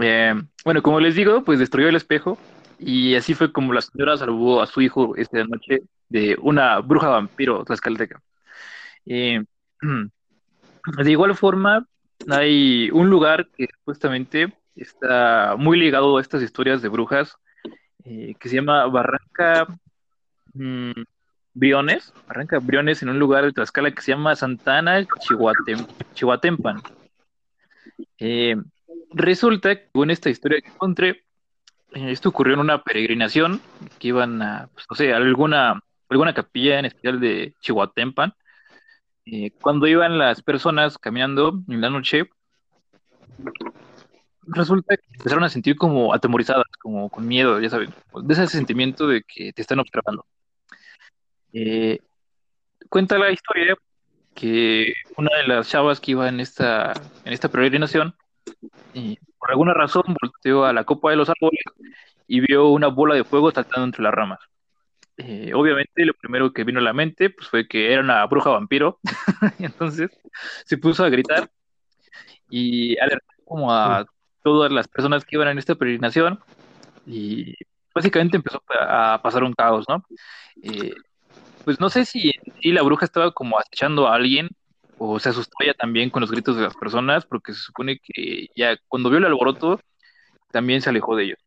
Eh, 0.00 0.34
bueno, 0.64 0.82
como 0.82 1.00
les 1.00 1.14
digo, 1.14 1.44
pues 1.44 1.58
destruyó 1.58 1.88
el 1.88 1.96
espejo 1.96 2.38
y 2.78 3.14
así 3.14 3.34
fue 3.34 3.52
como 3.52 3.72
la 3.72 3.80
señora 3.80 4.16
salvó 4.16 4.60
a 4.60 4.66
su 4.66 4.80
hijo 4.80 5.16
esta 5.16 5.42
noche 5.44 5.82
de 6.08 6.36
una 6.40 6.78
bruja 6.80 7.08
vampiro 7.08 7.64
tlaxcalteca. 7.64 8.20
Eh, 9.06 9.44
de 11.04 11.10
igual 11.10 11.34
forma, 11.36 11.86
hay 12.28 12.90
un 12.92 13.08
lugar 13.10 13.48
que 13.56 13.68
supuestamente 13.78 14.52
está 14.74 15.54
muy 15.56 15.78
ligado 15.78 16.18
a 16.18 16.20
estas 16.20 16.42
historias 16.42 16.82
de 16.82 16.88
brujas 16.88 17.36
eh, 18.04 18.34
que 18.38 18.48
se 18.48 18.56
llama 18.56 18.86
Barranca 18.86 19.66
mm, 20.54 20.92
Briones, 21.54 22.12
Barranca 22.28 22.58
Briones 22.58 23.02
en 23.02 23.08
un 23.08 23.18
lugar 23.18 23.44
de 23.44 23.52
Tlaxcala 23.52 23.90
que 23.90 24.02
se 24.02 24.12
llama 24.12 24.36
Santana 24.36 25.00
Chihuatem- 25.00 25.86
Chihuatempan. 26.14 26.82
Resulta 29.12 29.76
que 29.76 29.88
con 29.92 30.10
esta 30.10 30.30
historia 30.30 30.60
que 30.60 30.68
encontré, 30.68 31.24
eh, 31.92 32.10
esto 32.10 32.28
ocurrió 32.28 32.54
en 32.54 32.60
una 32.60 32.82
peregrinación 32.82 33.60
que 33.98 34.08
iban 34.08 34.42
a, 34.42 34.68
pues, 34.72 34.86
no 34.90 34.96
sé, 34.96 35.12
alguna, 35.12 35.80
alguna 36.08 36.34
capilla 36.34 36.78
en 36.78 36.86
especial 36.86 37.20
de 37.20 37.54
Chihuatempan. 37.60 38.34
Eh, 39.24 39.50
cuando 39.60 39.86
iban 39.86 40.18
las 40.18 40.42
personas 40.42 40.98
caminando 40.98 41.60
en 41.68 41.80
la 41.80 41.90
noche, 41.90 42.28
resulta 44.46 44.96
que 44.96 45.06
empezaron 45.16 45.44
a 45.44 45.48
sentir 45.48 45.76
como 45.76 46.14
atemorizadas, 46.14 46.66
como 46.80 47.10
con 47.10 47.26
miedo, 47.26 47.60
ya 47.60 47.70
saben, 47.70 47.92
de 48.22 48.34
ese 48.34 48.46
sentimiento 48.46 49.06
de 49.08 49.22
que 49.22 49.52
te 49.52 49.62
están 49.62 49.80
observando. 49.80 50.24
Eh, 51.52 51.98
cuenta 52.88 53.18
la 53.18 53.30
historia 53.30 53.76
que 54.34 54.92
una 55.16 55.30
de 55.38 55.48
las 55.48 55.68
chavas 55.68 56.00
que 56.00 56.12
iba 56.12 56.28
en 56.28 56.40
esta, 56.40 56.92
en 57.24 57.32
esta 57.32 57.48
peregrinación, 57.48 58.14
eh, 58.94 59.16
por 59.38 59.50
alguna 59.50 59.74
razón 59.74 60.04
volteó 60.20 60.64
a 60.64 60.72
la 60.72 60.84
copa 60.84 61.10
de 61.10 61.16
los 61.16 61.28
árboles 61.28 61.62
y 62.26 62.40
vio 62.40 62.68
una 62.68 62.88
bola 62.88 63.14
de 63.14 63.24
fuego 63.24 63.50
saltando 63.50 63.84
entre 63.84 64.02
las 64.02 64.14
ramas. 64.14 64.40
Eh, 65.18 65.52
obviamente 65.54 66.04
lo 66.04 66.12
primero 66.14 66.52
que 66.52 66.64
vino 66.64 66.78
a 66.78 66.82
la 66.82 66.92
mente 66.92 67.30
pues, 67.30 67.48
fue 67.48 67.66
que 67.66 67.92
era 67.92 68.02
una 68.02 68.24
bruja 68.26 68.50
vampiro, 68.50 69.00
y 69.58 69.64
entonces 69.64 70.10
se 70.64 70.76
puso 70.76 71.04
a 71.04 71.08
gritar 71.08 71.50
y 72.50 72.98
alertó 72.98 73.70
a 73.70 74.04
todas 74.42 74.70
las 74.70 74.88
personas 74.88 75.24
que 75.24 75.36
iban 75.36 75.48
en 75.48 75.58
esta 75.58 75.74
peregrinación 75.74 76.38
y 77.06 77.54
básicamente 77.94 78.36
empezó 78.36 78.62
a 78.78 79.20
pasar 79.22 79.42
un 79.42 79.54
caos, 79.54 79.86
¿no? 79.88 80.04
Eh, 80.62 80.94
pues 81.64 81.80
no 81.80 81.88
sé 81.88 82.04
si, 82.04 82.32
si 82.60 82.72
la 82.72 82.82
bruja 82.82 83.06
estaba 83.06 83.32
como 83.32 83.58
acechando 83.58 84.06
a 84.06 84.14
alguien 84.14 84.50
o 84.98 85.18
se 85.18 85.28
asustó 85.28 85.56
ella 85.60 85.74
también 85.74 86.10
con 86.10 86.20
los 86.20 86.30
gritos 86.30 86.56
de 86.56 86.62
las 86.62 86.76
personas, 86.76 87.26
porque 87.26 87.52
se 87.52 87.60
supone 87.60 87.98
que 87.98 88.48
ya 88.56 88.76
cuando 88.88 89.10
vio 89.10 89.18
el 89.18 89.24
alboroto 89.24 89.80
también 90.50 90.80
se 90.80 90.90
alejó 90.90 91.16
de 91.16 91.24
ellos. 91.24 91.38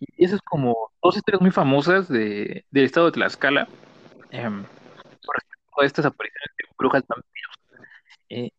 Y 0.00 0.24
esas 0.24 0.36
es 0.36 0.42
como 0.42 0.90
dos 1.02 1.16
historias 1.16 1.40
muy 1.40 1.50
famosas 1.50 2.08
de, 2.08 2.64
del 2.70 2.84
estado 2.84 3.06
de 3.06 3.12
Tlaxcala 3.12 3.68
eh, 4.30 4.42
con 4.42 5.34
respecto 5.34 5.80
a 5.80 5.84
estas 5.86 6.06
apariciones 6.06 6.50
de 6.58 6.74
brujas 6.76 7.04
vampiros. 7.06 7.54
Eh, 8.28 8.50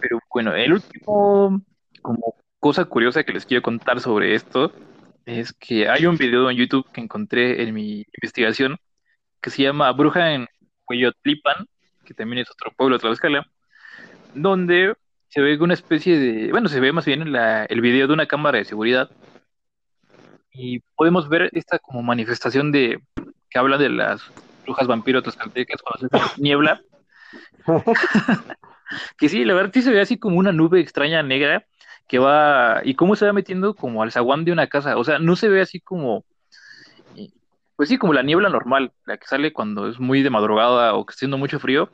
pero 0.00 0.18
bueno, 0.32 0.54
el 0.54 0.72
último 0.72 1.62
como 2.02 2.34
cosa 2.58 2.84
curiosa 2.84 3.22
que 3.24 3.32
les 3.32 3.46
quiero 3.46 3.62
contar 3.62 4.00
sobre 4.00 4.34
esto 4.34 4.72
es 5.24 5.52
que 5.52 5.88
hay 5.88 6.06
un 6.06 6.16
video 6.16 6.50
en 6.50 6.56
YouTube 6.56 6.90
que 6.92 7.00
encontré 7.00 7.62
en 7.62 7.74
mi 7.74 8.04
investigación 8.16 8.78
que 9.40 9.50
se 9.50 9.62
llama 9.62 9.92
Bruja 9.92 10.32
en 10.32 10.48
Hueyotlipan, 10.88 11.66
que 12.06 12.14
también 12.14 12.38
es 12.38 12.50
otro 12.50 12.72
pueblo 12.74 12.96
de 12.96 13.00
Tlaxcala, 13.00 13.46
donde 14.34 14.94
se 15.28 15.42
ve 15.42 15.58
una 15.60 15.74
especie 15.74 16.18
de, 16.18 16.50
bueno, 16.50 16.68
se 16.68 16.80
ve 16.80 16.92
más 16.92 17.04
bien 17.04 17.34
el 17.36 17.80
video 17.82 18.06
de 18.06 18.14
una 18.14 18.26
cámara 18.26 18.58
de 18.58 18.64
seguridad 18.64 19.10
y 20.50 20.80
podemos 20.96 21.28
ver 21.28 21.50
esta 21.52 21.78
como 21.78 22.02
manifestación 22.02 22.72
de 22.72 23.02
que 23.50 23.58
habla 23.58 23.76
de 23.76 23.90
las 23.90 24.22
brujas 24.64 24.86
vampiros 24.86 25.22
tlaxcaltecas 25.22 25.82
cuando 25.82 26.28
se 26.28 26.40
niebla. 26.40 26.80
que 29.18 29.28
sí, 29.28 29.44
la 29.44 29.54
verdad 29.54 29.72
sí 29.74 29.82
se 29.82 29.90
ve 29.90 30.00
así 30.00 30.18
como 30.18 30.38
una 30.38 30.52
nube 30.52 30.80
extraña 30.80 31.22
negra 31.22 31.66
que 32.08 32.18
va 32.18 32.80
y 32.84 32.94
cómo 32.94 33.16
se 33.16 33.26
va 33.26 33.32
metiendo 33.32 33.74
como 33.74 34.02
al 34.02 34.12
zaguán 34.12 34.44
de 34.44 34.52
una 34.52 34.68
casa, 34.68 34.96
o 34.96 35.04
sea, 35.04 35.18
no 35.18 35.36
se 35.36 35.48
ve 35.48 35.60
así 35.60 35.80
como 35.80 36.24
pues 37.76 37.90
sí, 37.90 37.98
como 37.98 38.14
la 38.14 38.22
niebla 38.22 38.48
normal, 38.48 38.92
la 39.04 39.18
que 39.18 39.26
sale 39.26 39.52
cuando 39.52 39.88
es 39.88 40.00
muy 40.00 40.22
de 40.22 40.30
madrugada 40.30 40.94
o 40.94 41.04
que 41.04 41.12
está 41.12 41.18
haciendo 41.18 41.38
mucho 41.38 41.60
frío. 41.60 41.90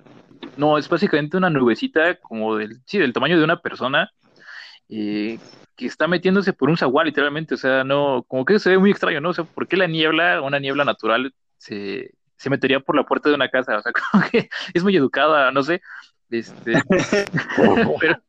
No, 0.56 0.78
es 0.78 0.88
básicamente 0.88 1.36
una 1.36 1.50
nubecita 1.50 2.16
como 2.16 2.56
del, 2.56 2.80
sí, 2.86 2.98
del 2.98 3.12
tamaño 3.12 3.38
de 3.38 3.44
una 3.44 3.60
persona 3.60 4.10
eh, 4.88 5.38
que 5.76 5.86
está 5.86 6.06
metiéndose 6.06 6.52
por 6.52 6.70
un 6.70 6.76
zaguán 6.76 7.06
literalmente, 7.06 7.54
o 7.54 7.56
sea, 7.56 7.82
no, 7.84 8.24
como 8.28 8.44
que 8.44 8.58
se 8.58 8.70
ve 8.70 8.78
muy 8.78 8.90
extraño, 8.90 9.20
¿no? 9.20 9.30
O 9.30 9.34
sea, 9.34 9.44
¿por 9.44 9.66
qué 9.66 9.76
la 9.76 9.86
niebla, 9.86 10.40
una 10.42 10.58
niebla 10.58 10.84
natural, 10.84 11.34
se, 11.58 12.12
se 12.36 12.50
metería 12.50 12.80
por 12.80 12.94
la 12.94 13.04
puerta 13.04 13.28
de 13.28 13.34
una 13.34 13.48
casa? 13.48 13.78
O 13.78 13.82
sea, 13.82 13.92
como 14.12 14.24
que 14.30 14.48
es 14.74 14.84
muy 14.84 14.96
educada, 14.96 15.50
no 15.50 15.62
sé. 15.62 15.80
Este, 16.30 16.72
pero, 18.00 18.22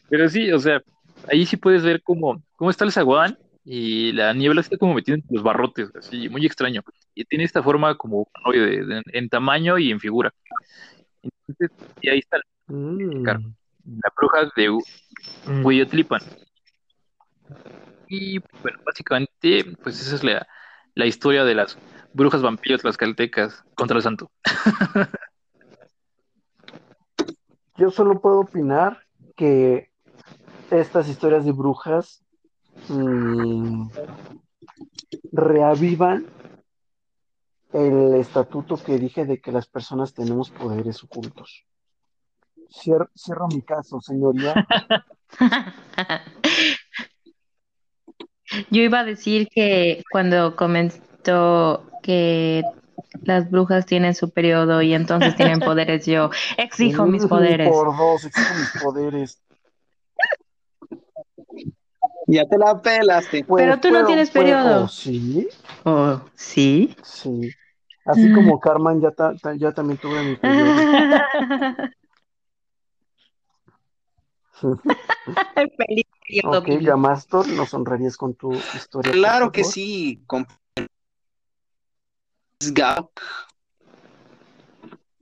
pero 0.08 0.28
sí, 0.28 0.50
o 0.52 0.58
sea, 0.58 0.82
ahí 1.30 1.46
sí 1.46 1.56
puedes 1.56 1.82
ver 1.84 2.02
cómo, 2.02 2.42
cómo 2.56 2.70
está 2.70 2.84
el 2.84 2.92
zaguán 2.92 3.38
y 3.70 4.12
la 4.12 4.32
niebla 4.32 4.62
está 4.62 4.78
como 4.78 4.94
metida 4.94 5.16
entre 5.16 5.34
los 5.34 5.42
barrotes, 5.42 5.90
así, 5.94 6.30
muy 6.30 6.46
extraño. 6.46 6.80
Y 7.14 7.26
tiene 7.26 7.44
esta 7.44 7.62
forma 7.62 7.96
como 7.98 8.26
de- 8.50 9.02
en 9.12 9.28
tamaño 9.28 9.76
y 9.76 9.90
en 9.90 10.00
figura. 10.00 10.32
Entonces, 11.22 11.76
y 12.00 12.08
ahí 12.08 12.18
está 12.20 12.38
Mm. 12.68 13.24
la 13.26 14.12
bruja 14.16 14.50
de 14.56 14.70
Hu- 14.70 14.82
Hueyotlipan. 15.62 16.20
Y 18.06 18.38
bueno, 18.62 18.78
básicamente, 18.86 19.64
pues 19.82 20.00
esa 20.00 20.14
es 20.14 20.24
la, 20.24 20.48
la 20.94 21.04
historia 21.04 21.44
de 21.44 21.54
las 21.54 21.76
brujas 22.14 22.40
vampiros 22.40 22.80
tlaxcaltecas 22.80 23.64
contra 23.74 23.98
el 23.98 24.02
santo. 24.02 24.30
Yo 27.76 27.90
solo 27.90 28.18
puedo 28.22 28.40
opinar 28.40 29.02
que 29.36 29.90
estas 30.70 31.06
historias 31.08 31.44
de 31.44 31.52
brujas 31.52 32.24
mm, 32.88 33.90
reavivan 35.32 36.26
el 37.72 38.14
estatuto 38.14 38.76
que 38.76 38.98
dije 38.98 39.24
de 39.24 39.40
que 39.40 39.52
las 39.52 39.66
personas 39.66 40.14
tenemos 40.14 40.50
poderes 40.50 41.02
ocultos. 41.04 41.64
Cier- 42.70 43.08
cierro 43.14 43.48
mi 43.48 43.62
caso, 43.62 44.00
señoría. 44.00 44.54
Yo 48.70 48.80
iba 48.82 49.00
a 49.00 49.04
decir 49.04 49.48
que 49.48 50.02
cuando 50.10 50.56
comentó 50.56 51.84
que 52.02 52.64
las 53.22 53.50
brujas 53.50 53.84
tienen 53.86 54.14
su 54.14 54.30
periodo 54.30 54.80
y 54.82 54.94
entonces 54.94 55.36
tienen 55.36 55.60
poderes, 55.60 56.06
yo 56.06 56.30
exijo 56.56 57.04
mis 57.04 57.26
poderes. 57.26 57.68
Por 57.68 57.96
dos, 57.96 58.24
exijo 58.24 58.54
mis 58.54 58.82
poderes. 58.82 59.42
Ya 62.30 62.46
te 62.46 62.58
la 62.58 62.80
pelaste. 62.80 63.42
Pues, 63.44 63.64
Pero 63.64 63.80
tú 63.80 63.90
no 63.90 64.04
tienes 64.04 64.30
pues, 64.30 64.44
periodo. 64.44 64.84
oh, 64.84 64.88
sí, 64.88 65.48
Oh, 65.84 66.20
¿sí? 66.34 66.94
sí. 67.02 67.54
Así 68.04 68.30
como 68.32 68.60
Carmen, 68.60 69.00
ya, 69.00 69.10
ta- 69.10 69.34
ta- 69.36 69.54
ya 69.54 69.72
también 69.72 69.98
tuve 69.98 70.22
mi 70.22 70.36
periodo. 70.36 70.74
Feliz 75.76 76.04
periodo, 76.26 76.58
Ok. 76.58 76.68
Gamastor, 76.82 77.48
¿nos 77.48 77.72
honrarías 77.74 78.16
con 78.16 78.34
tu 78.34 78.52
historia? 78.74 79.12
Claro 79.12 79.50
que 79.50 79.64
sí. 79.64 80.22
Gauk. 82.72 83.20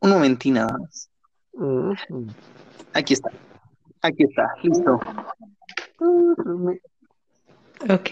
Un 0.01 0.11
momentín 0.11 0.55
nada 0.55 0.77
más. 0.79 1.09
Mm, 1.53 1.93
Aquí 2.95 3.15
está. 3.15 3.31
Aquí 4.03 4.25
está. 4.25 4.49
Listo. 4.63 5.01
mm, 6.01 6.71
Ok. 7.89 8.09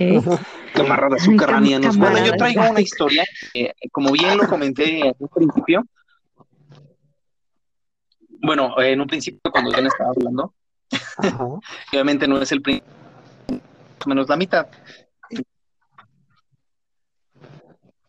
Camarada 0.74 1.18
subterráneos. 1.18 1.96
Bueno, 1.96 2.24
yo 2.24 2.36
traigo 2.36 2.68
una 2.70 2.80
historia, 2.80 3.24
eh, 3.54 3.72
como 3.92 4.12
bien 4.12 4.36
lo 4.36 4.46
comenté 4.48 5.00
en 5.00 5.14
un 5.18 5.28
principio. 5.28 5.84
Bueno, 8.28 8.78
eh, 8.80 8.92
en 8.92 9.00
un 9.00 9.06
principio 9.06 9.50
cuando 9.50 9.70
Jen 9.70 9.86
estaba 9.86 10.10
hablando, 10.10 10.52
Ajá. 11.18 11.44
obviamente 11.92 12.28
no 12.28 12.40
es 12.42 12.52
el 12.52 12.60
principio, 12.60 12.92
más 13.48 14.06
o 14.06 14.08
menos 14.08 14.28
la 14.28 14.36
mitad. 14.36 14.66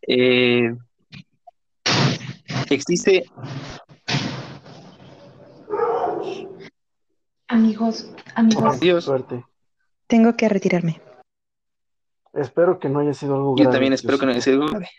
Eh, 0.08 0.76
existe, 2.70 3.24
Amigos, 7.48 8.12
amigos, 8.34 8.80
Dios, 8.80 9.06
Suerte. 9.06 9.46
tengo 10.08 10.36
que 10.36 10.50
retirarme. 10.50 11.00
Espero 12.36 12.80
que 12.80 12.90
no 12.90 13.00
haya 13.00 13.14
sido 13.14 13.36
algo 13.36 13.52
yo 13.58 13.64
grave. 13.64 13.74
también 13.74 13.94
espero 13.94 14.18
que 14.20 14.26
no 14.26 14.32
haya 14.32 14.40
Diosito. 14.42 14.58
sido 14.66 14.68
grave. 14.72 14.90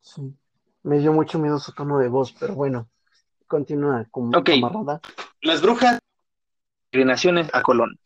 Sí. 0.00 0.34
Me 0.82 0.98
dio 0.98 1.12
mucho 1.12 1.38
miedo 1.38 1.58
su 1.58 1.72
tono 1.72 1.98
de 1.98 2.08
voz, 2.08 2.32
pero 2.38 2.54
bueno. 2.54 2.88
Continúa, 3.46 4.06
com- 4.10 4.32
Ok. 4.34 4.50
camarada. 4.60 5.00
Las 5.42 5.60
brujas, 5.60 5.98
peregrinaciones 6.90 7.50
a 7.52 7.62
Colón. 7.62 7.98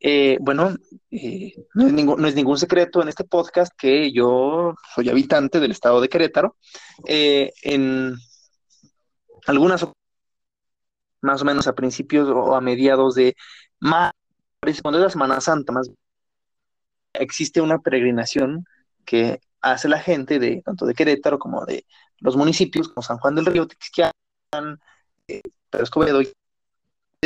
Eh, 0.00 0.38
bueno, 0.40 0.76
eh, 1.10 1.52
no, 1.74 1.86
es 1.88 1.92
ningún, 1.92 2.22
no 2.22 2.28
es 2.28 2.34
ningún 2.36 2.56
secreto 2.56 3.02
en 3.02 3.08
este 3.08 3.24
podcast 3.24 3.72
que 3.76 4.12
yo 4.12 4.74
soy 4.94 5.08
habitante 5.08 5.58
del 5.58 5.72
estado 5.72 6.00
de 6.00 6.08
Querétaro. 6.08 6.56
Eh, 7.06 7.52
en 7.62 8.14
algunas, 9.48 9.84
más 11.22 11.42
o 11.42 11.44
menos 11.44 11.66
a 11.66 11.74
principios 11.74 12.28
o 12.28 12.54
a 12.54 12.60
mediados 12.60 13.16
de 13.16 13.34
marzo, 13.80 14.12
cuando 14.82 14.98
es 14.98 15.04
la 15.04 15.10
Semana 15.10 15.40
Santa, 15.40 15.72
más 15.72 15.90
existe 17.18 17.60
una 17.60 17.78
peregrinación 17.78 18.64
que 19.04 19.40
hace 19.60 19.88
la 19.88 19.98
gente 20.00 20.38
de 20.38 20.62
tanto 20.62 20.86
de 20.86 20.94
Querétaro 20.94 21.38
como 21.38 21.64
de 21.64 21.84
los 22.20 22.36
municipios 22.36 22.88
como 22.88 23.02
San 23.02 23.18
Juan 23.18 23.34
del 23.34 23.46
Río, 23.46 23.66
Tixquiapan, 23.66 24.80
eh, 25.28 25.42
Pedro 25.70 25.84
Escobedo, 25.84 26.22
y 26.22 26.32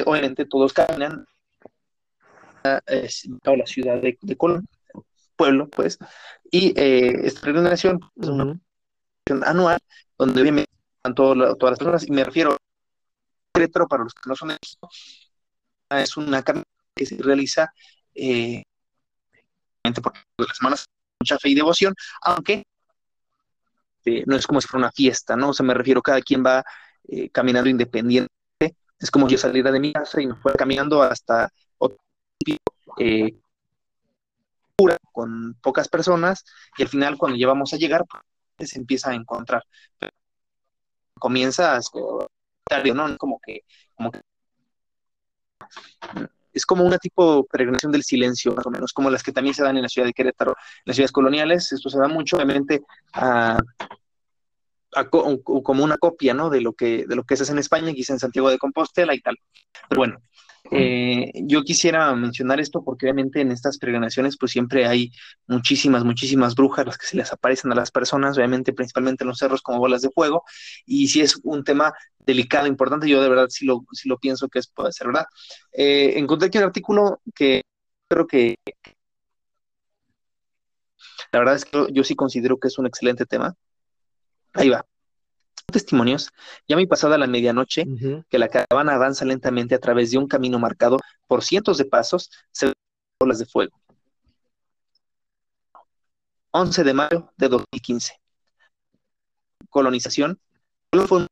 obviamente 0.07 0.45
todos 0.47 0.73
caminan 0.73 1.27
a, 2.65 2.81
es- 2.87 3.29
a 3.45 3.57
la 3.57 3.67
ciudad 3.67 4.01
de, 4.01 4.19
de 4.21 4.37
Colón, 4.37 4.67
pueblo, 5.37 5.69
pues, 5.69 5.99
y 6.51 6.79
eh, 6.81 7.27
esta 7.27 7.41
peregrinación 7.43 8.01
es 8.21 8.29
una 8.29 8.59
anual 9.47 9.79
donde 10.19 10.41
obviamente 10.43 10.71
están 10.99 11.15
todas 11.15 11.37
las 11.37 11.57
personas, 11.79 12.07
y 12.07 12.13
me 12.13 12.25
refiero 12.25 12.53
a 12.53 12.59
Querétaro, 13.55 13.89
para 13.89 14.05
los 14.05 14.15
que 14.15 14.29
no 14.29 14.37
son 14.37 14.49
de 14.49 14.59
México, 14.63 14.89
es 15.91 16.17
una 16.17 16.43
caminata 16.43 16.69
que 16.95 17.07
se 17.07 17.17
realiza 17.23 17.73
eh, 18.15 18.63
por 20.03 20.13
las 20.39 20.57
semanas 20.57 20.87
mucha 21.21 21.39
fe 21.39 21.51
y 21.51 21.55
devoción, 21.55 21.95
aunque 22.23 22.65
eh, 24.05 24.25
no 24.27 24.37
es 24.37 24.47
como 24.47 24.61
si 24.61 24.69
fuera 24.69 24.87
una 24.87 24.93
fiesta, 24.93 25.37
¿no? 25.37 25.51
O 25.51 25.55
sea, 25.55 25.65
me 25.65 25.75
refiero, 25.75 26.03
cada 26.03 26.21
quien 26.21 26.45
va 26.45 26.65
eh, 27.09 27.31
caminando 27.31 27.71
independiente, 27.71 28.29
es 28.99 29.11
como 29.11 29.29
si 29.29 29.33
yo 29.33 29.39
saliera 29.39 29.71
de 29.71 29.81
mi 29.81 29.93
casa 29.93 30.21
y 30.21 30.27
me 30.27 30.37
fuera 30.37 30.57
caminando 30.57 31.03
hasta 31.03 31.49
otro 31.79 31.99
sitio, 32.39 32.59
eh, 32.99 33.37
con 35.13 35.55
pocas 35.63 35.89
personas, 35.89 36.45
y 36.77 36.83
al 36.83 36.89
final 36.89 37.17
cuando 37.17 37.39
ya 37.39 37.47
vamos 37.47 37.73
a 37.73 37.77
llegar, 37.77 38.05
pues, 38.57 38.71
se 38.71 38.79
empieza 38.79 39.11
a 39.11 39.15
encontrar. 39.15 39.63
Comienza 41.19 41.77
a 41.77 41.81
tarde, 42.65 42.93
¿no? 42.93 43.17
Como 43.17 43.41
como 43.95 44.11
que 44.11 44.21
es 46.53 46.67
como 46.67 46.85
una 46.85 46.99
tipo 46.99 47.45
peregrinación 47.47 47.93
del 47.93 48.03
silencio, 48.03 48.55
más 48.55 48.67
o 48.67 48.71
menos, 48.71 48.93
como 48.93 49.11
las 49.11 49.23
que 49.23 49.33
también 49.33 49.55
se 49.55 49.63
dan 49.63 49.77
en 49.77 49.83
la 49.83 49.89
ciudad 49.89 50.07
de 50.07 50.13
Querétaro, 50.13 50.53
en 50.53 50.83
las 50.87 50.97
ciudades 50.97 51.13
coloniales, 51.13 51.73
esto 51.73 51.89
se 51.89 51.99
da 51.99 52.09
mucho, 52.09 52.37
obviamente, 52.37 52.83
a, 53.15 53.59
a 54.95 55.09
co- 55.09 55.43
como 55.43 55.85
una 55.85 55.97
copia, 55.97 56.35
¿no? 56.35 56.51
De 56.51 56.61
lo 56.61 56.73
que, 56.75 57.07
de 57.07 57.17
lo 57.17 57.25
que 57.25 57.37
se 57.37 57.45
hace 57.45 57.53
en 57.53 57.59
España, 57.59 57.93
quizá 57.93 58.13
en 58.13 58.19
Santiago 58.19 58.51
de 58.51 58.59
Compostela 58.59 59.15
y 59.15 59.21
tal. 59.21 59.37
Pero 59.89 59.99
bueno, 60.01 60.19
eh, 60.71 61.33
yo 61.35 61.65
quisiera 61.65 62.15
mencionar 62.15 62.61
esto 62.61 62.83
porque 62.85 63.07
obviamente 63.07 63.41
en 63.41 63.51
estas 63.51 63.79
peregrinaciones 63.79 64.37
pues 64.39 64.53
siempre 64.53 64.87
hay 64.87 65.11
muchísimas, 65.47 66.05
muchísimas 66.05 66.55
brujas 66.55 66.87
las 66.87 66.97
que 66.97 67.07
se 67.07 67.17
les 67.17 67.33
aparecen 67.33 67.73
a 67.73 67.75
las 67.75 67.91
personas, 67.91 68.37
obviamente 68.39 68.73
principalmente 68.73 69.25
en 69.25 69.29
los 69.29 69.39
cerros 69.39 69.61
como 69.61 69.79
bolas 69.79 70.03
de 70.03 70.11
fuego, 70.11 70.45
y 70.87 71.09
si 71.09 71.21
es 71.21 71.41
un 71.43 71.65
tema 71.65 71.93
delicado, 72.21 72.67
importante, 72.67 73.09
yo 73.09 73.21
de 73.21 73.29
verdad 73.29 73.49
sí 73.49 73.67
lo, 73.67 73.85
sí 73.93 74.09
lo 74.09 74.19
pienso 74.19 74.49
que 74.49 74.61
es, 74.61 74.69
puede 74.69 74.93
ser 74.93 75.09
verdad. 75.09 75.27
Eh, 75.73 76.15
encontré 76.17 76.49
aquí 76.49 76.59
un 76.59 76.65
artículo 76.65 77.21
que 77.35 77.63
creo 78.09 78.27
que 78.27 78.57
la 81.33 81.39
verdad 81.39 81.57
es 81.57 81.65
que 81.65 81.87
yo, 81.93 82.05
sí 82.05 82.15
considero 82.15 82.59
que 82.59 82.69
es 82.69 82.79
un 82.79 82.87
excelente 82.87 83.27
tema. 83.27 83.57
Ahí 84.53 84.69
va. 84.69 84.85
Testimonios, 85.73 86.31
ya 86.69 86.77
muy 86.77 86.87
pasada 86.87 87.19
la 87.19 87.27
medianoche, 87.27 87.85
que 88.29 88.39
la 88.39 88.49
caravana 88.49 88.95
avanza 88.95 89.25
lentamente 89.25 89.75
a 89.75 89.81
través 89.81 90.11
de 90.13 90.19
un 90.19 90.29
camino 90.29 90.59
marcado 90.59 90.99
por 91.27 91.43
cientos 91.43 91.79
de 91.79 91.87
pasos, 91.87 92.31
se 92.53 92.67
ven 92.67 92.75
bolas 93.21 93.39
de 93.41 93.47
fuego. 93.47 93.73
11 96.53 96.85
de 96.85 96.95
mayo 96.95 97.33
de 97.37 97.49
2015. 97.49 98.21
Colonización. 99.71 100.39
Fue 101.09 101.19
un 101.19 101.27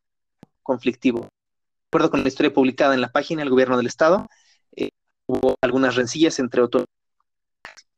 conflictivo. 0.62 1.20
De 1.20 1.28
acuerdo 1.90 2.10
con 2.10 2.22
la 2.22 2.28
historia 2.28 2.52
publicada 2.52 2.94
en 2.94 3.00
la 3.00 3.10
página 3.10 3.42
del 3.42 3.50
gobierno 3.50 3.76
del 3.76 3.86
estado, 3.86 4.26
eh, 4.76 4.90
hubo 5.26 5.56
algunas 5.60 5.96
rencillas 5.96 6.38
entre 6.38 6.62
otros. 6.62 6.84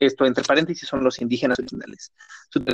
Esto, 0.01 0.27
entre 0.27 0.43
paréntesis, 0.43 0.89
son 0.89 1.05
los 1.05 1.21
indígenas 1.21 1.59
originales. 1.61 2.13
Su- 2.49 2.65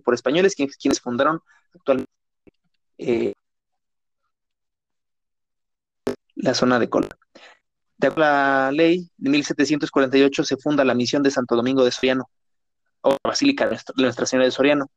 Por 0.00 0.14
españoles, 0.14 0.54
quienes, 0.54 1.00
fundaron 1.00 1.40
actualmente 1.74 2.10
eh, 2.98 3.34
la 6.36 6.54
zona 6.54 6.78
de 6.78 6.88
Colón. 6.88 7.10
De 7.96 8.06
acuerdo 8.08 8.30
a 8.30 8.32
la 8.32 8.72
ley 8.72 9.10
de 9.18 9.30
1748 9.30 10.44
se 10.44 10.56
funda 10.56 10.84
la 10.84 10.94
misión 10.94 11.22
de 11.22 11.30
Santo 11.30 11.54
Domingo 11.54 11.84
de 11.84 11.90
Soriano, 11.90 12.30
o 13.02 13.16
Basílica 13.22 13.68
de 13.68 13.78
Nuestra, 13.96 14.26
Señora 14.26 14.46
de 14.46 14.52
Soriano. 14.52 14.90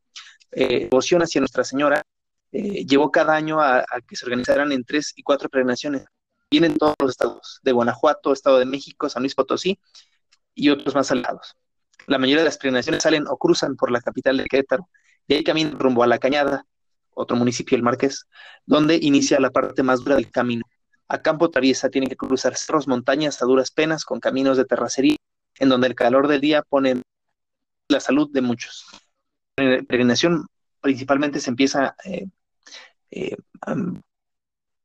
Eh, 0.51 0.87
devoción 0.89 1.21
hacia 1.21 1.41
Nuestra 1.41 1.63
Señora 1.63 2.03
eh, 2.51 2.85
llevó 2.85 3.11
cada 3.11 3.35
año 3.35 3.59
a, 3.59 3.79
a 3.79 4.01
que 4.07 4.15
se 4.15 4.25
organizaran 4.25 4.71
en 4.71 4.83
tres 4.83 5.13
y 5.15 5.23
cuatro 5.23 5.49
peregrinaciones. 5.49 6.05
Vienen 6.49 6.77
todos 6.77 6.95
los 6.99 7.11
estados, 7.11 7.59
de 7.63 7.71
Guanajuato, 7.71 8.31
Estado 8.31 8.59
de 8.59 8.65
México, 8.65 9.09
San 9.09 9.23
Luis 9.23 9.35
Potosí 9.35 9.79
y 10.53 10.69
otros 10.69 10.93
más 10.95 11.11
alejados. 11.11 11.55
La 12.07 12.17
mayoría 12.17 12.41
de 12.41 12.45
las 12.45 12.57
peregrinaciones 12.57 13.03
salen 13.03 13.27
o 13.27 13.37
cruzan 13.37 13.75
por 13.75 13.91
la 13.91 14.01
capital 14.01 14.37
de 14.37 14.45
Querétaro 14.45 14.89
y 15.27 15.35
ahí 15.35 15.43
caminan 15.43 15.79
rumbo 15.79 16.03
a 16.03 16.07
La 16.07 16.19
Cañada, 16.19 16.65
otro 17.11 17.37
municipio, 17.37 17.75
el 17.75 17.83
Marqués, 17.83 18.27
donde 18.65 18.97
inicia 19.01 19.39
la 19.39 19.51
parte 19.51 19.83
más 19.83 20.03
dura 20.03 20.15
del 20.15 20.31
camino. 20.31 20.63
A 21.07 21.21
campo 21.21 21.49
traviesa 21.49 21.89
tienen 21.89 22.09
que 22.09 22.15
cruzar 22.15 22.55
cerros, 22.55 22.87
montañas 22.87 23.41
a 23.41 23.45
duras 23.45 23.71
penas 23.71 24.03
con 24.05 24.19
caminos 24.19 24.57
de 24.57 24.65
terracería, 24.65 25.17
en 25.59 25.69
donde 25.69 25.87
el 25.87 25.95
calor 25.95 26.27
del 26.27 26.41
día 26.41 26.63
pone 26.63 27.01
la 27.87 27.99
salud 27.99 28.29
de 28.31 28.41
muchos. 28.41 28.85
La 29.57 29.83
peregrinación 29.83 30.47
principalmente 30.81 31.39
se 31.39 31.49
empieza 31.49 31.95
eh, 32.03 32.27
eh, 33.11 33.37
um, 33.67 34.01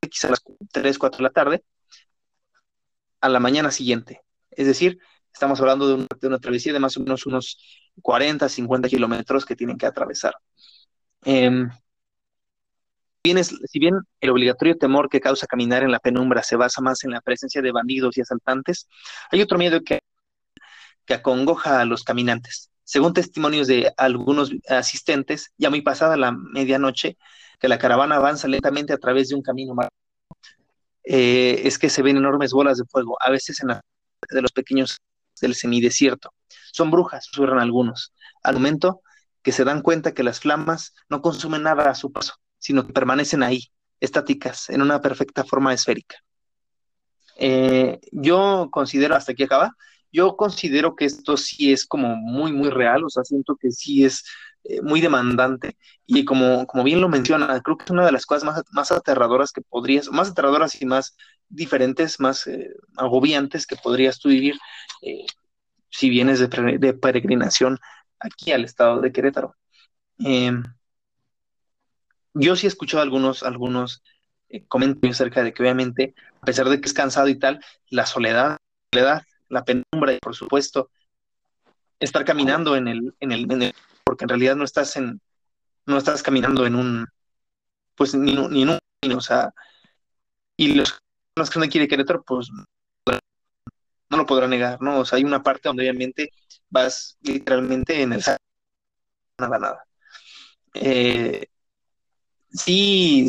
quizá 0.08 0.28
a 0.28 0.30
las 0.30 0.42
3, 0.72 0.98
4 0.98 1.18
de 1.18 1.22
la 1.22 1.30
tarde, 1.30 1.64
a 3.20 3.28
la 3.28 3.40
mañana 3.40 3.70
siguiente. 3.70 4.22
Es 4.50 4.66
decir, 4.66 4.98
Estamos 5.38 5.60
hablando 5.60 5.96
de, 5.96 6.26
una 6.26 6.40
travesía 6.40 6.72
de 6.72 6.80
más 6.80 6.96
o 6.96 7.00
menos 7.00 7.24
unos 7.24 7.60
40, 8.02 8.48
50 8.48 8.88
kilómetros 8.88 9.46
que 9.46 9.54
tienen 9.54 9.78
que 9.78 9.86
atravesar. 9.86 10.34
Em, 11.22 11.70
si 13.22 13.78
bien 13.78 14.00
el 14.20 14.30
obligatorio 14.30 14.76
temor 14.76 15.08
que 15.08 15.20
causa 15.20 15.46
caminar 15.46 15.84
en 15.84 15.92
la 15.92 16.00
penumbra 16.00 16.42
se 16.42 16.56
basa 16.56 16.80
más 16.80 17.04
en 17.04 17.12
la 17.12 17.20
presencia 17.20 17.62
de 17.62 17.70
bandidos 17.70 18.18
y 18.18 18.22
asaltantes, 18.22 18.88
hay 19.30 19.40
otro 19.40 19.58
miedo 19.58 19.80
que, 19.84 20.00
que 21.04 21.14
acongoja 21.14 21.80
a 21.80 21.84
los 21.84 22.02
caminantes. 22.02 22.72
Según 22.82 23.14
testimonios 23.14 23.68
de 23.68 23.92
algunos 23.96 24.50
asistentes, 24.68 25.52
ya 25.56 25.70
muy 25.70 25.82
pasada 25.82 26.16
la 26.16 26.32
medianoche, 26.32 27.16
que 27.60 27.68
la 27.68 27.78
caravana 27.78 28.16
avanza 28.16 28.48
lentamente 28.48 28.92
a 28.92 28.98
través 28.98 29.28
de 29.28 29.36
un 29.36 29.42
camino 29.42 29.72
más 29.72 29.88
eh, 31.04 31.60
es 31.62 31.78
que 31.78 31.90
se 31.90 32.02
ven 32.02 32.16
enormes 32.16 32.52
bolas 32.52 32.78
de 32.78 32.84
fuego, 32.86 33.16
a 33.20 33.30
veces 33.30 33.62
en 33.62 33.68
la, 33.68 33.80
de 34.30 34.42
los 34.42 34.50
pequeños 34.50 34.98
del 35.40 35.54
semidesierto. 35.54 36.32
Son 36.72 36.90
brujas, 36.90 37.26
susurran 37.26 37.60
algunos, 37.60 38.12
al 38.42 38.54
momento 38.54 39.02
que 39.42 39.52
se 39.52 39.64
dan 39.64 39.82
cuenta 39.82 40.14
que 40.14 40.22
las 40.22 40.40
flamas 40.40 40.94
no 41.08 41.22
consumen 41.22 41.62
nada 41.62 41.90
a 41.90 41.94
su 41.94 42.12
paso, 42.12 42.34
sino 42.58 42.86
que 42.86 42.92
permanecen 42.92 43.42
ahí, 43.42 43.70
estáticas, 44.00 44.70
en 44.70 44.82
una 44.82 45.00
perfecta 45.00 45.44
forma 45.44 45.72
esférica. 45.72 46.16
Eh, 47.36 48.00
yo 48.10 48.68
considero, 48.70 49.14
hasta 49.14 49.32
aquí 49.32 49.44
acaba, 49.44 49.74
yo 50.12 50.36
considero 50.36 50.96
que 50.96 51.04
esto 51.04 51.36
sí 51.36 51.72
es 51.72 51.86
como 51.86 52.16
muy, 52.16 52.52
muy 52.52 52.70
real, 52.70 53.04
o 53.04 53.10
sea, 53.10 53.24
siento 53.24 53.56
que 53.56 53.70
sí 53.70 54.04
es 54.04 54.24
eh, 54.64 54.82
muy 54.82 55.00
demandante 55.00 55.76
y 56.04 56.24
como, 56.24 56.66
como 56.66 56.84
bien 56.84 57.00
lo 57.00 57.08
menciona, 57.08 57.60
creo 57.62 57.76
que 57.76 57.84
es 57.84 57.90
una 57.90 58.06
de 58.06 58.12
las 58.12 58.26
cosas 58.26 58.44
más, 58.44 58.62
más 58.72 58.90
aterradoras 58.90 59.52
que 59.52 59.62
podrías, 59.62 60.10
más 60.10 60.30
aterradoras 60.30 60.80
y 60.80 60.86
más 60.86 61.16
diferentes, 61.48 62.18
más 62.20 62.46
eh, 62.46 62.74
agobiantes 62.96 63.66
que 63.66 63.76
podrías 63.76 64.18
tú 64.18 64.28
vivir 64.28 64.58
si 65.90 66.10
vienes 66.10 66.38
de, 66.40 66.78
de, 66.78 66.94
peregrinación 66.94 67.78
aquí 68.18 68.52
al 68.52 68.64
estado 68.64 69.00
de 69.00 69.12
Querétaro. 69.12 69.54
Em, 70.18 70.62
yo 72.34 72.56
sí 72.56 72.66
he 72.66 72.68
escuchado 72.68 73.02
algunos, 73.02 73.42
algunos 73.42 74.02
eh, 74.48 74.64
comentarios 74.66 75.16
acerca 75.16 75.42
de 75.42 75.52
que 75.52 75.62
obviamente, 75.62 76.14
a 76.40 76.46
pesar 76.46 76.68
de 76.68 76.80
que 76.80 76.86
es 76.86 76.94
cansado 76.94 77.28
y 77.28 77.38
tal, 77.38 77.60
la 77.90 78.06
soledad, 78.06 78.58
la, 78.92 79.00
soledad, 79.00 79.22
la 79.48 79.64
penumbra 79.64 80.12
y 80.12 80.18
por 80.18 80.34
supuesto 80.34 80.90
estar 82.00 82.24
caminando 82.24 82.76
en 82.76 82.88
el, 82.88 83.14
en 83.20 83.32
el, 83.32 83.74
porque 84.04 84.24
en 84.24 84.28
realidad 84.28 84.56
no 84.56 84.64
estás 84.64 84.96
en, 84.96 85.20
no 85.86 85.98
estás 85.98 86.22
caminando 86.22 86.66
en 86.66 86.74
un, 86.74 87.06
pues 87.96 88.14
ni, 88.14 88.34
ni 88.34 88.62
en 88.62 88.70
un, 88.70 89.12
o 89.12 89.20
sea, 89.20 89.52
y 90.56 90.74
los, 90.74 90.98
los 91.36 91.50
que 91.50 91.58
no 91.58 91.68
quiere 91.68 91.88
Querétaro, 91.88 92.22
pues 92.22 92.50
no 94.10 94.16
lo 94.16 94.26
podrá 94.26 94.46
negar, 94.48 94.80
¿no? 94.80 95.00
O 95.00 95.04
sea, 95.04 95.18
hay 95.18 95.24
una 95.24 95.42
parte 95.42 95.68
donde 95.68 95.82
obviamente 95.84 96.30
vas 96.70 97.18
literalmente 97.22 98.02
en 98.02 98.12
el 98.14 98.22
nada, 99.38 99.58
nada. 99.58 99.84
Eh, 100.74 101.46
sí, 102.50 103.28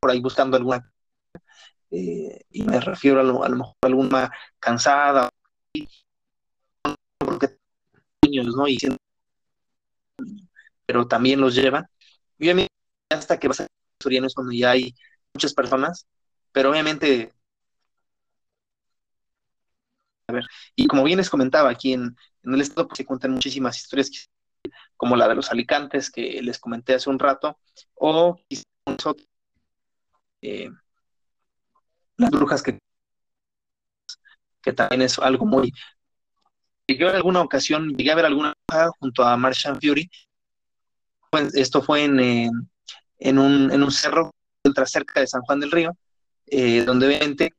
por 0.00 0.10
ahí 0.10 0.20
buscando 0.20 0.56
alguna, 0.56 0.90
eh, 1.90 2.40
y 2.50 2.62
me 2.62 2.80
refiero 2.80 3.20
a 3.20 3.22
lo, 3.22 3.40
mejor 3.56 3.74
a 3.82 3.86
alguna 3.86 4.32
cansada, 4.58 5.28
porque 7.18 7.58
niños, 8.22 8.54
¿no? 8.56 8.68
Y 8.68 8.78
pero 10.86 11.06
también 11.06 11.40
los 11.40 11.54
llevan. 11.54 11.86
Y 12.38 12.44
obviamente 12.44 12.72
hasta 13.10 13.38
que 13.38 13.48
vas 13.48 13.60
a 13.60 13.66
es 14.08 14.34
cuando 14.34 14.52
ya 14.52 14.70
hay 14.70 14.94
muchas 15.34 15.54
personas, 15.54 16.06
pero 16.52 16.70
obviamente 16.70 17.32
a 17.32 17.39
ver, 20.30 20.46
y 20.76 20.86
como 20.86 21.04
bien 21.04 21.18
les 21.18 21.30
comentaba, 21.30 21.70
aquí 21.70 21.92
en, 21.92 22.16
el 22.42 22.60
estado 22.60 22.88
pues, 22.88 22.98
se 22.98 23.04
cuentan 23.04 23.32
muchísimas 23.32 23.78
historias 23.78 24.28
como 24.96 25.16
la 25.16 25.28
de 25.28 25.34
los 25.34 25.50
alicantes 25.50 26.10
que 26.10 26.42
les 26.42 26.58
comenté 26.58 26.94
hace 26.94 27.10
un 27.10 27.18
rato, 27.18 27.58
o 27.94 28.38
eh, 30.42 30.70
las 32.16 32.30
brujas 32.30 32.62
que, 32.62 32.78
que 34.62 34.72
también 34.72 35.02
es 35.02 35.18
algo 35.18 35.46
muy... 35.46 35.72
Yo 36.88 37.08
en 37.08 37.16
alguna 37.16 37.40
ocasión 37.40 37.96
llegué 37.96 38.10
a 38.10 38.16
ver 38.16 38.26
alguna 38.26 38.52
bruja 38.68 38.90
junto 38.98 39.22
a 39.22 39.36
Martian 39.36 39.80
Fury. 39.80 40.10
Pues, 41.30 41.54
esto 41.54 41.80
fue 41.80 42.04
en, 42.04 42.18
en, 43.18 43.38
un, 43.38 43.70
en 43.70 43.82
un 43.82 43.92
cerro 43.92 44.32
ultra 44.64 44.86
cerca 44.86 45.20
de 45.20 45.26
San 45.26 45.42
Juan 45.42 45.60
del 45.60 45.70
Río, 45.70 45.96
eh, 46.46 46.82
donde 46.84 47.06
obviamente 47.06 47.54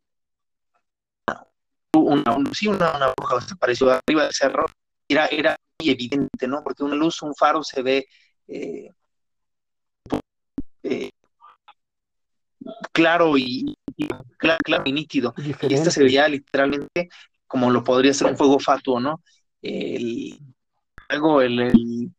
una, 1.93 2.37
sí, 2.53 2.67
una, 2.67 2.95
una 2.95 3.13
bruja 3.17 3.41
se 3.41 3.53
apareció 3.53 3.91
arriba 3.91 4.23
del 4.23 4.33
cerro, 4.33 4.65
era, 5.07 5.27
era 5.27 5.55
muy 5.79 5.89
evidente, 5.89 6.47
¿no? 6.47 6.63
Porque 6.63 6.83
una 6.83 6.95
luz, 6.95 7.21
un 7.21 7.35
faro 7.35 7.63
se 7.63 7.81
ve 7.81 8.07
eh, 8.47 8.89
eh, 10.83 11.09
claro 12.91 13.37
y 13.37 13.75
claro, 14.37 14.59
claro, 14.63 14.83
y 14.85 14.93
nítido. 14.93 15.33
Y 15.37 15.73
esta 15.73 15.91
se 15.91 16.03
veía 16.03 16.27
literalmente 16.27 17.09
como 17.47 17.69
lo 17.69 17.83
podría 17.83 18.13
ser 18.13 18.27
un 18.27 18.37
fuego 18.37 18.59
fatuo, 18.59 18.99
¿no? 18.99 19.21
El, 19.61 20.39
algo, 21.09 21.41
el, 21.41 22.13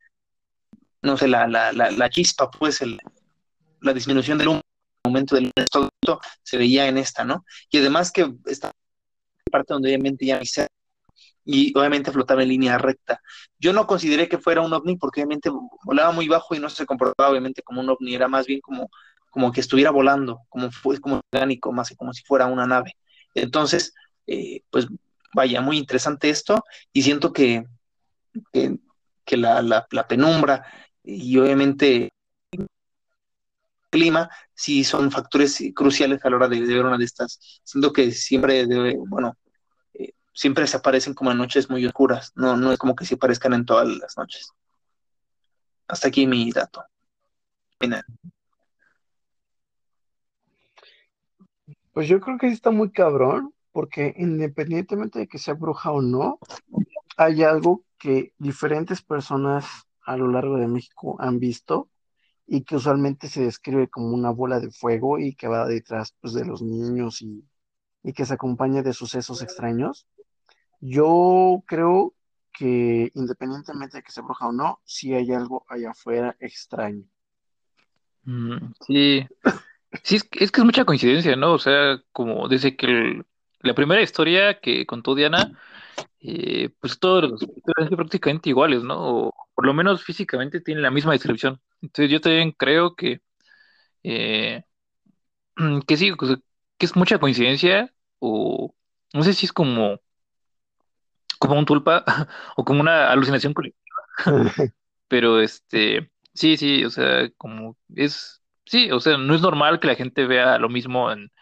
no 1.01 1.17
sé, 1.17 1.27
la, 1.27 1.47
la, 1.47 1.73
la, 1.73 2.11
chispa, 2.11 2.51
pues, 2.51 2.83
el, 2.83 2.99
la 3.81 3.95
disminución 3.95 4.37
del 4.37 4.49
humo, 4.49 4.61
momento 5.07 5.35
del 5.35 5.51
todo 5.71 6.21
se 6.43 6.59
veía 6.59 6.87
en 6.87 6.99
esta, 6.99 7.25
¿no? 7.25 7.45
Y 7.71 7.79
además 7.79 8.13
que 8.13 8.31
esta 8.47 8.71
parte 9.53 9.75
donde 9.75 9.91
obviamente 9.91 10.27
ya 10.27 10.45
se 10.45 10.67
y 11.45 11.77
obviamente 11.77 12.13
flotaba 12.13 12.43
en 12.43 12.49
línea 12.51 12.79
recta. 12.79 13.21
Yo 13.59 13.73
no 13.73 13.87
consideré 13.87 14.29
que 14.29 14.39
fuera 14.39 14.61
un 14.61 14.73
ovni 14.73 14.97
porque 14.97 15.21
obviamente 15.21 15.51
volaba 15.85 16.13
muy 16.13 16.29
bajo 16.29 16.55
y 16.55 16.61
no 16.61 16.69
se 16.69 16.87
comportaba 16.87 17.31
obviamente 17.31 17.63
como 17.63 17.81
un 17.81 17.91
ovni, 17.91 18.15
era 18.15 18.29
más 18.29 18.47
bien 18.47 18.61
como, 18.61 18.91
como 19.31 19.53
que 19.53 19.61
estuviera 19.61 19.91
volando, 19.91 20.41
como 20.49 20.71
fue 20.71 21.01
como 21.01 21.21
orgánico, 21.33 21.73
más 21.73 21.95
como 21.97 22.13
si 22.13 22.23
fuera 22.25 22.47
una 22.47 22.67
nave. 22.67 22.97
Entonces, 23.35 23.95
eh, 24.27 24.63
pues 24.71 24.87
vaya, 25.35 25.61
muy 25.61 25.79
interesante 25.79 26.31
esto 26.31 26.65
y 26.93 27.03
siento 27.03 27.33
que, 27.33 27.65
que, 28.53 29.37
la, 29.37 29.63
la, 29.63 30.09
penumbra 30.09 30.65
y 31.03 31.39
obviamente 31.39 32.11
el 32.53 32.69
clima 33.91 34.31
sí 34.55 34.85
son 34.85 35.11
factores 35.11 35.63
cruciales 35.75 36.25
a 36.25 36.31
la 36.31 36.37
hora 36.37 36.49
de, 36.49 36.61
de 36.61 36.75
ver 36.75 36.85
una 36.85 36.99
de 36.99 37.05
estas. 37.05 37.61
Siento 37.65 37.93
que 37.93 38.13
siempre 38.13 38.67
debe, 38.67 38.97
bueno, 39.09 39.37
siempre 40.33 40.67
se 40.67 40.77
aparecen 40.77 41.15
como 41.15 41.31
en 41.31 41.39
noches 41.39 41.71
muy 41.71 41.85
oscuras, 41.87 42.33
no, 42.35 42.57
no 42.57 42.73
es 42.73 42.79
como 42.79 42.95
que 42.97 43.05
se 43.05 43.15
aparezcan 43.15 43.53
en 43.55 43.67
todas 43.67 43.89
las 43.89 44.17
noches. 44.17 44.53
Hasta 45.89 46.09
aquí 46.09 46.27
mi 46.27 46.51
dato. 46.51 46.85
Pues 51.93 52.09
yo 52.09 52.21
creo 52.21 52.39
que 52.39 52.49
está 52.49 52.71
muy 52.71 52.91
cabrón, 52.91 53.53
porque 53.73 54.15
independientemente 54.17 55.19
de 55.19 55.29
que 55.29 55.39
sea 55.39 55.55
bruja 55.55 55.91
o 55.91 56.01
no, 56.01 56.39
hay 57.17 57.43
algo 57.43 57.85
que 57.99 58.33
diferentes 58.39 59.03
personas 59.03 59.67
a 60.05 60.17
lo 60.17 60.29
largo 60.29 60.57
de 60.57 60.69
México 60.69 61.17
han 61.21 61.39
visto 61.39 61.89
y 62.47 62.63
que 62.63 62.77
usualmente 62.77 63.29
se 63.29 63.43
describe 63.43 63.89
como 63.89 64.09
una 64.09 64.31
bola 64.31 64.61
de 64.61 64.71
fuego 64.71 65.19
y 65.19 65.35
que 65.35 65.49
va 65.49 65.67
detrás 65.67 66.15
pues, 66.21 66.33
de 66.35 66.45
los 66.45 66.63
niños 66.63 67.23
y, 67.23 67.45
y 68.03 68.13
que 68.13 68.27
se 68.27 68.35
acompaña 68.35 68.83
de 68.83 68.93
sucesos 68.93 69.43
extraños. 69.43 70.07
Yo 70.85 71.63
creo 71.65 72.13
que 72.53 73.13
independientemente 73.15 73.99
de 73.99 74.03
que 74.03 74.11
sea 74.11 74.25
bruja 74.25 74.49
o 74.49 74.53
no, 74.53 74.81
sí 74.85 75.15
hay 75.15 75.33
algo 75.33 75.65
allá 75.69 75.93
afuera 75.93 76.37
extraño. 76.41 77.05
Mm, 78.25 78.73
sí, 78.85 79.25
sí, 80.03 80.17
es 80.17 80.25
que, 80.25 80.45
es 80.45 80.65
mucha 80.65 80.85
coincidencia, 80.85 81.37
¿no? 81.37 81.53
O 81.53 81.59
sea, 81.61 82.03
como 82.11 82.49
desde 82.49 82.77
que 82.77 83.23
la 83.61 83.75
primera 83.75 84.03
historia 84.03 84.59
que 84.59 84.85
contó 84.85 85.15
Diana, 85.15 85.57
eh, 86.21 86.71
pues 86.81 86.99
todos 86.99 87.31
los 87.31 87.41
son 87.41 87.97
prácticamente 87.97 88.51
iguales, 88.51 88.83
¿no? 88.83 89.27
O 89.27 89.35
por 89.55 89.67
lo 89.67 89.75
menos 89.75 90.03
físicamente 90.03 90.61
tienen 90.61 90.83
la 90.83 90.91
misma 90.91 91.13
descripción. 91.13 91.61
Entonces 91.81 92.11
yo 92.11 92.21
también 92.21 92.51
creo 92.51 92.97
que, 92.97 93.21
eh, 94.03 94.65
que 95.87 95.97
sí, 95.97 96.13
que 96.77 96.87
es 96.87 96.97
mucha 96.97 97.21
coincidencia, 97.21 97.95
o 98.19 98.75
no 99.15 99.23
sé 99.23 99.33
si 99.33 99.47
es 99.47 99.53
como 99.53 100.01
como 101.43 101.59
un 101.59 101.65
tulpa 101.65 102.05
o 102.57 102.65
como 102.65 102.81
una 102.81 103.11
alucinación 103.11 103.53
colectiva. 103.53 103.97
Pero 105.09 105.41
este, 105.41 106.13
sí, 106.33 106.57
sí, 106.57 106.85
o 106.85 106.91
sea, 106.91 107.29
como 107.37 107.77
es, 107.97 108.41
sí, 108.65 108.93
o 108.93 109.01
sea, 109.01 109.19
no 109.19 109.35
es 109.35 109.43
normal 109.43 109.81
que 109.81 109.89
la 109.89 109.97
gente 109.97 110.25
vea 110.27 110.57
lo 110.59 110.69
mismo 110.69 111.11
en, 111.11 111.33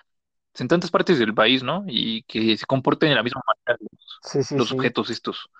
en 0.58 0.68
tantas 0.68 0.90
partes 0.90 1.18
del 1.18 1.34
país, 1.34 1.62
¿no? 1.62 1.84
Y 1.86 2.22
que 2.22 2.56
se 2.56 2.64
comporten 2.64 3.10
de 3.10 3.14
la 3.14 3.22
misma 3.22 3.42
manera 3.46 3.78
los, 3.78 4.52
los 4.52 4.72
objetos 4.72 5.10
estos. 5.10 5.50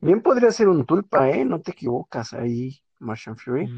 Bien 0.00 0.22
podría 0.22 0.50
ser 0.50 0.68
un 0.68 0.86
tulpa, 0.86 1.28
¿eh? 1.28 1.44
No 1.44 1.60
te 1.60 1.72
equivocas 1.72 2.32
ahí, 2.32 2.80
Martian 2.98 3.36
Fury. 3.36 3.68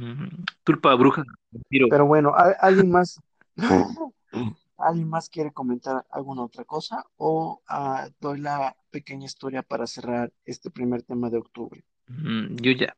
Tulpa 0.62 0.94
bruja. 0.94 1.24
Pero 1.68 2.06
bueno, 2.06 2.32
¿alguien 2.60 2.90
más 2.90 3.20
¿Alguien 4.78 5.08
más 5.08 5.28
quiere 5.28 5.52
comentar 5.52 6.06
alguna 6.10 6.44
otra 6.44 6.64
cosa? 6.64 7.04
¿O 7.16 7.60
ah, 7.68 8.08
doy 8.20 8.38
la 8.38 8.76
pequeña 8.90 9.26
historia 9.26 9.62
para 9.62 9.86
cerrar 9.86 10.32
este 10.44 10.70
primer 10.70 11.02
tema 11.02 11.28
de 11.30 11.38
octubre? 11.38 11.84
Mm, 12.06 12.56
yo 12.56 12.72
ya. 12.72 12.96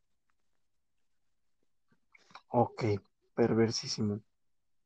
Ok, 2.49 2.85
perversísimo. 3.35 4.21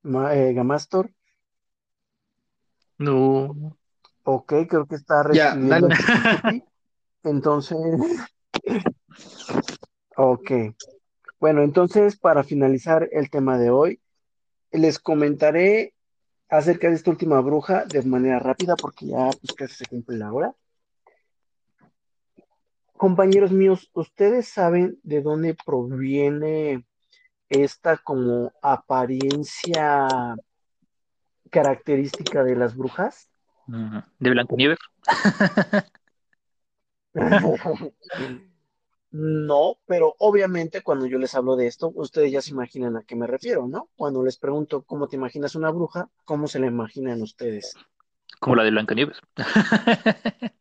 Eh, 0.05 0.53
Gamastor, 0.55 1.11
No. 2.99 3.77
ok, 4.23 4.53
creo 4.69 4.87
que 4.87 4.95
está 4.95 5.23
el 5.23 5.81
Tuti. 6.41 6.63
Entonces, 7.25 7.79
ok. 10.17 10.51
Bueno, 11.41 11.63
entonces 11.63 12.17
para 12.19 12.45
finalizar 12.45 13.09
el 13.13 13.31
tema 13.31 13.59
de 13.59 13.71
hoy, 13.71 14.01
les 14.73 14.99
comentaré 14.99 15.95
acerca 16.49 16.89
de 16.89 16.95
esta 16.95 17.11
última 17.11 17.41
bruja 17.41 17.85
de 17.85 18.03
manera 18.03 18.39
rápida 18.39 18.77
porque 18.77 19.07
ya 19.07 19.31
pues 19.31 19.53
casi 19.57 19.75
se 19.75 19.87
cumple 19.87 20.19
la 20.19 20.33
hora. 20.33 20.55
Compañeros 22.97 23.51
míos, 23.51 23.91
¿ustedes 23.93 24.49
saben 24.49 24.99
de 25.03 25.21
dónde 25.21 25.57
proviene 25.67 26.87
esta 27.49 27.97
como 27.99 28.53
apariencia 28.63 30.37
característica 31.51 32.45
de 32.45 32.57
las 32.57 32.77
brujas? 32.77 33.29
Mm, 33.67 33.99
De 34.19 34.31
Blancanieves. 34.31 34.79
No, 39.17 39.79
pero 39.87 40.17
obviamente 40.19 40.83
cuando 40.83 41.07
yo 41.07 41.19
les 41.19 41.37
hablo 41.37 41.55
de 41.55 41.69
esto, 41.69 41.93
ustedes 41.95 42.33
ya 42.33 42.43
se 42.43 42.51
imaginan 42.51 42.97
a 42.97 43.05
qué 43.05 43.15
me 43.15 43.29
refiero, 43.29 43.69
¿no? 43.69 43.89
Cuando 43.95 44.25
les 44.25 44.39
pregunto 44.39 44.83
cómo 44.83 45.07
te 45.07 45.15
imaginas 45.15 45.55
una 45.55 45.71
bruja, 45.71 46.09
¿cómo 46.25 46.49
se 46.49 46.59
la 46.59 46.67
imaginan 46.67 47.23
ustedes? 47.23 47.77
Como 48.41 48.57
la 48.57 48.65
de 48.65 48.73
Blancanieves. 48.73 49.21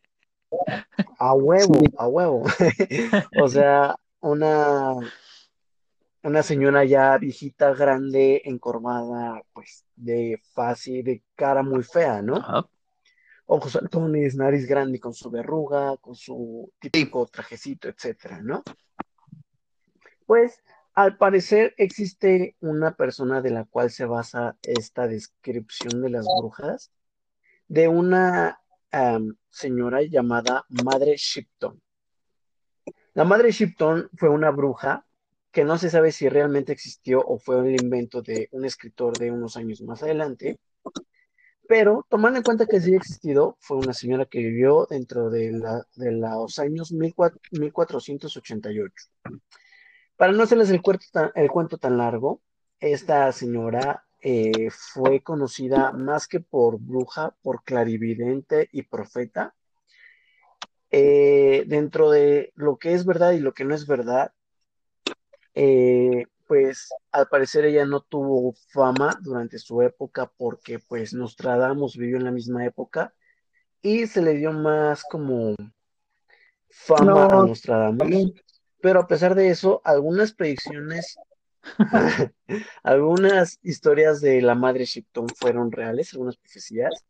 A 1.17 1.33
huevo, 1.33 1.79
a 1.97 2.07
huevo. 2.07 2.43
O 3.41 3.47
sea, 3.49 3.95
una, 4.19 4.93
una 6.21 6.43
señora 6.43 6.85
ya 6.85 7.17
viejita, 7.17 7.73
grande, 7.73 8.43
encorvada, 8.45 9.41
pues 9.53 9.83
de 9.95 10.39
fácil, 10.53 11.03
de 11.03 11.23
cara 11.33 11.63
muy 11.63 11.81
fea, 11.81 12.21
¿no? 12.21 12.35
Ajá. 12.35 12.67
Ojos 13.55 13.73
saltones, 13.73 14.35
nariz 14.35 14.65
grande 14.65 14.99
con 14.99 15.13
su 15.13 15.29
verruga, 15.29 15.95
con 15.97 16.15
su 16.15 16.73
típico 16.79 17.27
trajecito, 17.27 17.87
etcétera, 17.87 18.41
¿no? 18.41 18.63
Pues 20.25 20.63
al 20.95 21.17
parecer 21.17 21.75
existe 21.77 22.55
una 22.61 22.95
persona 22.95 23.41
de 23.41 23.51
la 23.51 23.65
cual 23.65 23.91
se 23.91 24.05
basa 24.05 24.57
esta 24.63 25.07
descripción 25.07 26.01
de 26.01 26.09
las 26.09 26.25
brujas, 26.25 26.91
de 27.67 27.87
una 27.87 28.59
señora 29.51 30.01
llamada 30.01 30.65
Madre 30.83 31.13
Shipton. 31.15 31.79
La 33.13 33.23
Madre 33.23 33.51
Shipton 33.51 34.09
fue 34.17 34.29
una 34.29 34.49
bruja 34.49 35.05
que 35.51 35.63
no 35.63 35.77
se 35.77 35.91
sabe 35.91 36.11
si 36.11 36.27
realmente 36.27 36.71
existió 36.71 37.23
o 37.23 37.37
fue 37.37 37.59
el 37.59 37.79
invento 37.79 38.23
de 38.23 38.49
un 38.51 38.65
escritor 38.65 39.15
de 39.15 39.29
unos 39.29 39.57
años 39.57 39.79
más 39.83 40.01
adelante, 40.01 40.57
pero 41.67 42.05
tomando 42.09 42.37
en 42.37 42.43
cuenta 42.43 42.65
que 42.65 42.81
sí 42.81 42.93
existido, 42.93 43.57
fue 43.59 43.77
una 43.77 43.93
señora 43.93 44.25
que 44.25 44.39
vivió 44.39 44.85
dentro 44.89 45.29
de, 45.29 45.51
los 45.51 46.59
años 46.59 46.93
14- 46.93 47.39
1488. 47.51 48.93
Para 50.15 50.33
no 50.33 50.43
hacerles 50.43 50.69
el 50.69 50.81
el 51.35 51.51
cuento 51.51 51.77
tan 51.77 51.97
largo, 51.97 52.41
esta 52.79 53.31
señora 53.31 54.05
eh, 54.21 54.69
fue 54.71 55.21
conocida 55.21 55.91
más 55.91 56.27
que 56.27 56.39
por 56.39 56.79
bruja, 56.79 57.35
por 57.41 57.63
clarividente 57.63 58.69
y 58.71 58.83
profeta. 58.83 59.53
Eh, 60.91 61.63
dentro 61.67 62.11
de 62.11 62.51
lo 62.55 62.77
que 62.77 62.93
es 62.93 63.05
verdad 63.05 63.31
y 63.31 63.39
lo 63.39 63.53
que 63.53 63.65
no 63.65 63.73
es 63.73 63.87
verdad, 63.87 64.31
eh, 65.55 66.25
pues 66.47 66.89
al 67.11 67.27
parecer 67.27 67.65
ella 67.65 67.85
no 67.85 68.01
tuvo 68.01 68.53
fama 68.69 69.17
durante 69.21 69.59
su 69.59 69.81
época 69.81 70.31
porque 70.37 70.79
pues 70.79 71.13
Nostradamus 71.13 71.97
vivió 71.97 72.17
en 72.17 72.25
la 72.25 72.31
misma 72.31 72.65
época 72.65 73.13
y 73.81 74.07
se 74.07 74.21
le 74.21 74.33
dio 74.33 74.51
más 74.51 75.03
como 75.03 75.55
fama 76.69 77.25
a 77.25 77.27
No, 77.27 77.47
Nostradamus. 77.47 78.33
Pero 78.81 78.99
a 78.99 79.07
pesar 79.07 79.35
de 79.35 79.49
eso, 79.49 79.81
algunas 79.85 80.33
predicciones, 80.33 81.15
algunas 82.83 83.59
historias 83.63 84.19
de 84.19 84.41
la 84.41 84.55
madre 84.55 84.85
Shipton 84.85 85.27
fueron 85.29 85.71
reales, 85.71 86.13
algunas 86.13 86.37
profecías. 86.37 87.05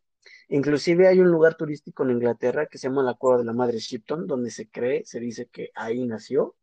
Inclusive 0.50 1.08
hay 1.08 1.20
un 1.20 1.30
lugar 1.30 1.56
turístico 1.56 2.04
en 2.04 2.12
Inglaterra 2.12 2.68
que 2.68 2.78
se 2.78 2.88
llama 2.88 3.02
la 3.02 3.16
Cueva 3.16 3.40
de 3.40 3.46
la 3.46 3.54
Madre 3.54 3.80
Shipton, 3.80 4.28
donde 4.28 4.52
se 4.52 4.70
cree, 4.70 5.04
se 5.06 5.20
dice 5.20 5.48
que 5.48 5.72
ahí 5.74 6.06
nació. 6.06 6.56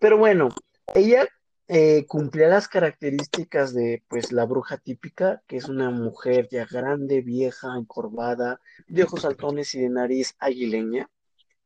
Pero 0.00 0.18
bueno, 0.18 0.50
ella 0.94 1.26
eh, 1.72 2.04
cumplía 2.08 2.48
las 2.48 2.66
características 2.66 3.72
de 3.72 4.02
pues 4.08 4.32
la 4.32 4.44
bruja 4.44 4.76
típica, 4.76 5.40
que 5.46 5.56
es 5.56 5.68
una 5.68 5.90
mujer 5.90 6.48
ya 6.50 6.66
grande, 6.66 7.20
vieja, 7.20 7.76
encorvada, 7.78 8.60
de 8.88 9.04
ojos 9.04 9.22
saltones 9.22 9.72
y 9.76 9.80
de 9.82 9.88
nariz 9.88 10.34
aguileña. 10.40 11.08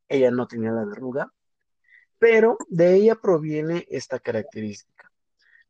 Ella 0.07 0.31
no 0.31 0.47
tenía 0.47 0.73
la 0.73 0.85
verruga, 0.85 1.33
pero 2.19 2.59
de 2.69 2.97
ella 2.97 3.15
proviene 3.15 3.87
esta 3.89 4.19
característica. 4.19 5.11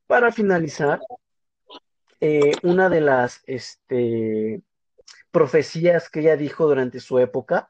Para 0.09 0.32
finalizar, 0.32 0.99
eh, 2.20 2.55
una 2.64 2.89
de 2.89 3.03
las 3.03 3.41
este, 3.47 4.64
profecías 5.30 6.11
que 6.11 6.20
ella 6.20 6.37
dijo 6.37 6.66
durante 6.66 6.99
su 6.99 7.20
época, 7.20 7.68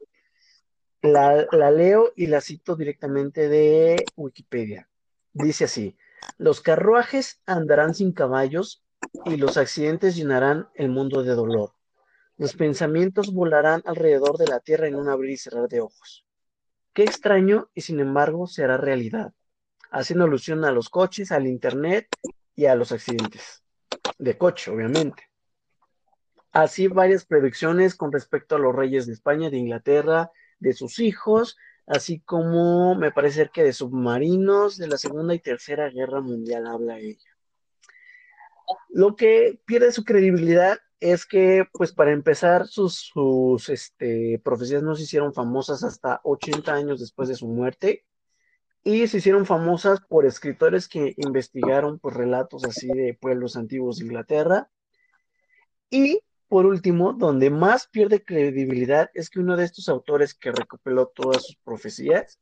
la, 1.03 1.47
la 1.53 1.71
leo 1.71 2.15
y 2.17 2.29
la 2.29 2.41
cito 2.41 2.75
directamente 2.75 3.51
de 3.51 4.03
Wikipedia. 4.17 4.89
Dice 5.35 5.65
así, 5.65 5.95
los 6.39 6.61
carruajes 6.61 7.41
andarán 7.47 7.95
sin 7.95 8.13
caballos 8.13 8.85
y 9.25 9.37
los 9.37 9.57
accidentes 9.57 10.17
llenarán 10.17 10.69
el 10.75 10.89
mundo 10.89 11.23
de 11.23 11.35
dolor. 11.35 11.73
Los 12.37 12.55
pensamientos 12.55 13.33
volarán 13.33 13.83
alrededor 13.85 14.39
de 14.39 14.47
la 14.47 14.61
tierra 14.61 14.89
en 14.89 14.97
un 14.97 15.09
abrir 15.09 15.33
y 15.33 15.37
cerrar 15.37 15.69
de 15.69 15.81
ojos. 15.81 16.27
Qué 16.93 17.05
extraño 17.05 17.71
y 17.75 17.83
sin 17.83 18.01
embargo 18.01 18.47
se 18.47 18.65
hará 18.65 18.77
realidad, 18.77 19.33
haciendo 19.91 20.25
alusión 20.25 20.65
a 20.65 20.73
los 20.73 20.89
coches, 20.89 21.33
al 21.33 21.47
internet 21.47 22.09
y 22.57 22.67
a 22.67 22.75
los 22.75 22.93
accidentes 22.93 23.65
de 24.19 24.39
coche, 24.39 24.71
obviamente. 24.71 25.31
Así 26.53 26.87
varias 26.87 27.27
predicciones 27.27 27.95
con 27.95 28.13
respecto 28.13 28.57
a 28.57 28.61
los 28.61 28.75
reyes 28.75 29.07
de 29.07 29.13
España, 29.13 29.51
de 29.51 29.57
Inglaterra, 29.57 30.31
de 30.61 30.73
sus 30.73 31.01
hijos, 31.01 31.57
así 31.87 32.21
como 32.21 32.95
me 32.95 33.13
parece 33.13 33.51
que 33.53 33.63
de 33.63 33.73
submarinos 33.73 34.77
de 34.77 34.89
la 34.89 34.99
Segunda 34.99 35.35
y 35.35 35.41
Tercera 35.41 35.91
Guerra 35.91 36.21
Mundial 36.21 36.67
habla 36.67 36.99
ella. 36.99 37.31
Lo 38.89 39.17
que 39.17 39.61
pierde 39.67 39.93
su 39.93 40.05
credibilidad 40.05 40.79
es 41.01 41.27
que, 41.27 41.67
pues 41.73 41.93
para 41.93 42.13
empezar, 42.13 42.67
sus, 42.67 42.95
sus 43.13 43.69
este, 43.69 44.41
profecías 44.43 44.83
no 44.83 44.95
se 44.95 45.03
hicieron 45.03 45.35
famosas 45.35 45.85
hasta 45.85 46.21
80 46.25 46.73
años 46.73 47.01
después 47.01 47.29
de 47.29 47.35
su 47.35 47.47
muerte 47.47 48.07
y 48.85 49.07
se 49.09 49.19
hicieron 49.19 49.47
famosas 49.47 50.01
por 50.01 50.27
escritores 50.27 50.89
que 50.89 51.15
investigaron 51.17 51.99
pues, 51.99 52.15
relatos 52.15 52.65
así 52.65 52.87
de 52.89 53.15
pueblos 53.15 53.57
antiguos 53.57 53.99
de 53.99 54.05
Inglaterra. 54.05 54.71
Y 55.91 56.21
por 56.49 56.67
último, 56.67 57.13
donde 57.13 57.51
más 57.51 57.89
pierde 57.89 58.23
credibilidad 58.23 59.11
es 59.15 59.31
que 59.31 59.41
uno 59.41 59.57
de 59.57 59.65
estos 59.65 59.89
autores 59.89 60.35
que 60.35 60.53
recopiló 60.53 61.07
todas 61.07 61.45
sus 61.45 61.57
profecías 61.57 62.39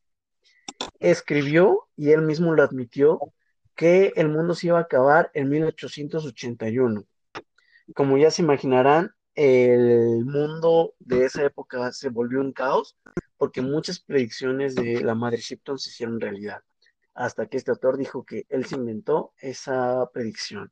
escribió, 1.01 1.89
y 1.97 2.11
él 2.11 2.23
mismo 2.23 2.55
lo 2.55 2.63
admitió, 2.63 3.21
que 3.75 4.13
el 4.17 4.29
mundo 4.29 4.55
se 4.55 4.69
iba 4.69 4.79
a 4.79 4.83
acabar 4.83 5.31
en 5.35 5.49
1881. 5.49 7.05
Como 7.95 8.19
ya 8.19 8.31
se 8.31 8.43
imaginarán, 8.43 9.13
el 9.35 10.25
mundo 10.25 10.95
de 10.99 11.25
esa 11.25 11.45
época 11.45 11.91
se 11.93 12.11
volvió 12.11 12.41
un 12.41 12.53
caos 12.53 12.99
porque 13.39 13.63
muchas 13.63 13.99
predicciones 13.99 14.75
de 14.75 15.03
la 15.03 15.15
madre 15.15 15.39
Shipton 15.39 15.79
se 15.79 15.91
hicieron 15.91 16.21
realidad, 16.21 16.61
hasta 17.15 17.47
que 17.47 17.57
este 17.57 17.71
autor 17.71 17.97
dijo 17.97 18.25
que 18.25 18.47
él 18.51 18.67
se 18.67 18.77
inventó 18.77 19.33
esa 19.39 20.09
predicción. 20.13 20.71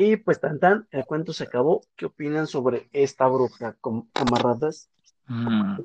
Y 0.00 0.16
pues 0.16 0.40
tan 0.40 0.60
tan, 0.60 0.86
el 0.92 1.04
cuento 1.04 1.32
se 1.32 1.42
acabó. 1.44 1.80
¿Qué 1.96 2.06
opinan 2.06 2.46
sobre 2.46 2.88
esta 2.92 3.26
bruja, 3.26 3.74
com- 3.80 4.08
camaradas? 4.12 4.88
Mm, 5.26 5.80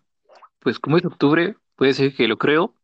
Pues 0.60 0.78
como 0.80 0.98
es 0.98 1.04
octubre, 1.06 1.56
puede 1.76 1.94
ser 1.94 2.14
que 2.16 2.28
lo 2.28 2.38
creo. 2.38 2.76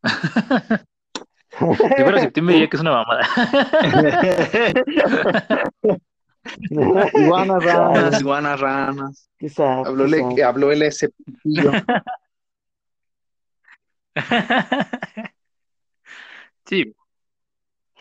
Si 1.52 1.66
fuera 2.04 2.20
septiembre 2.20 2.54
diría 2.56 2.68
que 2.70 2.78
es 2.78 2.82
una 2.82 2.92
mamada. 2.94 3.28
Iguanas 7.14 7.64
ranas, 7.64 8.20
iguanas 8.22 8.60
ranas. 8.60 9.30
Quizá, 9.38 9.80
Habló, 9.82 10.06
quizá. 10.06 10.30
le- 10.36 10.44
habló 10.44 10.72
el 10.72 10.82
esceptillo. 10.82 11.72
Sí. 16.66 16.94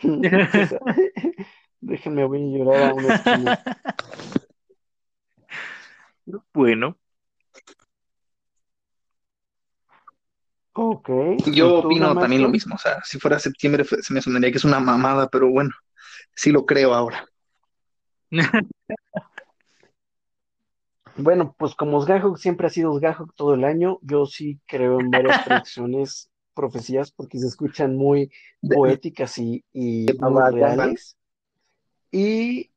Déjenme 1.81 2.25
voy 2.25 2.41
a 2.41 2.57
llorar 2.57 2.89
a 2.89 2.93
una 2.93 3.15
esquina. 3.15 3.63
Bueno, 6.53 6.95
Ok. 10.81 11.09
Yo 11.47 11.65
¿Y 11.77 11.81
tú, 11.81 11.87
opino 11.87 12.17
también 12.17 12.41
lo 12.41 12.47
mismo. 12.47 12.75
O 12.75 12.77
sea, 12.77 13.01
si 13.03 13.19
fuera 13.19 13.37
septiembre 13.37 13.83
se 13.83 14.13
me 14.13 14.21
sonaría 14.21 14.49
que 14.49 14.57
es 14.57 14.63
una 14.63 14.79
mamada, 14.79 15.27
pero 15.29 15.49
bueno, 15.49 15.71
sí 16.33 16.51
lo 16.51 16.65
creo 16.65 16.93
ahora. 16.93 17.25
Bueno, 21.21 21.53
pues 21.57 21.75
como 21.75 22.01
Skyhawk 22.01 22.37
siempre 22.37 22.67
ha 22.67 22.69
sido 22.69 22.95
Skyhawk 22.97 23.35
todo 23.35 23.53
el 23.53 23.65
año, 23.65 23.99
yo 24.03 24.25
sí 24.25 24.57
creo 24.65 25.01
en 25.01 25.11
varias 25.11 25.43
predicciones, 25.45 26.29
profecías, 26.53 27.11
porque 27.11 27.39
se 27.39 27.47
escuchan 27.47 27.97
muy 27.97 28.31
poéticas 28.61 29.37
y, 29.37 29.65
y 29.73 30.05
muy 30.17 30.41
reales. 30.53 31.17
Y 32.11 32.71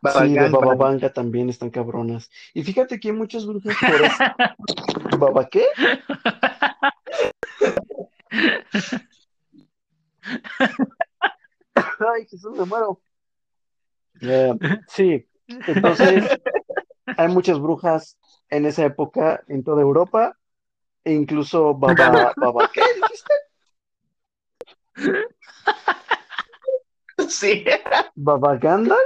Baba 0.00 0.22
sí, 0.22 0.34
de 0.34 1.10
también 1.10 1.48
están 1.48 1.70
cabronas. 1.70 2.30
Y 2.54 2.62
fíjate 2.62 3.00
que 3.00 3.08
hay 3.08 3.14
muchas 3.14 3.46
brujas 3.46 3.76
por 3.80 4.02
eso. 4.02 4.16
¿Baba 5.18 5.48
qué? 5.48 5.66
Ay, 12.14 12.26
Jesús, 12.28 12.56
me 12.56 12.64
muero. 12.64 13.00
Eh, 14.20 14.54
sí, 14.88 15.28
entonces 15.46 16.40
hay 17.16 17.28
muchas 17.28 17.58
brujas 17.60 18.18
en 18.50 18.66
esa 18.66 18.84
época 18.84 19.42
en 19.48 19.64
toda 19.64 19.82
Europa, 19.82 20.36
e 21.04 21.12
incluso 21.12 21.74
Baba, 21.74 22.32
Baba, 22.36 22.70
¿qué 22.72 22.82
dijiste? 22.96 23.34
Sí. 27.28 27.64
Baba 28.14 28.56
Gandalf. 28.56 28.98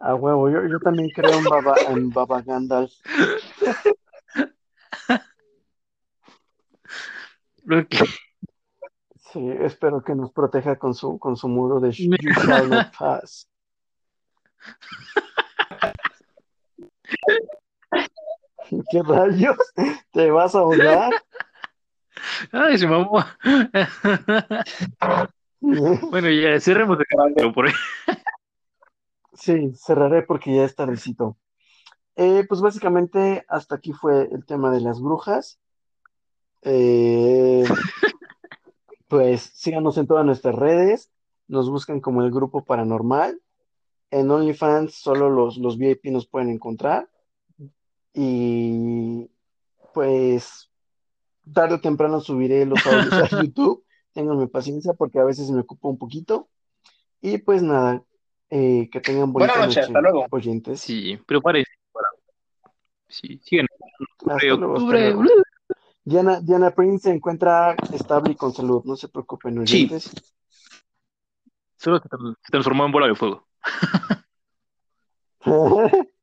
A 0.00 0.14
huevo, 0.14 0.48
yo, 0.48 0.66
yo 0.66 0.78
también 0.78 1.10
creo 1.14 1.38
en 1.38 1.44
Baba, 1.44 1.74
en 1.88 2.10
Baba 2.10 2.40
Gandalf. 2.40 2.92
Sí, 9.32 9.50
espero 9.60 10.02
que 10.02 10.14
nos 10.14 10.32
proteja 10.32 10.78
con 10.78 10.94
su, 10.94 11.18
con 11.18 11.36
su 11.36 11.48
muro 11.48 11.80
de 11.80 11.90
You 11.90 12.14
shall 12.46 12.70
not 12.70 12.96
pass. 12.96 13.46
¿Qué 18.90 19.02
rayos? 19.02 19.56
¿Te 20.12 20.30
vas 20.30 20.54
a 20.54 20.60
ahogar? 20.60 21.12
Ay, 22.52 22.78
se 22.78 22.86
mamó. 22.86 23.24
Bueno, 25.60 26.30
ya 26.30 26.60
cerremos 26.60 26.98
el 27.00 27.06
canal 27.06 27.52
por 27.52 27.66
ahí. 27.66 27.74
Sí, 29.32 29.72
cerraré 29.74 30.22
porque 30.22 30.54
ya 30.54 30.64
es 30.64 30.74
tardecito. 30.74 31.36
Eh, 32.16 32.44
pues 32.48 32.60
básicamente 32.60 33.44
hasta 33.48 33.76
aquí 33.76 33.92
fue 33.92 34.28
el 34.32 34.44
tema 34.44 34.70
de 34.72 34.80
las 34.80 35.00
brujas. 35.00 35.60
Eh, 36.62 37.64
pues 39.08 39.42
síganos 39.54 39.98
en 39.98 40.06
todas 40.06 40.24
nuestras 40.24 40.54
redes. 40.54 41.10
Nos 41.46 41.70
buscan 41.70 42.00
como 42.00 42.22
el 42.22 42.30
grupo 42.30 42.64
paranormal. 42.64 43.40
En 44.10 44.30
OnlyFans 44.30 44.94
solo 44.94 45.30
los, 45.30 45.58
los 45.58 45.78
VIP 45.78 46.06
nos 46.06 46.26
pueden 46.26 46.50
encontrar. 46.50 47.08
Y 48.14 49.30
pues 49.94 50.70
tarde 51.52 51.74
o 51.76 51.80
temprano 51.80 52.20
subiré 52.20 52.64
los 52.66 52.84
audios 52.86 53.12
a 53.12 53.28
YouTube. 53.42 53.84
Ténganme 54.12 54.48
paciencia 54.48 54.92
porque 54.94 55.18
a 55.18 55.24
veces 55.24 55.50
me 55.50 55.60
ocupo 55.60 55.88
un 55.88 55.98
poquito. 55.98 56.48
Y 57.20 57.38
pues 57.38 57.62
nada, 57.62 58.02
eh, 58.50 58.88
que 58.90 59.00
tengan 59.00 59.32
bonita 59.32 59.52
Buenas 59.52 59.68
noches, 59.68 59.88
noche, 59.88 59.98
hasta 59.98 60.00
luego. 60.00 60.26
oyentes. 60.30 60.80
Sí, 60.80 61.18
prepárense 61.26 61.70
para. 61.92 62.08
Sí, 63.08 63.38
sigan. 63.44 63.66
Hasta 64.26 64.36
luego, 64.46 64.54
hasta 64.56 64.66
octubre. 64.66 65.12
luego. 65.12 65.24
Diana, 66.04 66.40
Diana 66.40 66.70
Prince 66.70 67.10
se 67.10 67.14
encuentra 67.14 67.76
estable 67.92 68.32
y 68.32 68.34
con 68.34 68.52
salud, 68.54 68.82
no 68.84 68.96
se 68.96 69.08
preocupen, 69.08 69.66
Sí. 69.66 69.84
oyentes. 69.84 70.10
Solo 71.76 71.98
se 72.00 72.08
trans- 72.08 72.36
se 72.42 72.50
transformó 72.50 72.86
en 72.86 72.92
bola 72.92 73.06
de 73.08 73.14
fuego. 73.14 73.46